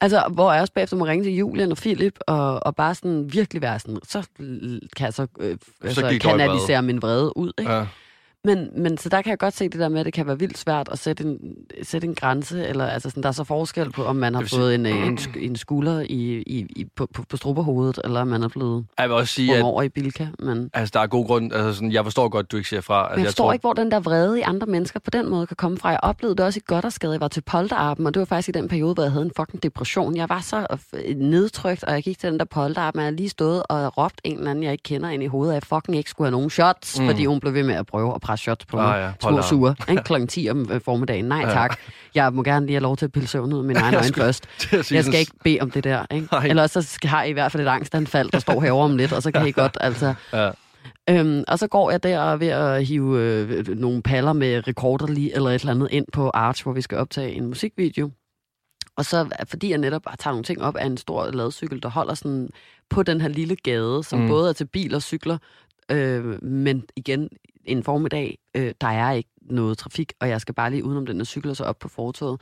altså, 0.00 0.24
hvor 0.32 0.52
jeg 0.52 0.60
også 0.60 0.72
bagefter 0.72 0.96
må 0.96 1.04
ringe 1.06 1.24
til 1.24 1.34
Julian 1.36 1.70
og 1.70 1.76
Philip, 1.76 2.18
og, 2.26 2.66
og 2.66 2.76
bare 2.76 2.94
sådan 2.94 3.32
virkelig 3.32 3.62
være 3.62 3.78
sådan, 3.78 3.98
så 4.08 4.22
kan 4.96 5.04
jeg 5.04 5.14
så, 5.14 5.26
øh, 5.40 5.56
altså, 5.82 6.00
i 6.00 6.04
vrede. 6.04 6.18
kanalisere 6.18 6.82
min 6.82 7.02
vrede 7.02 7.36
ud. 7.36 7.52
Ikke? 7.58 7.72
Ja. 7.72 7.86
Men, 8.44 8.68
men 8.76 8.98
så 8.98 9.08
der 9.08 9.22
kan 9.22 9.30
jeg 9.30 9.38
godt 9.38 9.54
se 9.56 9.64
det 9.68 9.80
der 9.80 9.88
med, 9.88 10.00
at 10.00 10.06
det 10.06 10.12
kan 10.14 10.26
være 10.26 10.38
vildt 10.38 10.58
svært 10.58 10.88
at 10.92 10.98
sætte 10.98 11.24
en, 11.24 11.38
sætte 11.82 12.06
en 12.06 12.14
grænse, 12.14 12.66
eller 12.66 12.86
altså 12.86 13.10
sådan, 13.10 13.22
der 13.22 13.28
er 13.28 13.32
så 13.32 13.44
forskel 13.44 13.90
på, 13.92 14.04
om 14.04 14.16
man 14.16 14.34
har 14.34 14.44
fået 14.54 14.74
en, 14.74 14.86
øh, 14.86 15.06
en, 15.06 15.18
sk- 15.18 15.38
en 15.44 15.56
skulder 15.56 16.00
i, 16.00 16.42
i, 16.46 16.66
i, 16.76 16.84
på, 16.96 17.06
på, 17.14 17.22
på 17.28 17.36
strupperhovedet, 17.36 18.00
eller 18.04 18.20
om 18.20 18.28
man 18.28 18.42
er 18.42 18.48
blevet 18.48 18.86
Jeg 18.98 19.08
vil 19.08 19.16
også 19.16 19.34
sige, 19.34 19.56
at 19.56 19.62
over 19.62 19.82
i 19.82 19.88
Bilka. 19.88 20.26
Men, 20.38 20.70
altså, 20.74 20.90
der 20.94 21.00
er 21.00 21.06
god 21.06 21.26
grund. 21.26 21.52
Altså, 21.52 21.72
sådan, 21.74 21.92
jeg 21.92 22.04
forstår 22.04 22.28
godt, 22.28 22.52
du 22.52 22.56
ikke 22.56 22.68
siger 22.68 22.80
fra. 22.80 23.02
Altså, 23.04 23.16
men 23.16 23.24
jeg 23.24 23.28
forstår 23.28 23.44
tror, 23.44 23.52
ikke, 23.52 23.62
hvor 23.62 23.72
den 23.72 23.90
der 23.90 24.00
vrede 24.00 24.38
i 24.38 24.42
andre 24.42 24.66
mennesker 24.66 25.00
på 25.00 25.10
den 25.10 25.28
måde 25.30 25.46
kan 25.46 25.56
komme 25.56 25.78
fra. 25.78 25.88
Jeg 25.88 26.00
oplevede 26.02 26.36
det 26.36 26.44
også 26.44 26.58
i 26.58 26.62
Goddersgade. 26.66 27.12
Jeg 27.12 27.20
var 27.20 27.28
til 27.28 27.40
polterappen, 27.40 28.06
og 28.06 28.14
det 28.14 28.20
var 28.20 28.26
faktisk 28.26 28.48
i 28.48 28.52
den 28.52 28.68
periode, 28.68 28.94
hvor 28.94 29.02
jeg 29.02 29.12
havde 29.12 29.24
en 29.24 29.32
fucking 29.36 29.62
depression. 29.62 30.16
Jeg 30.16 30.28
var 30.28 30.40
så 30.40 30.66
øh, 31.06 31.16
nedtrykt, 31.16 31.84
og 31.84 31.92
jeg 31.92 32.02
gik 32.02 32.18
til 32.18 32.30
den 32.30 32.38
der 32.38 32.44
polterappen, 32.44 32.98
og 33.00 33.04
jeg 33.04 33.12
lige 33.12 33.28
stået 33.28 33.62
og 33.68 33.98
råbt 33.98 34.20
en 34.24 34.38
eller 34.38 34.50
anden, 34.50 34.64
jeg 34.64 34.72
ikke 34.72 34.82
kender 34.82 35.08
ind 35.08 35.22
i 35.22 35.26
hovedet, 35.26 35.52
at 35.52 35.54
jeg 35.54 35.62
fucking 35.62 35.96
ikke 35.96 36.10
skulle 36.10 36.26
have 36.26 36.32
nogen 36.32 36.50
shots, 36.50 36.98
Mm. 36.98 37.04
mm. 37.04 37.10
fordi 37.10 37.24
hun 37.24 37.40
blev 37.40 37.54
ved 37.54 37.62
med 37.62 37.74
at 37.74 37.86
prøve 37.86 38.14
at 38.14 38.22
presse 38.30 38.42
shots 38.42 38.66
på. 38.66 38.78
Ah, 38.78 39.00
ja, 39.00 39.12
Små 39.28 39.42
sure. 39.42 39.74
Ikke? 39.90 40.02
Klokken 40.02 40.28
10 40.28 40.48
om 40.50 40.68
øh, 40.72 40.80
formiddagen. 40.84 41.24
Nej 41.24 41.40
Ja. 41.40 41.50
tak. 41.52 41.78
Jeg 42.14 42.32
må 42.32 42.42
gerne 42.42 42.66
lige 42.66 42.74
have 42.74 42.82
lov 42.82 42.96
til 42.96 43.04
at 43.04 43.12
pille 43.12 43.28
søvn 43.28 43.52
ud 43.52 43.58
af 43.58 43.64
min 43.64 43.76
egen 43.84 43.94
øjne 43.94 44.14
først. 44.14 44.46
Jeg 44.92 45.04
skal 45.04 45.18
ikke 45.20 45.32
bede 45.44 45.58
om 45.60 45.70
det 45.70 45.84
der. 45.84 46.06
Ikke? 46.10 46.28
Nej. 46.32 46.46
Ellers 46.46 46.70
så 46.70 46.82
skal, 46.82 47.10
har 47.10 47.22
I 47.22 47.30
i 47.30 47.32
hvert 47.32 47.52
fald 47.52 47.62
et 47.62 47.70
angstanfald, 47.70 48.30
der 48.30 48.38
står 48.38 48.60
herovre 48.60 48.84
om 48.84 48.96
lidt, 48.96 49.12
og 49.12 49.22
så 49.22 49.32
kan 49.32 49.46
I 49.46 49.52
godt 49.52 49.76
altså... 49.80 50.14
Ja. 50.32 50.50
Øhm, 51.10 51.44
og 51.48 51.58
så 51.58 51.66
går 51.66 51.90
jeg 51.90 52.02
der 52.02 52.20
og 52.20 52.32
er 52.32 52.36
ved 52.36 52.48
at 52.48 52.86
hive 52.86 53.18
øh, 53.20 53.68
nogle 53.68 54.02
paller 54.02 54.32
med 54.32 54.68
rekorder 54.68 55.06
lige, 55.06 55.34
eller 55.34 55.50
et 55.50 55.60
eller 55.60 55.70
andet 55.74 55.88
ind 55.90 56.06
på 56.12 56.30
Arch, 56.34 56.62
hvor 56.62 56.72
vi 56.72 56.80
skal 56.82 56.98
optage 56.98 57.32
en 57.32 57.46
musikvideo. 57.46 58.10
Og 58.96 59.04
så, 59.04 59.26
fordi 59.48 59.70
jeg 59.70 59.78
netop 59.78 60.02
bare 60.02 60.16
tager 60.16 60.32
nogle 60.32 60.44
ting 60.44 60.62
op 60.62 60.76
af 60.76 60.86
en 60.86 60.96
stor 60.96 61.30
ladcykel, 61.30 61.82
der 61.82 61.88
holder 61.90 62.14
sådan 62.14 62.48
på 62.90 63.02
den 63.02 63.20
her 63.20 63.28
lille 63.28 63.56
gade, 63.56 64.02
som 64.04 64.18
Mm. 64.18 64.28
både 64.28 64.48
er 64.48 64.52
til 64.52 64.64
bil 64.64 64.94
og 64.94 65.02
cykler, 65.02 65.38
øh, 65.90 66.44
men 66.44 66.82
igen, 66.96 67.28
en 67.70 67.82
formiddag, 67.82 68.38
øh, 68.54 68.74
der 68.80 68.86
er 68.86 69.12
ikke 69.12 69.30
noget 69.42 69.78
trafik, 69.78 70.12
og 70.20 70.28
jeg 70.28 70.40
skal 70.40 70.54
bare 70.54 70.70
lige 70.70 70.84
udenom 70.84 71.06
den 71.06 71.16
her 71.16 71.24
cykel 71.24 71.50
og 71.50 71.56
så 71.56 71.64
op 71.64 71.78
på 71.78 71.88
fortoget. 71.88 72.40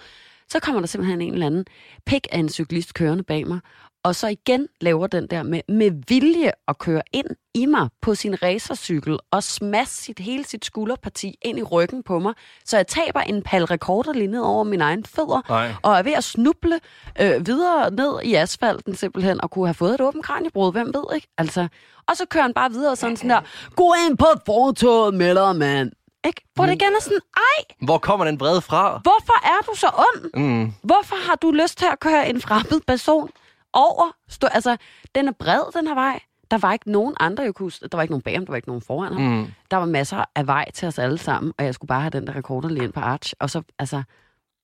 Så 0.49 0.61
kommer 0.61 0.81
der 0.81 0.87
simpelthen 0.87 1.21
en 1.21 1.33
eller 1.33 1.47
anden 1.47 1.65
pik 2.07 2.27
af 2.33 2.39
en 2.39 2.49
cyklist 2.49 2.95
kørende 2.95 3.25
bag 3.25 3.47
mig, 3.47 3.61
og 4.09 4.15
så 4.15 4.27
igen 4.29 4.69
laver 4.81 5.07
den 5.07 5.27
der 5.27 5.43
med, 5.43 5.61
med 5.69 5.91
vilje 6.09 6.51
at 6.69 6.79
køre 6.79 7.03
ind 7.13 7.27
i 7.55 7.67
mig 7.67 7.89
på 8.03 8.15
sin 8.15 8.43
racercykel 8.43 9.19
og 9.31 9.43
smasse 9.43 10.03
sit, 10.03 10.19
hele 10.19 10.45
sit 10.45 10.65
skulderparti 10.65 11.39
ind 11.43 11.59
i 11.59 11.63
ryggen 11.63 12.03
på 12.03 12.19
mig, 12.19 12.35
så 12.65 12.77
jeg 12.77 12.87
taber 12.87 13.21
en 13.21 13.43
pal 13.43 13.65
rekorder 13.65 14.13
lige 14.13 14.27
ned 14.27 14.41
over 14.41 14.65
mine 14.65 14.85
egne 14.85 15.03
fødder, 15.07 15.41
Nej. 15.49 15.73
og 15.83 15.99
er 15.99 16.03
ved 16.03 16.13
at 16.13 16.25
snuble 16.25 16.81
øh, 17.21 17.47
videre 17.47 17.91
ned 17.91 18.21
i 18.25 18.35
asfalten 18.35 18.97
simpelthen, 18.97 19.41
og 19.41 19.51
kunne 19.51 19.67
have 19.67 19.75
fået 19.75 19.95
et 19.95 20.01
åbent 20.01 20.25
kraniebrud, 20.25 20.73
hvem 20.73 20.87
ved, 20.95 21.15
ikke? 21.15 21.29
Altså, 21.39 21.69
og 22.09 22.17
så 22.17 22.27
kører 22.31 22.43
han 22.43 22.55
bare 22.55 22.71
videre 22.71 22.97
sådan 22.97 23.17
sådan 23.17 23.31
der, 23.31 23.41
gå 23.77 23.95
ind 24.09 24.19
på 24.19 24.27
fortoget 24.47 25.15
med 25.15 25.35
dig, 25.35 25.57
mand. 25.57 25.93
Ikke? 26.27 26.43
Hvor 26.55 26.67
det 26.67 26.73
igen 26.73 26.93
er 26.97 27.03
sådan, 27.03 27.21
ej, 27.37 27.75
Hvor 27.87 27.99
kommer 27.99 28.25
den 28.27 28.41
vrede 28.41 28.61
fra? 28.61 29.01
hvorfor 29.03 29.47
er 29.47 29.63
du 29.71 29.77
så 29.77 29.87
ond? 29.87 30.31
Mm. 30.43 30.73
Hvorfor 30.83 31.17
har 31.29 31.35
du 31.35 31.51
lyst 31.51 31.79
til 31.79 31.87
at 31.93 32.01
køre 32.01 32.29
en 32.29 32.41
fremmed 32.41 32.81
person 32.87 33.31
over? 33.79 34.17
Stå, 34.29 34.47
altså, 34.47 34.77
den 35.15 35.29
er 35.29 35.33
bred, 35.33 35.73
den 35.75 35.87
her 35.87 35.95
vej. 35.95 36.21
Der 36.51 36.59
var 36.59 36.73
ikke 36.73 36.91
nogen 36.91 37.15
andre, 37.21 37.45
jeg 37.45 37.55
kunne... 37.55 37.71
Der 37.71 37.97
var 37.97 38.03
ikke 38.03 38.13
nogen 38.13 38.23
bag 38.23 38.35
ham, 38.35 38.47
der 38.47 38.53
var 38.53 38.57
ikke 38.57 38.69
nogen 38.69 38.83
foran 38.83 39.13
ham. 39.13 39.23
Mm. 39.23 39.47
Der 39.71 39.77
var 39.77 39.87
masser 39.87 40.25
af 40.35 40.47
vej 40.47 40.71
til 40.71 40.89
os 40.89 40.99
alle 40.99 41.19
sammen, 41.19 41.53
og 41.59 41.65
jeg 41.65 41.75
skulle 41.75 41.89
bare 41.89 42.01
have 42.01 42.11
den 42.11 42.27
der 42.27 42.37
rekorder 42.37 42.69
lige 42.69 42.85
ind 42.85 42.93
på 42.93 43.01
Arch. 43.01 43.35
Og 43.41 43.51
så, 43.51 43.63
altså, 43.79 44.03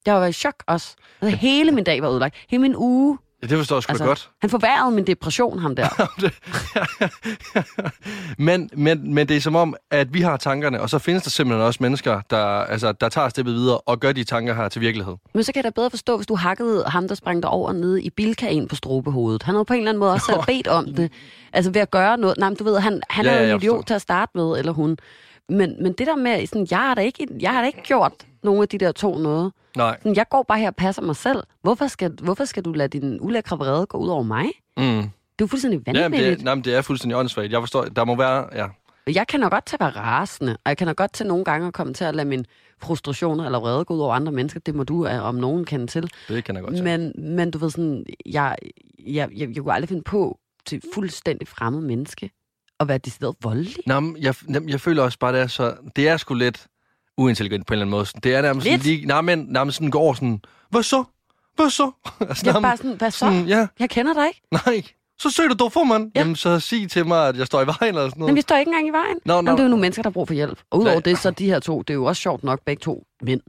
jeg 0.06 0.14
var 0.14 0.26
i 0.26 0.32
chok 0.32 0.64
også. 0.66 0.96
Altså, 1.20 1.36
hele 1.36 1.72
min 1.72 1.84
dag 1.84 2.02
var 2.02 2.10
ødelagt. 2.10 2.36
Hele 2.48 2.60
min 2.60 2.76
uge. 2.76 3.18
Ja, 3.44 3.48
det 3.48 3.58
forstår 3.58 3.76
jeg 3.76 3.82
sgu 3.82 3.90
altså... 3.90 4.04
godt. 4.04 4.30
Han 4.40 4.50
forværrede 4.50 4.94
min 4.94 5.06
depression, 5.06 5.58
ham 5.58 5.76
der. 5.76 5.88
men, 8.38 8.70
men, 8.76 9.14
men 9.14 9.28
det 9.28 9.36
er 9.36 9.40
som 9.40 9.56
om, 9.56 9.74
at 9.90 10.14
vi 10.14 10.20
har 10.20 10.36
tankerne, 10.36 10.80
og 10.80 10.90
så 10.90 10.98
findes 10.98 11.22
der 11.22 11.30
simpelthen 11.30 11.66
også 11.66 11.78
mennesker, 11.82 12.20
der, 12.30 12.44
altså, 12.46 12.92
der 12.92 13.08
tager 13.08 13.28
steppet 13.28 13.54
videre 13.54 13.78
og 13.78 14.00
gør 14.00 14.12
de 14.12 14.24
tanker 14.24 14.54
her 14.54 14.68
til 14.68 14.80
virkelighed. 14.80 15.14
Men 15.34 15.44
så 15.44 15.52
kan 15.52 15.64
jeg 15.64 15.64
da 15.64 15.70
bedre 15.80 15.90
forstå, 15.90 16.16
hvis 16.16 16.26
du 16.26 16.34
hakkede 16.36 16.84
ham, 16.86 17.08
der 17.08 17.14
sprang 17.14 17.42
dig 17.42 17.50
over 17.50 17.72
nede 17.72 18.02
i 18.02 18.10
Bilka 18.10 18.48
ind 18.48 18.68
på 18.68 18.76
strobehovedet. 18.76 19.42
Han 19.42 19.54
havde 19.54 19.64
på 19.64 19.72
en 19.72 19.78
eller 19.78 19.90
anden 19.90 20.00
måde 20.00 20.12
også 20.12 20.26
selv 20.26 20.56
bedt 20.56 20.68
om 20.68 20.94
det. 20.94 21.12
Altså 21.52 21.70
ved 21.70 21.80
at 21.80 21.90
gøre 21.90 22.18
noget. 22.18 22.38
Nej, 22.38 22.48
men 22.48 22.56
du 22.56 22.64
ved, 22.64 22.78
han, 22.78 23.02
han 23.10 23.24
Ja, 23.24 23.30
er 23.32 23.46
jo 23.46 23.54
en 23.54 23.60
idiot 23.60 23.76
forstår. 23.76 23.82
til 23.86 23.94
at 23.94 24.02
starte 24.02 24.32
med, 24.34 24.58
eller 24.58 24.72
hun. 24.72 24.96
Men, 25.48 25.82
men 25.82 25.92
det 25.92 26.06
der 26.06 26.16
med, 26.16 26.46
sådan, 26.46 26.66
jeg, 26.70 26.78
har 26.78 26.94
da 26.94 27.00
ikke, 27.00 27.28
jeg 27.40 27.50
har 27.50 27.60
da 27.60 27.66
ikke 27.66 27.82
gjort 27.82 28.12
nogle 28.44 28.62
af 28.62 28.68
de 28.68 28.78
der 28.78 28.92
to 28.92 29.18
noget. 29.18 29.52
Nej. 29.76 29.96
Sådan, 29.98 30.16
jeg 30.16 30.26
går 30.30 30.44
bare 30.48 30.58
her 30.58 30.68
og 30.68 30.76
passer 30.76 31.02
mig 31.02 31.16
selv. 31.16 31.42
Hvorfor 31.62 31.86
skal, 31.86 32.12
hvorfor 32.22 32.44
skal 32.44 32.62
du 32.62 32.72
lade 32.72 32.88
din 32.88 33.18
ulækre 33.20 33.58
vrede 33.58 33.86
gå 33.86 33.98
ud 33.98 34.08
over 34.08 34.22
mig? 34.22 34.46
Mm. 34.76 35.10
Det 35.38 35.44
er 35.44 35.48
fuldstændig 35.48 35.86
vanvittigt. 35.86 36.38
det, 36.38 36.44
nej, 36.44 36.54
men 36.54 36.64
det 36.64 36.74
er 36.74 36.82
fuldstændig 36.82 37.18
åndssvagt. 37.18 37.52
Jeg 37.52 37.60
forstår, 37.60 37.84
der 37.84 38.04
må 38.04 38.16
være... 38.16 38.46
Ja. 38.54 38.66
Jeg 39.06 39.26
kan 39.26 39.40
nok 39.40 39.52
godt 39.52 39.66
til 39.66 39.76
at 39.76 39.80
være 39.80 39.90
rasende, 39.90 40.52
og 40.52 40.68
jeg 40.68 40.76
kan 40.76 40.86
nok 40.86 40.96
godt 40.96 41.12
til 41.12 41.26
nogle 41.26 41.44
gange 41.44 41.66
at 41.66 41.72
komme 41.72 41.94
til 41.94 42.04
at 42.04 42.16
lade 42.16 42.28
min 42.28 42.46
frustrationer 42.82 43.44
eller 43.44 43.60
vrede 43.60 43.84
gå 43.84 43.94
ud 43.94 44.00
over 44.00 44.14
andre 44.14 44.32
mennesker. 44.32 44.60
Det 44.60 44.74
må 44.74 44.84
du 44.84 45.06
øh, 45.06 45.24
om 45.24 45.34
nogen 45.34 45.64
kende 45.64 45.86
til. 45.86 46.10
Det 46.28 46.44
kan 46.44 46.54
jeg 46.54 46.64
godt 46.64 46.76
se. 46.76 46.84
Men, 46.84 47.12
men 47.16 47.50
du 47.50 47.58
ved 47.58 47.70
sådan, 47.70 48.04
jeg, 48.26 48.56
jeg, 49.06 49.28
jeg, 49.36 49.48
jeg 49.54 49.62
kunne 49.62 49.74
aldrig 49.74 49.88
finde 49.88 50.02
på 50.02 50.38
til 50.66 50.82
fuldstændig 50.94 51.48
fremmed 51.48 51.80
menneske 51.80 52.30
at 52.80 52.88
være 52.88 52.98
decideret 52.98 53.36
voldelig. 53.42 53.76
Nå, 53.86 54.16
jeg, 54.20 54.34
jamen, 54.54 54.68
jeg 54.68 54.80
føler 54.80 55.02
også 55.02 55.18
bare, 55.18 55.32
det 55.32 55.40
er 55.40 55.46
så... 55.46 55.76
Det 55.96 56.08
er 56.08 56.16
sgu 56.16 56.34
lidt 56.34 56.66
uintelligent 57.18 57.66
på 57.66 57.74
en 57.74 57.76
eller 57.76 57.82
anden 57.84 57.90
måde. 57.90 58.06
Sådan, 58.06 58.20
Det 58.24 58.34
er 58.34 58.42
nærmest 58.42 58.66
Lidt? 58.66 58.82
sådan 58.82 58.94
lige... 58.96 59.06
Nej, 59.06 59.20
men 59.20 59.46
nærmest 59.48 59.76
sådan 59.76 59.90
går 59.90 60.14
sådan... 60.14 60.40
Hvad 60.70 60.82
så? 60.82 61.04
Hvad 61.56 61.70
så? 61.70 61.90
altså, 62.20 62.42
Jeg 62.46 62.56
er 62.56 62.60
bare 62.60 62.76
sådan, 62.76 62.96
hvad 62.96 63.10
så? 63.10 63.18
sådan, 63.18 63.46
ja, 63.46 63.66
Jeg 63.80 63.90
kender 63.90 64.14
dig 64.14 64.26
ikke. 64.26 64.40
nej. 64.66 64.82
Så 65.18 65.30
søger 65.30 65.48
du 65.48 65.54
dog 65.58 65.72
for, 65.72 65.84
mand. 65.84 66.10
Ja. 66.14 66.20
Jamen, 66.20 66.36
så 66.36 66.60
sig 66.60 66.90
til 66.90 67.06
mig, 67.06 67.28
at 67.28 67.36
jeg 67.38 67.46
står 67.46 67.62
i 67.62 67.66
vejen 67.66 67.94
eller 67.94 68.08
sådan 68.08 68.12
noget. 68.20 68.28
Men 68.30 68.36
vi 68.36 68.40
står 68.40 68.56
ikke 68.56 68.68
engang 68.68 68.86
i 68.88 68.90
vejen. 68.90 69.16
Nå, 69.24 69.34
Jamen, 69.34 69.44
nå. 69.44 69.52
det 69.52 69.58
er 69.58 69.64
jo 69.64 69.68
nogle 69.68 69.80
mennesker, 69.80 70.02
der 70.02 70.10
har 70.10 70.12
brug 70.12 70.26
for 70.26 70.34
hjælp. 70.34 70.58
Og 70.70 70.78
udover 70.78 70.94
Nej. 70.94 71.00
det, 71.02 71.18
så 71.18 71.30
de 71.30 71.46
her 71.46 71.58
to, 71.58 71.78
det 71.82 71.90
er 71.90 71.94
jo 71.94 72.04
også 72.04 72.22
sjovt 72.22 72.44
nok 72.44 72.60
begge 72.66 72.80
to 72.80 73.04
mænd. 73.22 73.40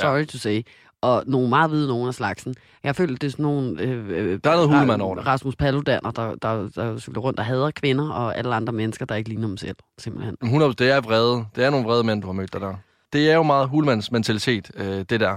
Sorry 0.00 0.24
to 0.26 0.38
say. 0.38 0.62
Og 1.02 1.24
nogle 1.26 1.48
meget 1.48 1.70
hvide 1.70 1.88
nogen 1.88 2.08
af 2.08 2.14
slagsen. 2.14 2.54
Jeg 2.84 2.96
føler, 2.96 3.16
det 3.16 3.26
er 3.26 3.30
sådan 3.30 3.42
nogle... 3.42 3.80
Øh, 3.80 4.08
øh, 4.08 4.38
Der 4.44 4.50
er 4.50 4.54
noget 4.54 4.68
hulemand 4.68 5.02
over 5.02 5.14
det. 5.14 5.26
Rasmus 5.26 5.56
Paludaner, 5.56 6.10
der, 6.10 6.34
der, 6.42 6.68
der 6.74 6.98
cykler 6.98 7.20
rundt 7.22 7.38
og 7.38 7.44
hader 7.44 7.70
kvinder, 7.70 8.10
og 8.10 8.38
alle 8.38 8.54
andre 8.54 8.72
mennesker, 8.72 9.06
der 9.06 9.14
ikke 9.14 9.28
ligner 9.28 9.48
dem 9.48 9.56
selv, 9.56 9.76
simpelthen. 9.98 10.36
100, 10.42 10.74
det 10.74 10.90
er 10.90 11.00
vrede. 11.00 11.44
Det 11.56 11.64
er 11.64 11.70
nogle 11.70 11.86
vrede 11.86 12.04
mænd, 12.04 12.20
du 12.22 12.26
har 12.28 12.32
mødt 12.32 12.52
dig 12.52 12.60
der. 12.60 12.74
Det 13.14 13.30
er 13.30 13.34
jo 13.34 13.42
meget 13.42 13.68
hulmands 13.68 14.12
mentalitet, 14.12 14.70
øh, 14.74 15.04
det 15.10 15.20
der. 15.20 15.36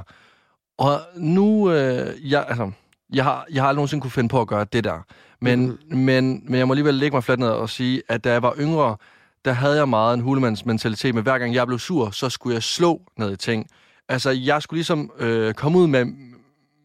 Og 0.77 0.99
nu, 1.15 1.71
øh, 1.71 2.31
jeg, 2.31 2.45
altså, 2.47 2.71
jeg 3.13 3.23
har, 3.23 3.45
jeg 3.51 3.63
har 3.63 3.67
aldrig 3.67 3.75
nogensinde 3.75 4.01
kunne 4.01 4.11
finde 4.11 4.29
på 4.29 4.41
at 4.41 4.47
gøre 4.47 4.65
det 4.73 4.83
der. 4.83 5.05
Men, 5.41 5.65
mm. 5.65 5.97
men, 5.97 6.43
men 6.45 6.59
jeg 6.59 6.67
må 6.67 6.73
alligevel 6.73 6.93
lægge 6.93 7.15
mig 7.15 7.23
fladt 7.23 7.39
ned 7.39 7.47
og 7.47 7.69
sige, 7.69 8.01
at 8.09 8.23
da 8.23 8.31
jeg 8.31 8.41
var 8.43 8.55
yngre, 8.59 8.97
der 9.45 9.51
havde 9.51 9.75
jeg 9.75 9.89
meget 9.89 10.13
en 10.13 10.21
hulemands 10.21 10.65
mentalitet, 10.65 11.15
men 11.15 11.23
hver 11.23 11.37
gang 11.37 11.53
jeg 11.53 11.67
blev 11.67 11.79
sur, 11.79 12.09
så 12.09 12.29
skulle 12.29 12.53
jeg 12.53 12.63
slå 12.63 13.01
ned 13.17 13.31
i 13.31 13.35
ting. 13.35 13.67
Altså, 14.09 14.29
jeg 14.29 14.61
skulle 14.61 14.77
ligesom 14.77 15.11
øh, 15.19 15.53
komme 15.53 15.77
ud 15.79 15.87
med, 15.87 16.05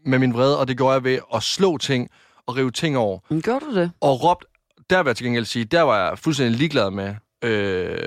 med 0.06 0.18
min 0.18 0.34
vrede, 0.34 0.58
og 0.58 0.68
det 0.68 0.76
gjorde 0.76 0.92
jeg 0.92 1.04
ved 1.04 1.18
at 1.34 1.42
slå 1.42 1.78
ting 1.78 2.08
og 2.46 2.56
rive 2.56 2.70
ting 2.70 2.96
over. 2.96 3.18
Men 3.30 3.42
gjorde 3.42 3.64
du 3.64 3.74
det? 3.74 3.90
Og 4.00 4.24
råbt, 4.24 4.44
der 4.90 5.02
vil 5.02 5.08
jeg 5.08 5.16
til 5.16 5.26
gengæld 5.26 5.44
sige, 5.44 5.64
der 5.64 5.82
var 5.82 6.08
jeg 6.08 6.18
fuldstændig 6.18 6.58
ligeglad 6.58 6.90
med 6.90 7.14
øh, 7.44 7.98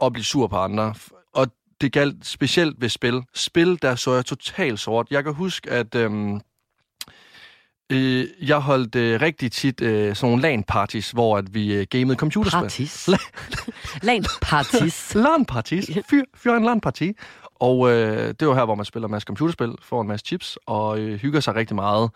at 0.00 0.12
blive 0.12 0.24
sur 0.24 0.46
på 0.46 0.56
andre. 0.56 0.94
Det 1.82 1.92
galt 1.92 2.26
specielt 2.26 2.80
ved 2.80 2.88
spil. 2.88 3.22
Spil, 3.34 3.82
der 3.82 3.94
så 3.94 4.14
jeg 4.14 4.26
totalt 4.26 4.80
sort. 4.80 5.06
Jeg 5.10 5.24
kan 5.24 5.34
huske, 5.34 5.70
at 5.70 5.94
øhm, 5.94 6.40
øh, 7.92 8.26
jeg 8.40 8.58
holdt 8.58 8.94
øh, 8.94 9.20
rigtig 9.20 9.52
tit 9.52 9.80
øh, 9.80 10.16
sådan 10.16 10.30
nogle 10.30 10.42
LAN-parties, 10.42 11.10
hvor 11.10 11.38
at 11.38 11.54
vi 11.54 11.74
øh, 11.74 11.86
gamede 11.90 12.18
computerspil. 12.18 12.60
Partis. 12.60 13.08
Lan 14.02 14.24
partis. 14.42 15.14
LAN-parties. 15.24 15.98
Fyr, 16.10 16.22
fyr 16.34 16.52
en 16.52 16.64
LAN-parti. 16.64 17.12
Og 17.54 17.90
øh, 17.90 18.34
det 18.40 18.48
var 18.48 18.54
her, 18.54 18.64
hvor 18.64 18.74
man 18.74 18.84
spiller 18.84 19.06
en 19.06 19.12
masse 19.12 19.26
computerspil, 19.26 19.72
får 19.82 20.00
en 20.00 20.08
masse 20.08 20.26
chips 20.26 20.58
og 20.66 20.98
øh, 20.98 21.20
hygger 21.20 21.40
sig 21.40 21.54
rigtig 21.54 21.74
meget. 21.74 22.10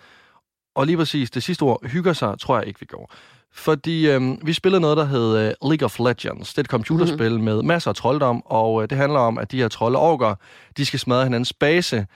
Og 0.74 0.86
lige 0.86 0.96
præcis 0.96 1.30
det 1.30 1.42
sidste 1.42 1.62
ord, 1.62 1.88
hygger 1.88 2.12
sig, 2.12 2.38
tror 2.40 2.58
jeg 2.58 2.66
ikke, 2.66 2.80
vi 2.80 2.86
går. 2.86 3.12
Fordi 3.56 4.08
øh, 4.10 4.46
vi 4.46 4.52
spillede 4.52 4.80
noget, 4.80 4.96
der 4.96 5.04
hed 5.04 5.38
øh, 5.38 5.70
League 5.70 5.84
of 5.84 5.98
Legends. 5.98 6.48
Det 6.48 6.58
er 6.58 6.62
et 6.62 6.66
computerspil 6.66 7.30
mm-hmm. 7.30 7.44
med 7.44 7.62
masser 7.62 7.90
af 7.90 7.94
trolddom, 7.94 8.42
og 8.46 8.82
øh, 8.82 8.90
det 8.90 8.98
handler 8.98 9.18
om, 9.18 9.38
at 9.38 9.52
de 9.52 9.56
her 9.56 9.68
trolde 9.68 9.98
orker, 9.98 10.34
de 10.76 10.86
skal 10.86 10.98
smadre 10.98 11.24
hinandens 11.24 11.52
base. 11.52 12.06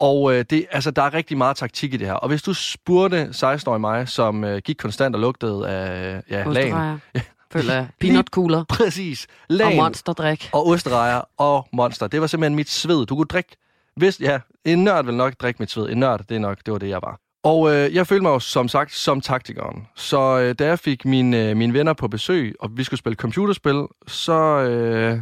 Og 0.00 0.34
øh, 0.34 0.44
det, 0.50 0.66
altså, 0.70 0.90
der 0.90 1.02
er 1.02 1.14
rigtig 1.14 1.38
meget 1.38 1.56
taktik 1.56 1.94
i 1.94 1.96
det 1.96 2.06
her. 2.06 2.14
Og 2.14 2.28
hvis 2.28 2.42
du 2.42 2.54
spurgte 2.54 3.24
16-årige 3.24 3.78
mig, 3.78 4.08
som 4.08 4.44
øh, 4.44 4.58
gik 4.64 4.76
konstant 4.76 5.14
og 5.14 5.20
lugtede 5.20 5.68
af 5.68 6.22
ja, 6.30 6.44
lagen. 6.44 7.00
Føler 7.52 7.74
jeg. 7.74 7.88
Peanut 8.00 8.26
cooler. 8.26 8.64
præcis, 8.68 9.26
Og 9.26 9.54
lagen 9.54 9.76
monsterdrik. 9.76 10.50
og 10.52 10.66
osterejer 10.66 11.20
og 11.36 11.68
monster. 11.72 12.06
Det 12.06 12.20
var 12.20 12.26
simpelthen 12.26 12.56
mit 12.56 12.70
sved. 12.70 13.06
Du 13.06 13.16
kunne 13.16 13.26
drikke... 13.26 13.56
Hvis, 13.96 14.20
ja, 14.20 14.40
en 14.64 14.84
nørd 14.84 15.04
vil 15.04 15.14
nok 15.14 15.34
drikke 15.40 15.62
mit 15.62 15.70
sved. 15.70 15.88
En 15.88 15.98
nørd, 15.98 16.20
det 16.28 16.34
er 16.34 16.38
nok, 16.38 16.58
det 16.66 16.72
var 16.72 16.78
det, 16.78 16.88
jeg 16.88 16.98
var. 17.02 17.20
Og 17.48 17.74
øh, 17.74 17.94
jeg 17.94 18.06
følte 18.06 18.22
mig 18.22 18.30
jo 18.30 18.38
som 18.38 18.68
sagt 18.68 18.94
som 18.94 19.20
taktikeren. 19.20 19.86
Så 19.94 20.38
øh, 20.38 20.54
da 20.54 20.66
jeg 20.66 20.78
fik 20.78 21.04
mine, 21.04 21.50
øh, 21.50 21.56
mine 21.56 21.74
venner 21.74 21.92
på 21.92 22.08
besøg, 22.08 22.54
og 22.60 22.70
vi 22.76 22.84
skulle 22.84 22.98
spille 22.98 23.16
computerspil, 23.16 23.86
så, 24.06 24.40
øh, 24.62 25.20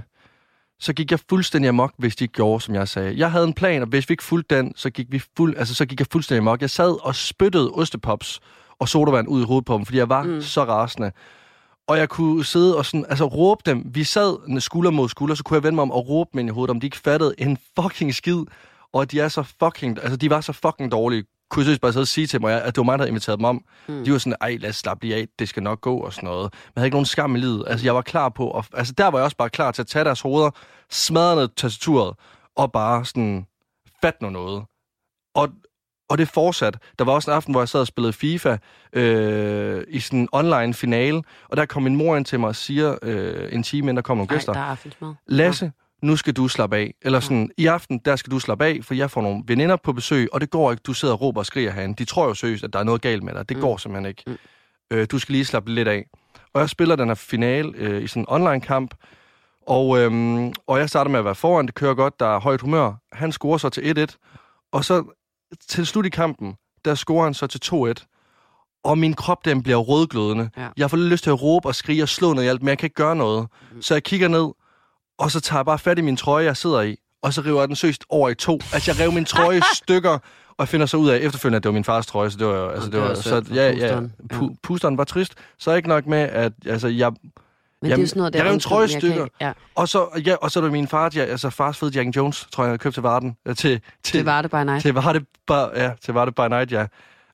så 0.81 0.93
gik 0.93 1.11
jeg 1.11 1.21
fuldstændig 1.29 1.69
amok, 1.69 1.93
hvis 1.99 2.17
de 2.17 2.25
ikke 2.25 2.35
gjorde, 2.35 2.61
som 2.61 2.75
jeg 2.75 2.89
sagde. 2.89 3.19
Jeg 3.19 3.31
havde 3.31 3.45
en 3.45 3.53
plan, 3.55 3.83
og 3.83 3.89
hvis 3.89 4.09
vi 4.09 4.13
ikke 4.13 4.25
fulgte 4.25 4.57
den, 4.57 4.73
så 4.77 4.91
gik, 4.91 5.07
vi 5.11 5.23
fuld, 5.37 5.57
altså, 5.57 5.75
så 5.75 5.87
gik 5.87 6.01
jeg 6.01 6.07
fuldstændig 6.13 6.39
amok. 6.39 6.61
Jeg 6.61 6.71
sad 6.71 7.07
og 7.07 7.15
spyttede 7.15 7.71
ostepops 7.71 8.41
og 8.79 8.89
sodavand 8.89 9.29
ud 9.29 9.43
i 9.43 9.45
hovedet 9.45 9.65
på 9.65 9.75
dem, 9.75 9.85
fordi 9.85 9.99
jeg 9.99 10.09
var 10.09 10.23
mm. 10.23 10.43
så 10.43 10.65
rasende. 10.65 11.13
Og 11.89 11.99
jeg 11.99 12.09
kunne 12.09 12.45
sidde 12.45 12.77
og 12.77 12.87
sådan, 12.87 13.07
altså 13.09 13.25
råbe 13.25 13.63
dem. 13.67 13.83
Vi 13.95 14.05
sad 14.05 14.61
skulder 14.61 14.91
mod 14.91 15.09
skulder, 15.09 15.35
så 15.35 15.45
kunne 15.45 15.55
jeg 15.55 15.63
vende 15.63 15.75
mig 15.75 15.83
om 15.83 15.91
og 15.91 16.09
råbe 16.09 16.31
dem 16.33 16.39
ind 16.39 16.49
i 16.49 16.53
hovedet, 16.53 16.71
om 16.71 16.81
de 16.81 16.87
ikke 16.87 16.99
fattede 16.99 17.35
en 17.39 17.59
fucking 17.81 18.15
skid. 18.15 18.45
Og 18.93 19.11
de 19.11 19.21
er 19.21 19.29
så 19.29 19.43
fucking, 19.43 19.99
altså 20.03 20.17
de 20.17 20.31
var 20.31 20.41
så 20.41 20.53
fucking 20.53 20.93
dårlige. 20.93 21.25
Kunne 21.51 21.71
jeg 21.71 21.79
bare 21.83 21.93
sidde 21.93 22.03
og 22.03 22.09
sige 22.09 22.27
til 22.27 22.41
mig, 22.41 22.63
at 22.63 22.67
det 22.67 22.77
var 22.77 22.83
mig, 22.85 22.99
der 22.99 23.03
havde 23.03 23.09
inviteret 23.09 23.39
dem 23.39 23.45
om. 23.45 23.65
Mm. 23.89 24.05
De 24.05 24.13
var 24.13 24.19
sådan, 24.19 24.37
ej, 24.41 24.57
lad 24.61 24.71
os 24.71 24.77
slappe 24.77 25.05
lige 25.05 25.17
af, 25.17 25.27
det 25.39 25.49
skal 25.49 25.63
nok 25.63 25.81
gå 25.81 25.97
og 25.99 26.13
sådan 26.13 26.27
noget. 26.27 26.43
Men 26.53 26.73
jeg 26.75 26.81
havde 26.81 26.87
ikke 26.87 26.95
nogen 26.95 27.07
skam 27.07 27.37
i 27.37 27.39
livet. 27.39 27.65
Altså 27.67 27.87
jeg 27.87 27.95
var 27.95 28.03
klar 28.03 28.29
på, 28.29 28.47
og, 28.49 28.65
altså 28.73 28.93
der 28.99 29.07
var 29.07 29.19
jeg 29.19 29.25
også 29.25 29.37
bare 29.37 29.51
klar 29.51 29.71
til 29.73 29.83
at 29.83 29.87
tage 29.87 30.05
deres 30.05 30.21
hoveder, 30.21 30.51
smadre 30.91 31.37
ned 31.37 31.49
tastaturet, 31.57 32.15
og 32.57 32.73
bare 32.73 33.05
sådan, 33.05 33.47
fat 34.03 34.23
nu 34.23 34.31
noget. 34.31 34.65
Og, 35.35 35.49
og 36.09 36.19
det 36.19 36.29
fortsat. 36.29 36.79
Der 36.99 37.05
var 37.05 37.13
også 37.13 37.31
en 37.31 37.37
aften, 37.37 37.55
hvor 37.55 37.61
jeg 37.61 37.69
sad 37.69 37.81
og 37.81 37.87
spillede 37.87 38.13
FIFA 38.13 38.57
øh, 38.93 39.85
i 39.89 40.01
sådan 40.01 40.19
en 40.19 40.29
online 40.33 40.75
finale, 40.75 41.23
og 41.49 41.57
der 41.57 41.67
kom 41.67 41.83
min 41.83 41.97
mor 41.97 42.17
ind 42.17 42.25
til 42.25 42.41
mig 42.41 42.49
og 42.49 42.57
siger, 42.57 42.99
øh, 43.03 43.49
en 43.53 43.63
time 43.63 43.81
inden 43.81 43.97
der 43.97 44.03
kom 44.03 44.17
nogle 44.17 44.29
gæster, 44.29 44.53
Ej, 44.53 44.59
der 44.61 44.67
er 44.67 44.71
aftensmad. 44.71 45.15
Lasse, 45.27 45.73
nu 46.07 46.17
skal 46.17 46.33
du 46.33 46.49
slappe 46.49 46.77
af. 46.77 46.95
Eller 47.03 47.21
sådan, 47.21 47.51
i 47.57 47.67
aften, 47.67 47.99
der 47.99 48.17
skal 48.17 48.31
du 48.31 48.39
slappe 48.39 48.65
af, 48.65 48.79
for 48.83 48.95
jeg 48.95 49.11
får 49.11 49.23
nogle 49.23 49.43
veninder 49.47 49.77
på 49.77 49.93
besøg, 49.93 50.29
og 50.33 50.41
det 50.41 50.51
går 50.51 50.71
ikke, 50.71 50.83
du 50.87 50.93
sidder 50.93 51.15
og 51.15 51.21
råber 51.21 51.41
og 51.41 51.47
skriger 51.47 51.71
herinde. 51.71 51.95
De 51.95 52.05
tror 52.05 52.27
jo 52.29 52.35
seriøst, 52.35 52.65
at 52.65 52.73
der 52.73 52.79
er 52.79 52.85
noget 52.85 53.03
galt 53.03 53.23
med 53.23 53.35
dig. 53.35 53.49
Det 53.49 53.57
mm. 53.57 53.61
går 53.61 53.77
simpelthen 53.77 54.09
ikke. 54.09 54.23
Mm. 54.27 54.37
Øh, 54.91 55.07
du 55.11 55.19
skal 55.19 55.33
lige 55.33 55.45
slappe 55.45 55.73
lidt 55.73 55.89
af. 55.89 56.07
Og 56.55 56.61
jeg 56.61 56.71
spiller 56.71 56.97
den 56.97 57.09
her 57.09 57.15
finale 57.15 57.73
øh, 57.77 58.03
i 58.03 58.07
sådan 58.07 58.23
en 58.23 58.27
online-kamp, 58.29 58.95
og, 59.67 59.99
øhm, 59.99 60.53
og 60.67 60.79
jeg 60.79 60.89
starter 60.89 61.11
med 61.11 61.19
at 61.19 61.25
være 61.25 61.35
foran, 61.35 61.67
det 61.67 61.75
kører 61.75 61.95
godt, 61.95 62.21
der 62.21 62.27
er 62.27 62.41
højt 62.41 62.61
humør. 62.61 62.93
Han 63.13 63.33
scorer 63.33 63.59
så 63.59 63.69
til 63.69 64.07
1-1, 64.11 64.69
og 64.73 64.85
så 64.85 65.05
til 65.69 65.87
slut 65.87 66.07
i 66.07 66.09
kampen, 66.09 66.55
der 66.85 66.95
scorer 66.95 67.25
han 67.25 67.35
så 67.35 67.47
til 67.47 67.61
2-1. 67.65 68.81
Og 68.85 68.99
min 68.99 69.15
krop, 69.15 69.45
den 69.45 69.63
bliver 69.63 69.77
rødglødende. 69.77 70.51
Ja. 70.57 70.69
Jeg 70.77 70.91
får 70.91 70.97
lidt 70.97 71.09
lyst 71.09 71.25
til 71.25 71.31
at 71.31 71.43
råbe 71.43 71.69
og 71.69 71.75
skrige 71.75 72.03
og 72.03 72.09
slå 72.09 72.33
noget 72.33 72.47
i 72.47 72.49
alt, 72.49 72.63
men 72.63 72.69
jeg 72.69 72.79
kan 72.79 72.87
ikke 72.87 72.95
gøre 72.95 73.17
noget. 73.17 73.49
Mm. 73.73 73.83
Så 73.83 73.95
jeg 73.95 74.03
kigger 74.03 74.29
ned, 74.29 74.53
og 75.19 75.31
så 75.31 75.41
tager 75.41 75.59
jeg 75.59 75.67
bare 75.67 75.79
fat 75.79 75.99
i 75.99 76.03
min 76.03 76.17
trøje, 76.17 76.45
jeg 76.45 76.57
sidder 76.57 76.81
i, 76.81 76.97
og 77.23 77.33
så 77.33 77.41
river 77.41 77.61
jeg 77.61 77.69
den 77.69 77.77
søst 77.77 78.05
over 78.09 78.29
i 78.29 78.35
to. 78.35 78.61
Altså, 78.73 78.93
jeg 78.93 79.01
rev 79.01 79.13
min 79.13 79.25
trøje 79.25 79.59
i 79.59 79.61
stykker, 79.83 80.11
og 80.49 80.55
jeg 80.59 80.69
finder 80.69 80.87
så 80.87 80.97
ud 80.97 81.09
af 81.09 81.19
efterfølgende, 81.19 81.57
at 81.57 81.63
det 81.63 81.69
var 81.69 81.73
min 81.73 81.85
fars 81.85 82.07
trøje, 82.07 82.31
så 82.31 82.39
det 82.39 82.47
var, 82.47 82.71
altså, 82.71 82.91
det 82.91 83.01
var, 83.01 83.15
så, 83.15 83.45
ja, 83.55 83.73
ja, 83.73 84.01
pu- 84.33 84.57
pusteren 84.63 84.99
var 84.99 85.05
trist. 85.05 85.35
Så 85.59 85.75
ikke 85.75 85.89
nok 85.89 86.07
med, 86.07 86.19
at 86.19 86.53
altså, 86.67 86.89
jeg, 86.89 87.13
men 87.83 87.91
Jamen, 87.91 87.99
det 87.99 88.05
er 88.05 88.09
sådan 88.09 88.21
noget, 88.21 88.33
der 88.33 88.39
jeg 88.39 88.47
rev 88.49 88.55
en 88.55 88.61
trøje 88.61 88.89
stykker, 88.89 89.27
ja. 89.41 89.53
og, 89.75 89.89
så, 89.89 90.23
ja, 90.27 90.35
og 90.35 90.51
så 90.51 90.61
var 90.61 90.67
det 90.67 90.73
min 90.73 90.89
far, 90.89 91.11
ja, 91.15 91.25
altså 91.25 91.51
fars 91.51 91.79
fede 91.79 91.91
Jack 91.99 92.17
Jones, 92.17 92.47
tror 92.53 92.65
jeg, 92.65 92.71
jeg 92.71 92.81
købte 92.81 92.97
til 92.97 93.03
Varden. 93.03 93.37
Til, 93.47 93.55
til, 93.55 93.81
til 94.03 94.25
var 94.25 94.43
det 94.43 94.51
by 94.51 94.55
night. 94.55 94.83
Til 94.83 94.95
var 94.95 95.13
det 95.13 95.27
by, 95.47 95.53
ja, 95.53 95.91
til 96.05 96.15
var 96.15 96.25
det 96.25 96.35
by 96.35 96.41
night, 96.41 96.73
ja. 96.73 96.87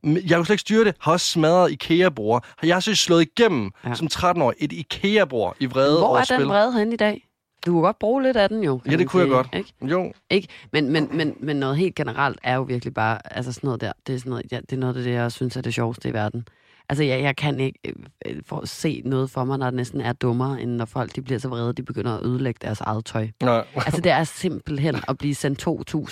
Jeg 0.04 0.36
kunne 0.36 0.46
slet 0.46 0.50
ikke 0.50 0.60
styre 0.60 0.84
det. 0.84 0.94
Har 1.00 1.12
også 1.12 1.26
smadret 1.26 1.72
IKEA-bord. 1.72 2.44
Jeg 2.62 2.74
har 2.74 2.80
så 2.80 2.94
slået 2.94 3.22
igennem 3.22 3.70
ja. 3.84 3.94
som 3.94 4.08
13 4.08 4.42
år 4.42 4.52
et 4.58 4.72
IKEA-bord 4.72 5.56
i 5.60 5.66
vrede 5.66 5.98
Hvor 5.98 6.18
er 6.18 6.38
den 6.38 6.48
vrede 6.48 6.78
hen 6.78 6.92
i 6.92 6.96
dag? 6.96 7.28
Du 7.66 7.72
kunne 7.72 7.82
godt 7.82 7.98
bruge 7.98 8.22
lidt 8.22 8.36
af 8.36 8.48
den 8.48 8.62
jo. 8.64 8.80
Ja, 8.90 8.96
det 8.96 9.08
kunne 9.08 9.22
jeg 9.22 9.28
godt. 9.28 9.48
Ikke? 9.52 9.72
Jo. 9.82 10.12
Ikke? 10.30 10.48
Men, 10.72 10.90
men, 10.90 11.08
men, 11.12 11.36
men 11.40 11.56
noget 11.56 11.76
helt 11.76 11.94
generelt 11.94 12.38
er 12.42 12.54
jo 12.54 12.62
virkelig 12.62 12.94
bare, 12.94 13.36
altså 13.36 13.52
sådan 13.52 13.68
noget 13.68 13.80
der, 13.80 13.92
det 14.06 14.14
er, 14.14 14.18
sådan 14.18 14.30
noget, 14.30 14.52
ja, 14.52 14.60
det 14.60 14.72
er 14.72 14.76
noget 14.76 14.96
af 14.96 15.02
det, 15.02 15.12
jeg 15.12 15.32
synes 15.32 15.56
er 15.56 15.60
det 15.60 15.74
sjoveste 15.74 16.08
i 16.08 16.12
verden. 16.12 16.44
Altså, 16.88 17.04
jeg, 17.04 17.22
jeg 17.22 17.36
kan 17.36 17.60
ikke 17.60 17.78
øh, 18.26 18.36
for 18.46 18.56
at 18.60 18.68
se 18.68 19.02
noget 19.04 19.30
for 19.30 19.44
mig, 19.44 19.58
der 19.58 19.70
næsten 19.70 20.00
er 20.00 20.12
dummere, 20.12 20.62
end 20.62 20.70
når 20.70 20.84
folk 20.84 21.16
de 21.16 21.22
bliver 21.22 21.38
så 21.38 21.48
vrede, 21.48 21.72
de 21.72 21.82
begynder 21.82 22.18
at 22.18 22.26
ødelægge 22.26 22.58
deres 22.62 22.80
eget 22.80 23.04
tøj. 23.04 23.28
Nej. 23.42 23.64
altså, 23.76 24.00
det 24.00 24.12
er 24.12 24.24
simpelthen 24.24 24.96
at 25.08 25.18
blive 25.18 25.34
sendt 25.34 25.66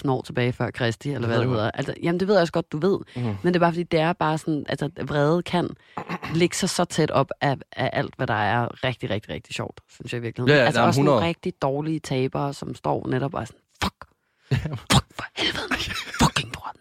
2.000 0.05 0.11
år 0.11 0.23
tilbage 0.23 0.53
før 0.53 0.71
Kristi, 0.71 1.11
eller 1.11 1.27
hvad 1.27 1.39
det, 1.39 1.47
det 1.47 1.55
hedder. 1.55 1.71
Altså, 1.71 1.95
jamen, 2.03 2.21
det 2.21 2.29
ved 2.29 2.35
jeg 2.35 2.41
også 2.41 2.53
godt, 2.53 2.73
du 2.73 2.79
ved. 2.79 2.99
Mm. 3.17 3.23
Men 3.23 3.37
det 3.45 3.57
er 3.57 3.61
bare, 3.61 3.73
fordi 3.73 3.83
det 3.83 4.01
er 4.01 4.13
bare 4.13 4.39
sådan, 4.39 4.65
altså, 4.69 4.91
vrede 5.03 5.43
kan 5.43 5.71
ligge 6.35 6.57
sig 6.57 6.69
så 6.69 6.85
tæt 6.85 7.11
op 7.11 7.31
af, 7.41 7.57
af 7.73 7.91
alt, 7.93 8.15
hvad 8.17 8.27
der 8.27 8.35
er 8.35 8.85
rigtig, 8.85 9.11
rigtig, 9.11 9.35
rigtig 9.35 9.55
sjovt, 9.55 9.81
synes 9.89 10.13
jeg 10.13 10.19
i 10.19 10.23
virkeligheden. 10.23 10.57
Ja, 10.57 10.61
ja, 10.61 10.67
altså, 10.67 10.83
også 10.83 11.01
100. 11.01 11.15
nogle 11.17 11.29
rigtig 11.29 11.53
dårlige 11.63 12.01
tabere, 12.01 12.55
som 12.55 12.75
står 12.75 13.07
netop 13.09 13.35
og 13.35 13.47
sådan, 13.47 13.61
fuck, 13.83 14.10
fuck 14.93 15.07
for 15.15 15.25
helvede, 15.37 15.67
man. 15.71 15.79
fucking 16.23 16.53
lort. 16.55 16.77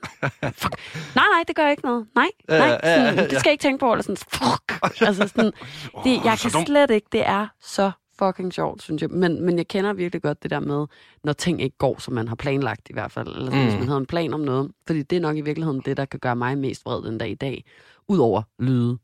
Fuck. 0.55 0.75
Nej, 1.15 1.25
nej, 1.33 1.43
det 1.47 1.55
gør 1.55 1.69
ikke 1.69 1.85
noget. 1.85 2.07
Nej, 2.15 2.29
nej, 2.47 2.79
sådan, 2.83 3.17
det 3.17 3.39
skal 3.39 3.49
jeg 3.49 3.51
ikke 3.51 3.61
tænke 3.61 3.79
på. 3.79 3.91
Eller 3.91 4.03
sådan, 4.03 4.17
fuck. 4.17 5.01
Altså 5.01 5.27
sådan, 5.27 5.51
det, 6.05 6.25
jeg 6.25 6.37
kan 6.39 6.65
slet 6.65 6.91
ikke, 6.91 7.07
det 7.11 7.27
er 7.27 7.47
så 7.61 7.91
fucking 8.19 8.53
sjovt, 8.53 8.81
synes 8.81 9.01
jeg. 9.01 9.09
Men, 9.09 9.45
men 9.45 9.57
jeg 9.57 9.67
kender 9.67 9.93
virkelig 9.93 10.21
godt 10.21 10.43
det 10.43 10.51
der 10.51 10.59
med, 10.59 10.85
når 11.23 11.33
ting 11.33 11.61
ikke 11.61 11.77
går, 11.77 11.99
som 11.99 12.13
man 12.13 12.27
har 12.27 12.35
planlagt 12.35 12.89
i 12.89 12.93
hvert 12.93 13.11
fald. 13.11 13.27
Eller 13.27 13.51
mm. 13.51 13.63
hvis 13.63 13.73
man 13.73 13.87
havde 13.87 13.99
en 13.99 14.05
plan 14.05 14.33
om 14.33 14.39
noget. 14.39 14.71
Fordi 14.87 15.03
det 15.03 15.15
er 15.15 15.19
nok 15.19 15.37
i 15.37 15.41
virkeligheden 15.41 15.81
det, 15.85 15.97
der 15.97 16.05
kan 16.05 16.19
gøre 16.19 16.35
mig 16.35 16.57
mest 16.57 16.85
vred 16.85 17.03
den 17.03 17.17
dag 17.17 17.29
i 17.29 17.35
dag. 17.35 17.63
Udover 18.07 18.41
lyde. 18.59 18.97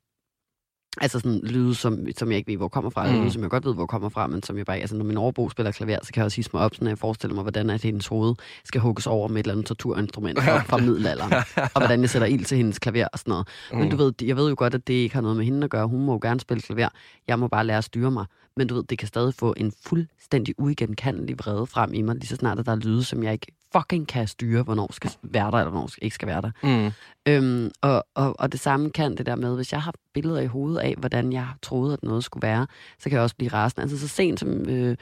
Altså 1.01 1.19
sådan 1.19 1.39
lyde, 1.43 1.75
som, 1.75 1.99
som 2.17 2.29
jeg 2.29 2.37
ikke 2.37 2.51
ved, 2.51 2.57
hvor 2.57 2.67
kommer 2.67 2.89
fra, 2.89 3.03
eller 3.03 3.15
Mm. 3.17 3.23
lyde, 3.23 3.33
som 3.33 3.41
jeg 3.41 3.49
godt 3.49 3.65
ved, 3.65 3.73
hvor 3.73 3.85
kommer 3.85 4.09
fra, 4.09 4.27
men 4.27 4.43
som 4.43 4.57
jeg 4.57 4.65
bare. 4.65 4.77
Altså, 4.79 4.95
når 4.95 5.05
min 5.05 5.17
overbo 5.17 5.49
spiller 5.49 5.71
klaver, 5.71 5.97
så 6.03 6.13
kan 6.13 6.19
jeg 6.21 6.25
også 6.25 6.35
hisse 6.35 6.51
mig 6.53 6.61
op, 6.63 6.73
sådan, 6.75 6.87
at 6.87 6.89
jeg 6.89 6.97
forestiller 6.97 7.35
mig, 7.35 7.41
hvordan 7.41 7.69
at 7.69 7.81
hendes 7.83 8.07
hoved 8.07 8.35
skal 8.65 8.81
hugges 8.81 9.07
over 9.07 9.27
med 9.27 9.35
et 9.35 9.39
eller 9.43 9.53
andet 9.53 9.65
torturinstrument 9.65 10.41
fra, 10.43 10.59
fra 10.61 10.77
middelalderen. 10.77 11.33
og 11.55 11.79
hvordan 11.79 12.01
jeg 12.01 12.09
sætter 12.09 12.27
ild 12.27 12.45
til 12.45 12.57
hendes 12.57 12.79
klaver 12.79 13.07
og 13.13 13.19
sådan 13.19 13.31
noget. 13.31 13.47
Men 13.73 13.83
Mm. 13.83 13.89
du 13.89 13.95
ved, 13.97 14.13
jeg 14.21 14.35
ved 14.37 14.49
jo 14.49 14.55
godt, 14.57 14.73
at 14.75 14.87
det 14.87 14.93
ikke 14.93 15.15
har 15.15 15.21
noget 15.21 15.37
med 15.37 15.45
hende 15.45 15.63
at 15.63 15.69
gøre. 15.69 15.87
Hun 15.87 16.05
må 16.05 16.11
jo 16.11 16.19
gerne 16.21 16.39
spille 16.39 16.61
klaver. 16.61 16.89
Jeg 17.27 17.39
må 17.39 17.47
bare 17.47 17.65
lære 17.65 17.77
at 17.77 17.83
styre 17.83 18.11
mig. 18.11 18.25
Men 18.57 18.67
du 18.67 18.75
ved, 18.75 18.83
det 18.83 18.97
kan 18.97 19.07
stadig 19.07 19.33
få 19.33 19.53
en 19.57 19.73
fuldstændig 19.85 20.55
uigenkendelig 20.57 21.35
vrede 21.39 21.65
frem 21.67 21.93
i 21.93 22.01
mig, 22.01 22.15
lige 22.15 22.27
så 22.27 22.35
snart 22.35 22.59
at 22.59 22.65
der 22.65 22.71
er 22.71 22.75
lyde, 22.75 23.03
som 23.03 23.23
jeg 23.23 23.33
ikke 23.33 23.47
fucking 23.77 24.07
kan 24.07 24.27
styre, 24.27 24.63
hvornår 24.63 24.93
skal 24.93 25.11
være 25.21 25.51
der, 25.51 25.57
eller 25.57 25.69
hvornår 25.71 25.87
skal- 25.87 26.03
ikke 26.03 26.15
skal 26.15 26.27
være 26.27 26.41
der. 26.41 26.51
Mm. 26.63 26.91
Øhm, 27.27 27.71
og, 27.81 28.05
og, 28.15 28.35
og 28.39 28.51
det 28.51 28.59
samme 28.59 28.89
kan 28.89 29.17
det 29.17 29.25
der 29.25 29.35
med, 29.35 29.55
hvis 29.55 29.71
jeg 29.71 29.81
har 29.81 29.93
billeder 30.13 30.39
i 30.41 30.45
hovedet 30.45 30.79
af, 30.79 30.95
hvordan 30.97 31.33
jeg 31.33 31.47
troede, 31.61 31.93
at 31.93 32.03
noget 32.03 32.23
skulle 32.23 32.47
være, 32.47 32.67
så 32.99 33.03
kan 33.09 33.11
jeg 33.13 33.21
også 33.23 33.35
blive 33.35 33.51
rasende. 33.53 33.81
Altså 33.81 33.97
så 33.99 34.07
sent 34.07 34.39
som 34.39 34.49
øh, 34.69 34.97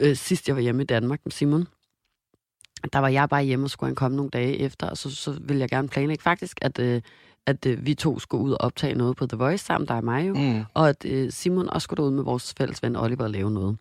øh, 0.00 0.16
sidst 0.16 0.48
jeg 0.48 0.56
var 0.56 0.62
hjemme 0.62 0.82
i 0.82 0.86
Danmark 0.86 1.20
med 1.24 1.32
Simon, 1.32 1.66
der 2.92 2.98
var 2.98 3.08
jeg 3.08 3.28
bare 3.28 3.44
hjemme 3.44 3.66
og 3.66 3.70
skulle 3.70 3.88
han 3.88 3.94
komme 3.94 4.16
nogle 4.16 4.30
dage 4.30 4.56
efter, 4.58 4.86
og 4.90 4.96
så, 4.96 5.10
så 5.10 5.38
ville 5.40 5.60
jeg 5.60 5.68
gerne 5.68 5.88
planlægge 5.88 6.22
faktisk, 6.22 6.58
at, 6.62 6.78
øh, 6.78 7.02
at 7.46 7.66
øh, 7.66 7.86
vi 7.86 7.94
to 7.94 8.18
skulle 8.18 8.44
ud 8.44 8.50
og 8.52 8.60
optage 8.60 8.94
noget 8.94 9.16
på 9.16 9.26
The 9.26 9.36
Voice 9.36 9.64
sammen, 9.64 9.88
der 9.88 9.94
er 9.94 10.00
mig 10.00 10.28
jo, 10.28 10.34
Mm. 10.34 10.64
og 10.74 10.88
at 10.88 11.04
øh, 11.04 11.32
Simon 11.32 11.68
også 11.70 11.84
skulle 11.84 12.02
ud 12.02 12.10
med 12.10 12.22
vores 12.24 12.54
fælles 12.58 12.82
ven 12.82 12.96
Oliver 12.96 13.24
og 13.24 13.30
lave 13.30 13.50
noget. 13.50 13.76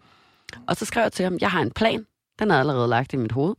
Og 0.68 0.76
så 0.76 0.86
skrev 0.86 1.02
jeg 1.04 1.12
til 1.12 1.24
ham, 1.24 1.38
jeg 1.42 1.52
har 1.52 1.62
en 1.62 1.72
plan, 1.72 2.06
den 2.40 2.52
er 2.52 2.60
allerede 2.60 2.88
lagt 2.88 3.14
i 3.14 3.18
mit 3.18 3.32
hoved. 3.32 3.56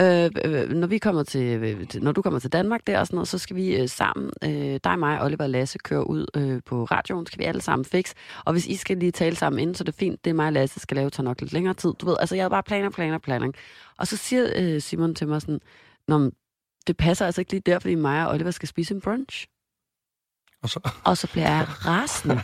Øh, 0.00 0.30
øh, 0.44 0.70
når, 0.70 0.86
vi 0.86 0.98
kommer 0.98 1.22
til, 1.22 1.62
øh, 1.62 1.88
til, 1.88 2.02
når 2.02 2.12
du 2.12 2.22
kommer 2.22 2.40
til 2.40 2.52
Danmark 2.52 2.86
der 2.86 3.00
og 3.00 3.06
sådan 3.06 3.16
noget, 3.16 3.28
så 3.28 3.38
skal 3.38 3.56
vi 3.56 3.76
øh, 3.76 3.88
sammen, 3.88 4.30
øh, 4.44 4.80
dig, 4.84 4.98
mig, 4.98 5.22
Oliver 5.22 5.42
og 5.42 5.50
Lasse, 5.50 5.78
køre 5.78 6.10
ud 6.10 6.26
øh, 6.36 6.60
på 6.66 6.84
radioen, 6.84 7.26
skal 7.26 7.38
vi 7.38 7.44
alle 7.44 7.60
sammen 7.60 7.84
fix. 7.84 8.14
Og 8.44 8.52
hvis 8.52 8.66
I 8.66 8.76
skal 8.76 8.96
lige 8.96 9.12
tale 9.12 9.36
sammen 9.36 9.60
inden, 9.60 9.74
så 9.74 9.82
er 9.82 9.84
det 9.84 9.94
fint, 9.94 10.24
det 10.24 10.30
er 10.30 10.34
mig 10.34 10.46
og 10.46 10.52
Lasse 10.52 10.80
skal 10.80 10.96
lave, 10.96 11.10
tager 11.10 11.24
nok 11.24 11.40
lidt 11.40 11.52
længere 11.52 11.74
tid. 11.74 11.92
Du 12.00 12.06
ved, 12.06 12.16
altså 12.20 12.34
jeg 12.34 12.42
havde 12.42 12.50
bare 12.50 12.62
planer, 12.62 12.90
planer, 12.90 13.18
planer. 13.18 13.52
Og 13.98 14.06
så 14.06 14.16
siger 14.16 14.52
øh, 14.56 14.80
Simon 14.80 15.14
til 15.14 15.28
mig 15.28 15.40
sådan, 15.40 15.60
Nå, 16.08 16.30
det 16.86 16.96
passer 16.96 17.26
altså 17.26 17.40
ikke 17.40 17.52
lige 17.52 17.62
der, 17.66 17.78
fordi 17.78 17.94
mig 17.94 18.26
og 18.26 18.34
Oliver 18.34 18.50
skal 18.50 18.68
spise 18.68 18.94
en 18.94 19.00
brunch. 19.00 19.46
Og 20.62 20.68
så, 20.68 20.90
Og 21.04 21.16
så 21.16 21.28
bliver 21.32 21.48
jeg 21.50 21.66
rasende. 21.86 22.40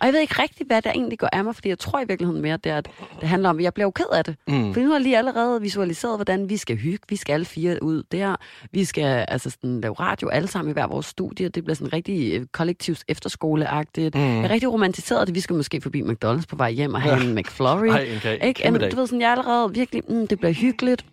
Og 0.00 0.06
jeg 0.06 0.12
ved 0.12 0.20
ikke 0.20 0.42
rigtig, 0.42 0.66
hvad 0.66 0.82
der 0.82 0.90
egentlig 0.90 1.18
går 1.18 1.28
af 1.32 1.44
mig, 1.44 1.54
fordi 1.54 1.68
jeg 1.68 1.78
tror 1.78 2.00
i 2.00 2.04
virkeligheden 2.08 2.42
mere, 2.42 2.56
det, 2.56 2.72
er, 2.72 2.76
at 2.76 2.88
det 3.20 3.28
handler 3.28 3.48
om, 3.48 3.58
at 3.58 3.64
jeg 3.64 3.74
bliver 3.74 3.86
jo 3.86 3.90
ked 3.90 4.06
af 4.12 4.24
det. 4.24 4.36
mm. 4.48 4.74
For 4.74 4.80
nu 4.80 4.90
har 4.90 4.98
lige 4.98 5.18
allerede 5.18 5.60
visualiseret, 5.60 6.16
hvordan 6.16 6.48
vi 6.48 6.56
skal 6.56 6.76
hygge. 6.76 7.04
Vi 7.08 7.16
skal 7.16 7.32
alle 7.32 7.46
fire 7.46 7.82
ud 7.82 8.02
der. 8.12 8.36
Vi 8.72 8.84
skal 8.84 9.24
altså 9.28 9.50
sådan, 9.50 9.80
lave 9.80 9.94
radio 9.94 10.28
alle 10.28 10.48
sammen 10.48 10.70
i 10.70 10.72
hver 10.72 10.86
vores 10.86 11.06
studie. 11.06 11.48
Det 11.48 11.64
bliver 11.64 11.74
sådan 11.74 11.92
rigtig 11.92 12.34
øh, 12.34 12.46
kollektivt 12.52 13.04
efterskoleagtigt. 13.08 14.14
Mm. 14.14 14.20
Jeg 14.20 14.44
er 14.44 14.50
rigtig 14.50 14.72
romantiseret 14.72 15.26
det. 15.26 15.34
Vi 15.34 15.40
skal 15.40 15.56
måske 15.56 15.80
forbi 15.80 16.02
McDonald's 16.02 16.46
på 16.48 16.56
vej 16.56 16.70
hjem 16.70 16.94
og 16.94 17.02
have 17.02 17.16
ja. 17.16 17.24
en 17.24 17.34
McFlurry. 17.34 17.88
Ej, 17.88 18.00
en 18.00 18.20
kage. 18.20 18.46
Ikke? 18.46 18.62
Dag. 18.78 18.90
du 18.90 18.96
ved 18.96 19.06
sådan, 19.06 19.20
jeg 19.20 19.26
er 19.26 19.32
allerede 19.32 19.74
virkelig, 19.74 20.02
mm, 20.08 20.26
det 20.26 20.38
bliver 20.38 20.52
hyggeligt. 20.52 21.04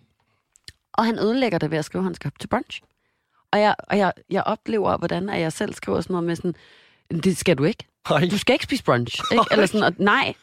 Og 0.94 1.04
han 1.04 1.18
ødelægger 1.18 1.58
det 1.58 1.70
ved 1.70 1.78
at 1.78 1.84
skrive, 1.84 2.00
at 2.00 2.04
han 2.04 2.14
skal 2.14 2.28
op 2.28 2.40
til 2.40 2.48
brunch. 2.48 2.82
Og 3.52 3.60
jeg, 3.60 3.74
og 3.78 3.98
jeg, 3.98 4.12
jeg 4.30 4.42
oplever, 4.42 4.96
hvordan 4.96 5.28
at 5.28 5.40
jeg 5.40 5.52
selv 5.52 5.74
skriver 5.74 6.00
sådan 6.00 6.14
noget 6.14 6.26
med 6.26 6.36
sådan, 6.36 6.54
det 7.24 7.36
skal 7.36 7.58
du 7.58 7.64
ikke. 7.64 7.84
Ej. 8.10 8.28
Du 8.30 8.38
skal 8.38 8.52
ikke 8.52 8.64
spise 8.64 8.84
brunch. 8.84 9.20
Ikke? 9.32 9.44
Eller 9.50 9.66
sådan, 9.66 9.82
og 9.82 9.92
nej, 9.98 10.34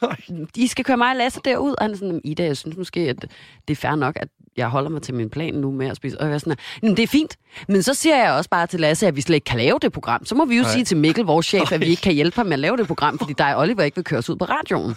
I 0.56 0.68
skal 0.68 0.86
køre 0.86 0.98
mig 0.98 1.10
og 1.10 1.16
Lasse 1.16 1.39
derud. 1.46 1.72
Og 1.72 1.84
han 1.84 1.92
er 1.92 1.96
sådan, 1.96 2.22
Ida, 2.24 2.44
jeg 2.44 2.58
synes 2.58 2.78
måske, 2.78 3.00
at 3.00 3.22
det 3.68 3.74
er 3.74 3.76
fair 3.76 3.96
nok, 3.96 4.16
at 4.20 4.28
jeg 4.58 4.68
holder 4.68 4.89
mig 4.89 5.02
til 5.02 5.13
min 5.13 5.30
plan 5.30 5.54
nu 5.54 5.72
med 5.72 5.88
at 5.88 5.96
spise. 5.96 6.22
Og 6.22 6.28
jeg 6.28 6.34
er 6.34 6.38
sådan, 6.38 6.58
"Jamen, 6.84 6.98
det 6.98 7.04
er 7.04 7.08
fint. 7.08 7.38
Men 7.68 7.84
så 7.84 7.94
siger 7.94 8.18
jeg 8.24 8.32
også 8.34 8.50
bare 8.50 8.68
til 8.68 8.80
Lasse, 8.80 9.08
at 9.08 9.16
vi 9.16 9.22
slet 9.22 9.36
ikke 9.36 9.46
kan 9.46 9.58
lave 9.58 9.80
det 9.82 9.92
program. 9.92 10.26
Så 10.26 10.36
må 10.36 10.46
vi 10.46 10.56
jo 10.56 10.62
Nej. 10.62 10.72
sige 10.72 10.86
til 10.86 10.98
Mikkel, 10.98 11.26
vores 11.26 11.46
chef, 11.46 11.72
at 11.72 11.80
vi 11.82 11.86
ikke 11.86 12.02
kan 12.02 12.13
hjælpe 12.13 12.36
ham 12.36 12.46
med 12.46 12.54
at 12.54 12.60
lave 12.60 12.78
det 12.78 12.88
program, 12.88 13.18
fordi 13.20 13.34
dig 13.38 13.56
og 13.56 13.62
Oliver 13.62 13.84
ikke 13.84 13.96
vil 13.96 14.04
køre 14.04 14.20
os 14.20 14.30
ud 14.30 14.36
på 14.36 14.46
radioen. 14.46 14.96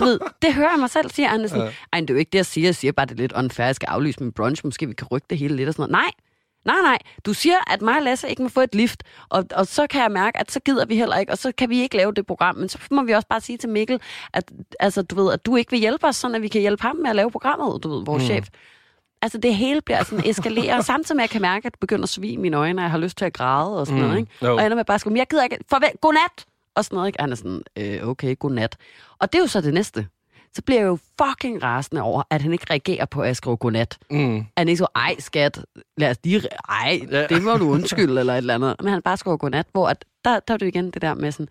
Du 0.00 0.04
ved, 0.04 0.20
det 0.42 0.54
hører 0.54 0.70
jeg 0.70 0.78
mig 0.80 0.90
selv 0.90 1.10
sige. 1.10 1.28
Han 1.28 1.48
sådan, 1.48 1.70
ej, 1.92 2.00
det 2.00 2.10
er 2.10 2.14
jo 2.14 2.18
ikke 2.18 2.30
det, 2.30 2.38
jeg 2.38 2.46
siger. 2.46 2.66
Jeg 2.66 2.74
siger 2.74 2.92
bare, 2.92 3.06
det 3.06 3.12
er 3.12 3.16
lidt 3.16 3.32
unfair, 3.32 3.66
jeg 3.66 3.74
skal 3.74 3.86
aflyse 3.86 4.20
min 4.22 4.32
brunch. 4.32 4.60
Måske 4.64 4.86
vi 4.86 4.94
kan 4.94 5.06
rykke 5.06 5.26
det 5.30 5.38
hele 5.38 5.56
lidt 5.56 5.68
og 5.68 5.74
sådan 5.74 5.90
noget. 5.92 6.04
Nej, 6.04 6.10
Nej, 6.64 6.76
nej. 6.82 6.98
Du 7.26 7.32
siger, 7.34 7.72
at 7.72 7.82
mig 7.82 7.96
og 7.96 8.02
Lasse 8.02 8.28
ikke 8.30 8.42
må 8.42 8.48
få 8.48 8.60
et 8.60 8.74
lift, 8.74 9.02
og, 9.28 9.44
og 9.54 9.66
så 9.66 9.86
kan 9.86 10.02
jeg 10.02 10.10
mærke, 10.10 10.38
at 10.40 10.50
så 10.52 10.60
gider 10.60 10.86
vi 10.86 10.96
heller 10.96 11.16
ikke, 11.16 11.32
og 11.32 11.38
så 11.38 11.52
kan 11.58 11.68
vi 11.70 11.80
ikke 11.80 11.96
lave 11.96 12.12
det 12.12 12.26
program. 12.26 12.56
Men 12.56 12.68
så 12.68 12.78
må 12.90 13.02
vi 13.02 13.12
også 13.12 13.28
bare 13.28 13.40
sige 13.40 13.58
til 13.58 13.68
Mikkel, 13.68 14.00
at, 14.32 14.50
altså, 14.80 15.02
du 15.02 15.14
ved, 15.24 15.32
at 15.32 15.46
du 15.46 15.56
ikke 15.56 15.70
vil 15.70 15.80
hjælpe 15.80 16.06
os, 16.06 16.16
sådan 16.16 16.34
at 16.34 16.42
vi 16.42 16.48
kan 16.48 16.60
hjælpe 16.60 16.82
ham 16.82 16.96
med 16.96 17.10
at 17.10 17.16
lave 17.16 17.30
programmet, 17.30 17.82
du 17.82 17.88
ved, 17.96 18.04
vores 18.04 18.22
mm. 18.22 18.26
chef. 18.26 18.48
Altså, 19.22 19.38
det 19.38 19.54
hele 19.56 19.80
bliver 19.80 20.04
sådan 20.04 20.24
eskaleret, 20.30 20.84
samtidig 20.84 21.16
med, 21.16 21.22
at 21.24 21.28
jeg 21.28 21.30
kan 21.32 21.42
mærke, 21.42 21.66
at 21.66 21.72
det 21.72 21.80
begynder 21.80 22.02
at 22.02 22.08
svige 22.08 22.32
i 22.32 22.36
mine 22.36 22.56
øjne, 22.56 22.80
og 22.80 22.82
jeg 22.82 22.90
har 22.90 22.98
lyst 22.98 23.18
til 23.18 23.24
at 23.24 23.32
græde 23.32 23.80
og 23.80 23.86
sådan 23.86 24.00
Mm. 24.02 24.06
noget, 24.08 24.20
ikke? 24.20 24.32
Jo. 24.42 24.52
Og 24.52 24.58
jeg 24.58 24.64
ender 24.66 24.76
med 24.76 24.84
bare 24.84 24.94
at 24.94 25.00
skrive, 25.00 25.12
"Men 25.12 25.18
jeg 25.18 25.26
gider 25.30 25.44
ikke, 25.44 25.58
farvel, 25.70 25.90
godnat! 26.00 26.44
og 26.74 26.84
sådan 26.84 26.96
noget, 26.96 27.08
ikke? 27.08 27.20
Han 27.20 27.32
er 27.32 27.36
sådan, 27.36 27.62
øh, 27.76 28.08
okay, 28.08 28.38
godnat. 28.38 28.76
Og 29.18 29.32
det 29.32 29.38
er 29.38 29.42
jo 29.42 29.46
så 29.46 29.60
det 29.60 29.74
næste. 29.74 30.06
Så 30.56 30.62
bliver 30.62 30.80
jeg 30.80 30.86
jo 30.86 30.98
fucking 31.22 31.62
rasende 31.62 32.02
over, 32.02 32.22
at 32.30 32.42
han 32.42 32.52
ikke 32.52 32.66
reagerer 32.70 33.04
på, 33.04 33.20
at 33.20 33.26
jeg 33.26 33.36
skriver 33.36 33.56
godnat. 33.56 33.98
Mm. 34.10 34.36
At 34.36 34.44
han 34.56 34.68
ikke 34.68 34.78
så, 34.78 34.86
ej 34.96 35.16
skat, 35.18 35.64
lad 35.96 36.10
os 36.10 36.16
lige, 36.24 36.42
ej, 36.68 37.00
Ja. 37.10 37.26
det 37.26 37.42
må 37.42 37.56
du 37.56 37.70
undskylde, 37.70 38.20
eller 38.20 38.32
et 38.32 38.36
eller 38.38 38.54
andet. 38.54 38.76
Men 38.80 38.92
han 38.92 39.02
bare 39.02 39.16
skriver 39.16 39.36
godnat, 39.36 39.66
hvor 39.72 39.88
at, 39.88 40.04
der, 40.24 40.40
der 40.40 40.54
er 40.54 40.58
det 40.58 40.66
igen 40.66 40.90
det 40.90 41.02
der 41.02 41.14
med 41.14 41.32
sådan, 41.32 41.48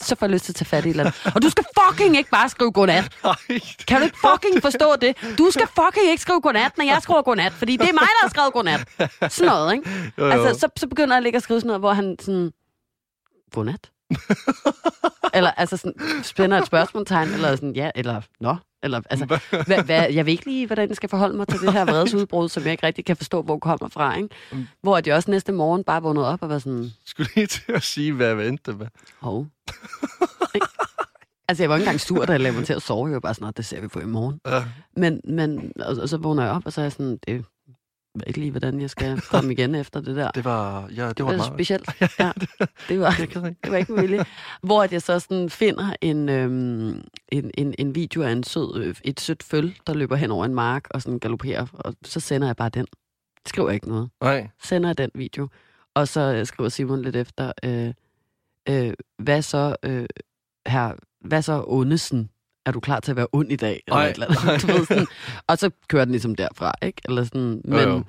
så 0.00 0.14
får 0.16 0.26
jeg 0.26 0.32
lyst 0.32 0.44
til 0.44 0.52
at 0.52 0.56
tage 0.56 0.66
fat 0.66 0.84
i 0.84 0.88
et 0.88 0.90
eller 0.90 1.04
andet. 1.04 1.34
Og 1.34 1.42
du 1.42 1.50
skal 1.50 1.64
fucking 1.80 2.16
ikke 2.16 2.30
bare 2.30 2.48
skrive 2.48 2.72
godnat. 2.72 3.04
Kan 3.88 3.98
du 3.98 4.04
ikke 4.04 4.18
fucking 4.18 4.62
forstå 4.62 4.96
det? 5.00 5.16
Du 5.38 5.50
skal 5.50 5.66
fucking 5.66 6.10
ikke 6.10 6.22
skrive 6.22 6.40
godnat, 6.40 6.78
når 6.78 6.84
jeg 6.84 6.98
skriver 7.02 7.22
godnat, 7.22 7.52
fordi 7.52 7.72
det 7.76 7.88
er 7.88 7.92
mig, 7.92 8.00
der 8.00 8.22
har 8.22 8.28
skrevet 8.28 8.52
godnat. 8.52 8.88
Sådan 9.32 9.50
noget, 9.52 9.72
ikke? 9.74 9.90
Jo, 10.18 10.24
jo. 10.24 10.30
Altså, 10.30 10.60
så, 10.60 10.68
så 10.76 10.86
begynder 10.88 11.14
jeg 11.14 11.16
at 11.16 11.22
ligge 11.22 11.36
og 11.38 11.42
skrive 11.42 11.60
sådan 11.60 11.66
noget, 11.66 11.80
hvor 11.80 11.92
han 11.92 12.16
sådan, 12.20 12.50
godnat? 13.52 13.90
Eller 15.34 15.50
altså 15.50 15.76
sådan, 15.76 15.94
spænder 16.22 16.58
et 16.60 16.66
spørgsmålstegn, 16.66 17.28
eller 17.28 17.56
sådan, 17.56 17.76
ja, 17.76 17.90
eller 17.94 18.20
nå. 18.40 18.56
Eller, 18.82 19.00
altså, 19.10 19.26
hvad, 19.66 19.82
hvad, 19.84 20.06
jeg 20.12 20.26
ved 20.26 20.32
ikke 20.32 20.44
lige, 20.44 20.66
hvordan 20.66 20.88
jeg 20.88 20.96
skal 20.96 21.08
forholde 21.08 21.36
mig 21.36 21.48
til 21.48 21.60
det 21.60 21.72
her 21.72 21.84
vredesudbrud, 21.84 22.48
som 22.48 22.62
jeg 22.62 22.72
ikke 22.72 22.86
rigtig 22.86 23.04
kan 23.04 23.16
forstå, 23.16 23.42
hvor 23.42 23.58
kommer 23.58 23.88
fra. 23.88 24.16
Ikke? 24.16 24.28
Mm. 24.52 24.66
Hvor 24.82 25.00
de 25.00 25.12
også 25.12 25.30
næste 25.30 25.52
morgen 25.52 25.84
bare 25.84 26.02
vågnede 26.02 26.28
op 26.28 26.42
og 26.42 26.48
var 26.48 26.58
sådan, 26.58 26.90
Skulle 27.06 27.30
lige 27.34 27.46
til 27.46 27.62
at 27.72 27.82
sige, 27.82 28.12
hvad 28.12 28.26
jeg 28.36 28.48
endte 28.48 28.72
med. 28.72 28.86
hov. 29.20 29.46
Altså, 31.48 31.62
jeg 31.62 31.70
var 31.70 31.76
ikke 31.76 31.84
engang 31.84 32.00
sur, 32.00 32.24
da 32.24 32.32
jeg 32.32 32.40
lavede 32.40 32.58
mig 32.58 32.66
til 32.66 32.72
at 32.72 32.82
sove. 32.82 33.06
Jeg 33.06 33.14
var 33.14 33.20
bare 33.20 33.34
sådan, 33.34 33.46
"Nå, 33.46 33.50
det 33.56 33.64
ser 33.64 33.80
vi 33.80 33.88
på 33.88 34.00
i 34.00 34.04
morgen. 34.04 34.40
Ja. 34.46 34.64
Men, 34.96 35.20
men 35.24 35.72
og, 35.80 35.96
og 36.02 36.08
så 36.08 36.16
vågner 36.16 36.42
jeg 36.42 36.52
op, 36.52 36.62
og 36.66 36.72
så 36.72 36.80
er 36.80 36.84
jeg 36.84 36.92
sådan, 36.92 37.18
det 37.26 37.44
ikke 38.26 38.40
lige, 38.40 38.50
hvordan 38.50 38.80
jeg 38.80 38.90
skal 38.90 39.20
komme 39.20 39.52
igen 39.52 39.74
efter 39.74 40.00
det 40.00 40.16
der. 40.16 40.30
Det 40.38 40.44
var, 40.44 40.88
ja, 40.96 41.08
det 41.08 41.16
Det 41.18 41.24
var, 41.24 41.30
var 41.30 41.36
meget... 41.36 41.52
specielt. 41.54 41.90
Ja, 42.18 42.32
det 42.88 43.00
var, 43.00 43.14
det 43.64 43.70
var 43.72 43.76
ikke 43.76 43.92
muligt. 43.92 44.22
Hvor 44.62 44.82
at 44.82 44.92
jeg 44.92 45.02
så 45.02 45.18
sådan 45.18 45.50
finder 45.50 45.92
en, 46.00 46.28
øhm, 46.28 47.04
en, 47.28 47.50
en, 47.54 47.74
en 47.78 47.94
video 47.94 48.22
af 48.22 48.30
en 48.32 48.42
sød, 48.44 48.82
øh, 48.82 48.94
et 49.04 49.20
sødt 49.20 49.42
føl, 49.42 49.74
der 49.86 49.94
løber 49.94 50.16
hen 50.16 50.30
over 50.30 50.44
en 50.44 50.54
mark 50.54 50.86
og 50.90 51.02
sådan 51.02 51.18
galopperer, 51.18 51.66
og 51.72 51.94
så 52.04 52.20
sender 52.20 52.48
jeg 52.48 52.56
bare 52.56 52.68
den. 52.68 52.86
Skriver 53.46 53.70
ikke 53.70 53.88
noget. 53.88 54.10
Nej. 54.20 54.48
Sender 54.62 54.88
jeg 54.88 54.98
den 54.98 55.10
video. 55.14 55.48
Og 55.94 56.08
så 56.08 56.20
øh, 56.20 56.46
skriver 56.46 56.68
Simon 56.68 57.02
lidt 57.02 57.16
efter, 57.16 57.52
øh, 57.64 57.92
øh, 58.68 58.94
hvad 59.18 59.42
så, 59.42 59.76
øh, 59.82 60.06
her, 60.66 60.92
hvad 61.20 61.42
så 61.42 61.64
Ondesen? 61.66 62.30
Er 62.66 62.70
du 62.70 62.80
klar 62.80 63.00
til 63.00 63.10
at 63.10 63.16
være 63.16 63.26
ond 63.32 63.52
i 63.52 63.56
dag? 63.56 63.82
Eller 63.86 63.96
Ej, 63.96 64.06
et 64.06 64.14
eller 64.14 64.26
andet. 64.48 64.62
Du 64.62 64.66
ved, 64.66 64.86
sådan, 64.86 65.06
og 65.48 65.58
så 65.58 65.70
kører 65.88 66.04
den 66.04 66.12
ligesom 66.12 66.34
derfra, 66.34 66.72
ikke? 66.82 67.02
Eller 67.04 67.24
sådan, 67.24 67.62
Jo, 67.68 67.70
men, 67.70 67.88
jo. 67.88 68.02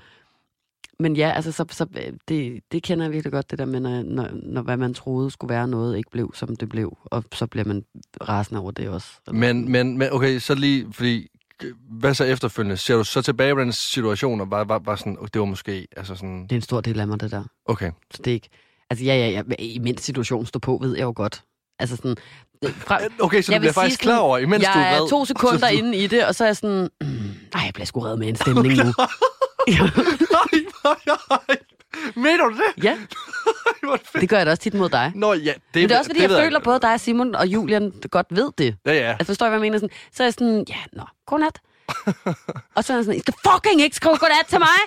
men 1.00 1.16
ja, 1.16 1.32
altså, 1.32 1.52
så, 1.52 1.66
så, 1.72 1.86
det, 2.28 2.62
det 2.72 2.84
kender 2.84 3.06
jeg 3.06 3.12
virkelig 3.12 3.32
godt, 3.32 3.52
det 3.52 3.60
der 3.60 3.66
med, 3.66 3.80
når, 3.80 4.04
når, 4.04 4.30
når 4.34 4.62
hvad 4.62 4.78
man 4.78 4.94
troede 4.94 5.32
skulle 5.32 5.54
være 5.54 5.68
noget, 5.68 5.98
ikke 5.98 6.12
blev, 6.12 6.32
som 6.36 6.56
det 6.56 6.70
blev. 6.70 6.98
Og 7.06 7.24
så 7.34 7.48
bliver 7.48 7.66
man 7.66 7.84
rasende 8.28 8.62
over 8.62 8.72
det 8.72 8.90
også. 8.90 9.08
Eller 9.28 9.40
Men, 9.40 9.72
men, 9.72 9.98
men 9.98 10.08
okay, 10.12 10.40
så 10.40 10.56
lige, 10.56 10.88
fordi, 10.94 11.28
hvad 11.90 12.14
så 12.14 12.24
efterfølgende? 12.24 12.78
Ser 12.78 12.96
du 12.96 13.04
så 13.04 13.22
tilbage 13.22 13.54
på 13.56 13.62
den 13.62 13.72
situation, 13.74 14.42
og 14.42 14.52
var, 14.52 14.64
var, 14.64 14.80
var 14.80 14.96
sådan, 14.96 15.18
okay, 15.20 15.30
det 15.34 15.40
var 15.40 15.46
måske, 15.46 15.88
altså 15.98 16.16
sådan, 16.16 16.44
Det 16.44 16.52
er 16.52 16.56
en 16.56 16.62
stor 16.62 16.82
del 16.82 17.00
af 17.00 17.08
mig, 17.08 17.20
det 17.20 17.32
der. 17.32 17.44
okay. 17.66 17.92
Så 18.12 18.22
det 18.24 18.32
er 18.32 18.36
ikke... 18.36 18.50
Altså, 18.90 19.06
ja, 19.06 19.16
ja, 19.16 19.30
ja. 19.30 19.42
I 19.60 19.80
min 19.80 19.98
situation 19.98 20.46
stå 20.46 20.60
på, 20.60 20.80
ved 20.82 20.96
jeg 20.96 21.04
jo 21.04 21.14
godt. 21.16 21.44
Altså 21.80 21.96
sådan... 21.96 22.16
Fra, 22.78 23.00
Okay, 23.20 23.42
så 23.42 23.52
Jeg 23.52 23.60
du 23.60 23.62
bliver 23.62 23.74
faktisk 23.74 23.96
sige 23.96 24.04
klar 24.04 24.14
sådan, 24.14 24.24
over, 24.26 24.38
imens 24.38 24.64
du 24.64 24.70
jeg 24.70 24.82
er 24.92 24.96
er 24.96 25.00
vred. 25.00 25.10
to 25.10 25.26
sekunder 25.26 25.68
inde 25.80 25.98
i 25.98 26.08
det, 26.08 26.26
og 26.26 26.36
så 26.36 26.44
er 26.44 26.48
jeg 26.48 26.56
sådan... 26.56 26.90
Mm, 27.02 27.08
ej, 27.56 27.62
jeg 27.66 27.72
bliver 27.74 27.86
sgu 27.86 28.00
reddet 28.00 28.20
med 28.20 28.28
en 28.28 28.36
stemning 28.36 28.74
nu. 28.76 28.84
Nej, 29.68 31.00
nej. 31.30 31.58
Mener 32.16 32.44
du 32.46 32.54
det? 32.56 32.84
ja, 32.84 32.98
det 33.82 34.22
det 34.22 34.30
gør 34.30 34.38
jeg 34.38 34.46
da 34.46 34.52
også 34.52 34.64
tit 34.64 34.74
mod 34.74 34.90
dig. 34.90 35.12
Nå 35.16 35.34
ja, 35.34 35.40
det, 35.40 35.56
Men 35.74 35.84
det 35.90 35.92
er 35.92 35.98
også 36.00 36.10
fordi, 36.10 36.22
jeg 36.22 36.30
ved 36.30 36.40
føler, 36.42 36.60
både 36.60 36.80
dig, 36.80 37.00
Simon 37.00 37.36
og 37.36 37.48
Julian 37.48 37.94
godt 38.12 38.28
ved 38.30 38.52
det. 38.58 38.76
Ja, 38.86 38.94
ja. 38.94 39.12
Altså, 39.12 39.26
forstår 39.26 39.46
I, 39.46 39.50
hvad 39.50 39.58
jeg 39.58 39.62
mener? 39.62 39.78
Sådan, 39.78 39.90
så 40.14 40.24
er 40.24 40.26
jeg 40.28 40.34
sådan, 40.34 40.66
ja, 40.70 40.76
nå, 40.94 41.04
godnat. 41.26 41.60
Og 42.76 42.84
så 42.84 42.94
er 42.94 42.98
jeg 42.98 43.06
sådan, 43.06 43.16
I 43.18 43.20
skal 43.20 43.34
fucking 43.54 43.82
ikke 43.82 43.96
skrive 43.96 44.18
godnat 44.18 44.46
til 44.48 44.60
mig! 44.60 44.80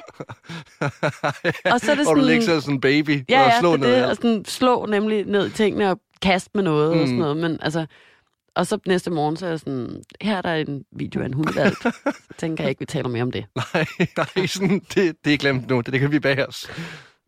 Og 1.73 1.81
så 1.81 1.91
er 1.91 1.95
det 1.95 2.07
Og 2.07 2.17
du 2.17 2.21
sådan- 2.21 2.25
ligger 2.25 2.61
sådan 2.61 2.75
en 2.75 2.81
baby 2.81 3.25
Ja, 3.29 3.43
og 3.43 3.49
ja, 3.51 3.61
slår 3.61 3.73
det, 3.77 3.81
det, 3.87 3.95
alt. 3.95 4.05
og 4.07 4.17
sådan 4.17 4.45
slå 4.45 4.87
nemlig 4.87 5.25
ned 5.27 5.47
i 5.47 5.51
tingene 5.51 5.91
og 5.91 6.01
kaste 6.23 6.51
med 6.55 6.63
noget 6.63 6.95
mm. 6.97 7.01
og 7.01 7.07
sådan 7.07 7.15
Mm. 7.15 7.21
noget. 7.21 7.37
Men 7.37 7.59
altså, 7.63 7.87
og 8.55 8.67
så 8.67 8.79
næste 8.87 9.11
morgen, 9.11 9.37
så 9.37 9.47
er 9.47 9.51
jeg 9.51 9.59
sådan, 9.61 10.03
her 10.21 10.37
er 10.37 10.43
der 10.43 10.55
en 10.55 10.85
video 10.93 11.21
af 11.23 11.27
en 11.27 11.35
hundevalg. 11.35 11.77
tænker 12.39 12.65
jeg 12.65 12.69
ikke, 12.69 12.79
vi 12.81 12.87
taler 12.87 13.09
mere 13.09 13.23
om 13.23 13.31
det. 13.33 13.45
Nej, 13.57 13.87
nej, 14.37 14.47
sådan, 14.47 14.81
det, 14.95 15.17
det 15.25 15.35
er 15.35 15.39
glemt 15.39 15.69
nu. 15.71 15.81
Det, 15.81 15.93
det 15.93 16.01
kan 16.01 16.13
vi 16.13 16.19
bag 16.19 16.49
os. 16.49 16.71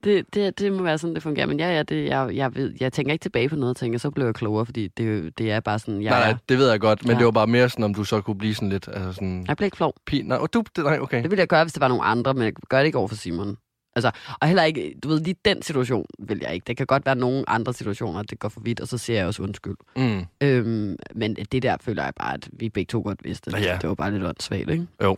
Det, 0.04 0.34
det, 0.34 0.58
det 0.58 0.72
må 0.72 0.82
være 0.82 0.98
sådan, 0.98 1.14
det 1.14 1.22
fungerer. 1.22 1.46
Men 1.46 1.60
ja, 1.60 1.76
ja, 1.76 1.82
det, 1.82 2.06
jeg, 2.06 2.30
jeg, 2.34 2.54
ved, 2.54 2.74
jeg 2.80 2.92
tænker 2.92 3.12
ikke 3.12 3.22
tilbage 3.22 3.48
på 3.48 3.56
noget, 3.56 3.76
tænker, 3.76 3.98
så 3.98 4.10
blev 4.10 4.26
jeg 4.26 4.34
klogere, 4.34 4.66
fordi 4.66 4.88
det, 4.88 5.26
er 5.26 5.30
det 5.38 5.50
er 5.50 5.60
bare 5.60 5.78
sådan, 5.78 6.02
jeg, 6.02 6.10
Nej, 6.10 6.30
nej, 6.30 6.38
det 6.48 6.58
ved 6.58 6.70
jeg 6.70 6.80
godt, 6.80 7.04
men 7.04 7.10
Ja. 7.12 7.18
det 7.18 7.24
var 7.24 7.30
bare 7.30 7.46
mere 7.46 7.68
sådan, 7.68 7.84
om 7.84 7.94
du 7.94 8.04
så 8.04 8.20
kunne 8.20 8.38
blive 8.38 8.54
sådan 8.54 8.68
lidt, 8.68 8.88
altså 8.88 9.12
sådan... 9.12 9.44
jeg 9.48 9.56
blev 9.56 9.64
ikke 9.66 9.76
flov. 9.76 9.94
Pi, 10.06 10.22
nej, 10.22 10.38
oh, 10.38 10.46
du, 10.54 10.64
det, 10.76 10.84
nej, 10.84 10.98
okay. 10.98 11.22
Det 11.22 11.30
ville 11.30 11.40
jeg 11.40 11.48
gøre, 11.48 11.64
hvis 11.64 11.72
det 11.72 11.80
var 11.80 11.88
nogle 11.88 12.02
andre, 12.04 12.34
men 12.34 12.42
jeg 12.42 12.52
gør 12.52 12.78
det 12.78 12.86
ikke 12.86 12.98
over 12.98 13.08
for 13.08 13.16
Simon. 13.16 13.56
Altså, 13.96 14.10
og 14.40 14.48
heller 14.48 14.62
ikke, 14.62 14.94
du 15.02 15.08
ved, 15.08 15.20
lige 15.20 15.36
den 15.44 15.62
situation 15.62 16.06
vil 16.18 16.38
jeg 16.42 16.54
ikke. 16.54 16.64
Det 16.66 16.76
kan 16.76 16.86
godt 16.86 17.06
være 17.06 17.14
nogle 17.16 17.50
andre 17.50 17.72
situationer, 17.74 18.22
det 18.22 18.38
går 18.38 18.48
for 18.48 18.60
vidt, 18.60 18.80
og 18.80 18.88
så 18.88 18.98
siger 18.98 19.18
jeg 19.18 19.26
også 19.26 19.42
undskyld. 19.42 19.76
Mm. 19.96 20.24
Øhm, 20.40 20.96
men 21.14 21.34
det 21.34 21.62
der 21.62 21.76
føler 21.80 22.02
jeg 22.04 22.12
bare, 22.16 22.34
at 22.34 22.48
vi 22.52 22.68
begge 22.68 22.90
to 22.90 23.00
godt 23.02 23.24
vidste. 23.24 23.50
Ja. 23.58 23.78
Det 23.80 23.88
var 23.88 23.94
bare 23.94 24.10
lidt 24.10 24.24
åndssvagt, 24.24 24.70
ikke? 24.70 24.86
Jo. 25.02 25.16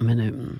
Men 0.00 0.20
øhm, 0.20 0.58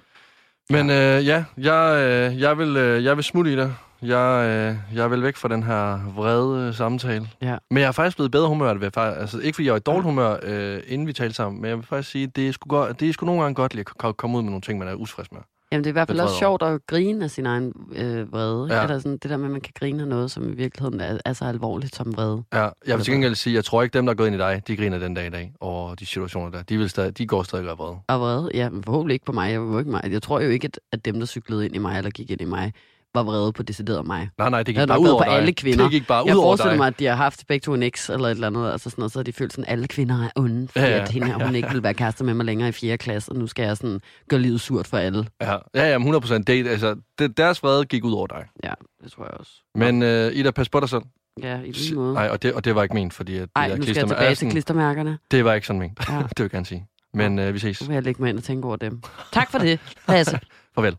Men 0.70 0.90
øh, 0.90 1.26
ja, 1.26 1.44
jeg, 1.59 2.06
øh, 2.09 2.40
jeg, 2.40 2.59
vil, 2.59 2.76
øh, 2.76 3.04
jeg 3.04 3.16
vil 3.16 3.24
smutte 3.24 3.52
i 3.52 3.56
dig. 3.56 3.74
Jeg, 4.02 4.46
øh, 4.46 4.96
jeg 4.96 5.11
vil 5.11 5.22
væk 5.22 5.37
fra 5.37 5.48
den 5.48 5.62
her 5.62 6.12
vrede 6.16 6.68
øh, 6.68 6.74
samtale. 6.74 7.28
Ja. 7.42 7.56
Men 7.70 7.80
jeg 7.80 7.88
er 7.88 7.92
faktisk 7.92 8.16
blevet 8.16 8.30
bedre 8.33 8.48
humør. 8.48 8.90
Faktisk, 8.94 9.20
altså, 9.20 9.38
ikke 9.38 9.56
fordi 9.56 9.66
jeg 9.66 9.72
var 9.72 9.78
i 9.78 9.83
dårligt 9.83 10.04
humør, 10.04 10.37
øh, 10.42 10.80
inden 10.87 11.06
vi 11.06 11.12
talte 11.12 11.35
sammen, 11.35 11.61
men 11.62 11.68
jeg 11.68 11.76
vil 11.78 11.87
faktisk 11.87 12.11
sige, 12.11 12.26
det 12.26 12.48
er 12.48 12.52
sgu, 12.52 12.68
godt, 12.68 13.00
det 13.00 13.09
er 13.09 13.12
sgu 13.12 13.26
nogle 13.26 13.42
gange 13.42 13.54
godt 13.54 13.74
lige 13.74 13.80
at 13.88 13.98
ko- 13.98 14.12
komme 14.12 14.37
ud 14.38 14.42
med 14.42 14.50
nogle 14.50 14.62
ting, 14.62 14.78
man 14.78 14.88
er 14.88 14.94
utilfreds 14.94 15.33
med. 15.33 15.40
Jamen, 15.72 15.85
det 15.85 15.90
er 15.90 15.92
i 15.92 15.98
hvert 15.98 16.09
fald 16.09 16.20
også 16.20 16.38
sjovt 16.38 16.62
at 16.62 16.87
grine 16.87 17.24
af 17.24 17.30
sin 17.30 17.46
egen 17.46 17.72
øh, 17.92 18.33
vrede. 18.33 18.74
Ja. 18.74 18.83
Eller 18.83 18.98
sådan, 18.98 19.18
det 19.18 19.30
der 19.30 19.37
med, 19.37 19.44
at 19.44 19.50
man 19.50 19.61
kan 19.61 19.72
grine 19.78 20.02
af 20.02 20.09
noget, 20.09 20.30
som 20.30 20.52
i 20.52 20.54
virkeligheden 20.56 21.00
er, 21.00 21.18
er 21.24 21.33
så 21.33 21.44
alvorligt 21.44 21.96
som 21.96 22.16
vrede. 22.16 22.42
Ja, 22.52 22.68
jeg 22.87 22.96
vil 22.96 23.04
til 23.04 23.12
gengæld 23.12 23.35
sige, 23.35 23.54
jeg 23.54 23.64
tror 23.64 23.83
ikke, 23.83 23.98
dem, 23.98 24.06
der 24.06 24.12
er 24.12 24.16
gået 24.16 24.26
ind 24.26 24.37
i 24.37 24.38
dig, 24.38 24.62
de 24.66 24.76
griner 24.76 24.98
den 24.98 25.14
dag 25.14 25.26
i 25.26 25.30
dag 25.30 25.52
over 25.61 25.94
de 25.94 26.06
situationer 26.06 26.50
der. 26.50 26.62
De, 26.62 26.78
vil 26.78 26.90
stadig, 26.90 27.18
de 27.18 27.26
går 27.26 27.42
stadig 27.42 27.70
og 27.70 27.78
vrede. 27.78 27.98
Og 28.09 28.20
vrede, 28.20 28.50
ja, 28.54 28.68
men 28.70 28.85
forhåbentlig 28.85 29.14
ikke 29.14 29.24
på 29.24 29.33
mig. 29.33 29.52
Jeg, 29.52 29.78
ikke 29.78 29.90
mig. 29.90 30.12
jeg 30.12 30.22
tror 30.22 30.40
jo 30.40 30.48
ikke, 30.48 30.64
at, 30.64 30.80
at 30.92 31.04
dem, 31.04 31.18
der 31.18 31.26
cyklede 31.26 31.66
ind 31.66 31.74
i 31.74 31.78
mig, 31.78 31.98
eller 31.98 32.11
gik 32.11 32.30
ind 32.30 32.40
i 32.40 32.44
mig, 32.44 32.72
var 33.14 33.23
vrede 33.23 33.53
på 33.53 33.62
decideret 33.62 34.07
mig. 34.07 34.29
Nej, 34.38 34.51
nej, 34.51 34.62
det 34.62 34.75
gik 34.75 34.88
bare 34.88 35.01
ud 35.01 35.09
over 35.09 35.23
på 35.23 35.31
dig. 35.31 35.37
alle 35.38 35.53
kvinder. 35.53 35.85
Det 35.85 35.90
gik 35.90 36.07
bare 36.07 36.23
ud 36.25 36.29
Jeg 36.29 36.37
over 36.37 36.46
forestiller 36.46 36.70
dig. 36.73 36.79
mig, 36.79 36.87
at 36.87 36.99
de 36.99 37.05
har 37.07 37.14
haft 37.14 37.44
begge 37.49 37.64
to 37.64 37.75
en 37.75 37.83
eks 37.83 38.11
eller 38.11 38.27
et 38.29 38.31
eller 38.31 38.46
andet, 38.46 38.73
altså 38.73 38.90
sådan 38.90 39.01
noget, 39.03 39.12
så 39.12 39.18
har 39.18 39.25
de 39.25 39.33
følt 39.33 39.53
sådan, 39.53 39.64
at 39.64 39.73
alle 39.73 39.88
kvinder 39.88 40.25
er 40.25 40.31
onde, 40.37 40.68
fordi 40.68 40.85
Ja, 40.85 40.90
ja, 40.90 41.03
at 41.03 41.09
hende 41.09 41.27
her, 41.27 41.46
hun 41.46 41.55
ikke 41.55 41.68
vil 41.73 41.83
være 41.83 41.94
kærester 41.94 42.25
med 42.25 42.35
mig 42.35 42.46
længere 42.46 42.68
i 42.68 42.73
4. 42.73 42.99
klasse, 42.99 43.33
og 43.33 43.37
nu 43.38 43.46
skal 43.46 43.62
jeg 43.64 43.77
sådan 43.77 44.01
gøre 44.29 44.40
livet 44.40 44.61
surt 44.61 44.87
for 44.87 44.96
alle. 44.96 45.27
Ja, 45.40 45.53
ja, 45.75 45.88
ja, 45.90 45.96
100 45.96 46.20
procent. 46.20 46.46
Det, 46.46 46.66
altså, 46.68 46.96
det, 47.18 47.37
deres 47.37 47.62
vrede 47.62 47.85
gik 47.85 48.05
ud 48.05 48.12
over 48.12 48.27
dig. 48.27 48.44
Ja, 48.64 48.73
det 49.05 49.12
tror 49.12 49.25
jeg 49.25 49.35
også. 49.35 49.53
Men 49.75 50.03
øh, 50.03 50.33
Ida, 50.33 50.51
pas 50.51 50.68
på 50.68 50.81
dig 50.81 50.88
selv. 50.88 51.03
Ja, 51.42 51.61
i 51.61 51.73
lige 51.73 51.94
måde. 51.94 52.14
Nej, 52.14 52.29
og 52.29 52.42
det, 52.42 52.53
og 52.55 52.64
det 52.64 52.75
var 52.75 52.83
ikke 52.83 52.94
ment, 52.94 53.14
fordi 53.14 53.37
at 53.37 53.42
de 53.42 53.49
Ej, 53.57 53.68
der 53.68 53.77
nu 53.77 53.83
skal 53.83 53.94
jeg 53.96 54.09
tilbage 54.09 54.35
til 54.35 54.51
klistermærkerne. 54.51 55.18
Det 55.31 55.44
var 55.44 55.55
ikke 55.55 55.66
sådan 55.66 55.81
ment. 55.81 56.09
Ja. 56.09 56.14
det 56.29 56.38
vil 56.38 56.44
jeg 56.44 56.51
gerne 56.51 56.66
sige. 56.66 56.87
Men 57.14 57.38
øh, 57.38 57.55
vi 57.55 57.59
ses. 57.59 57.81
Nu 57.81 57.87
vil 57.87 57.94
jeg 57.94 58.03
lægge 58.03 58.23
mig 58.23 58.29
ind 58.31 58.38
og 58.38 58.44
tænke 58.44 58.66
over 58.66 58.77
dem. 58.77 59.03
Tak 59.33 59.51
for 59.51 59.59
det, 59.59 59.81
Lasse. 60.09 60.40
Farvel. 60.75 60.96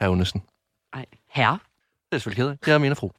Herre 0.00 0.10
Unnesen. 0.10 0.42
Herre. 1.30 1.58
Det 2.10 2.16
er 2.16 2.18
selvfølgelig 2.18 2.42
ked 2.44 2.50
af. 2.50 2.56
Jeg 2.66 2.74
er 2.74 2.78
min 2.78 2.96
fru. 2.96 3.10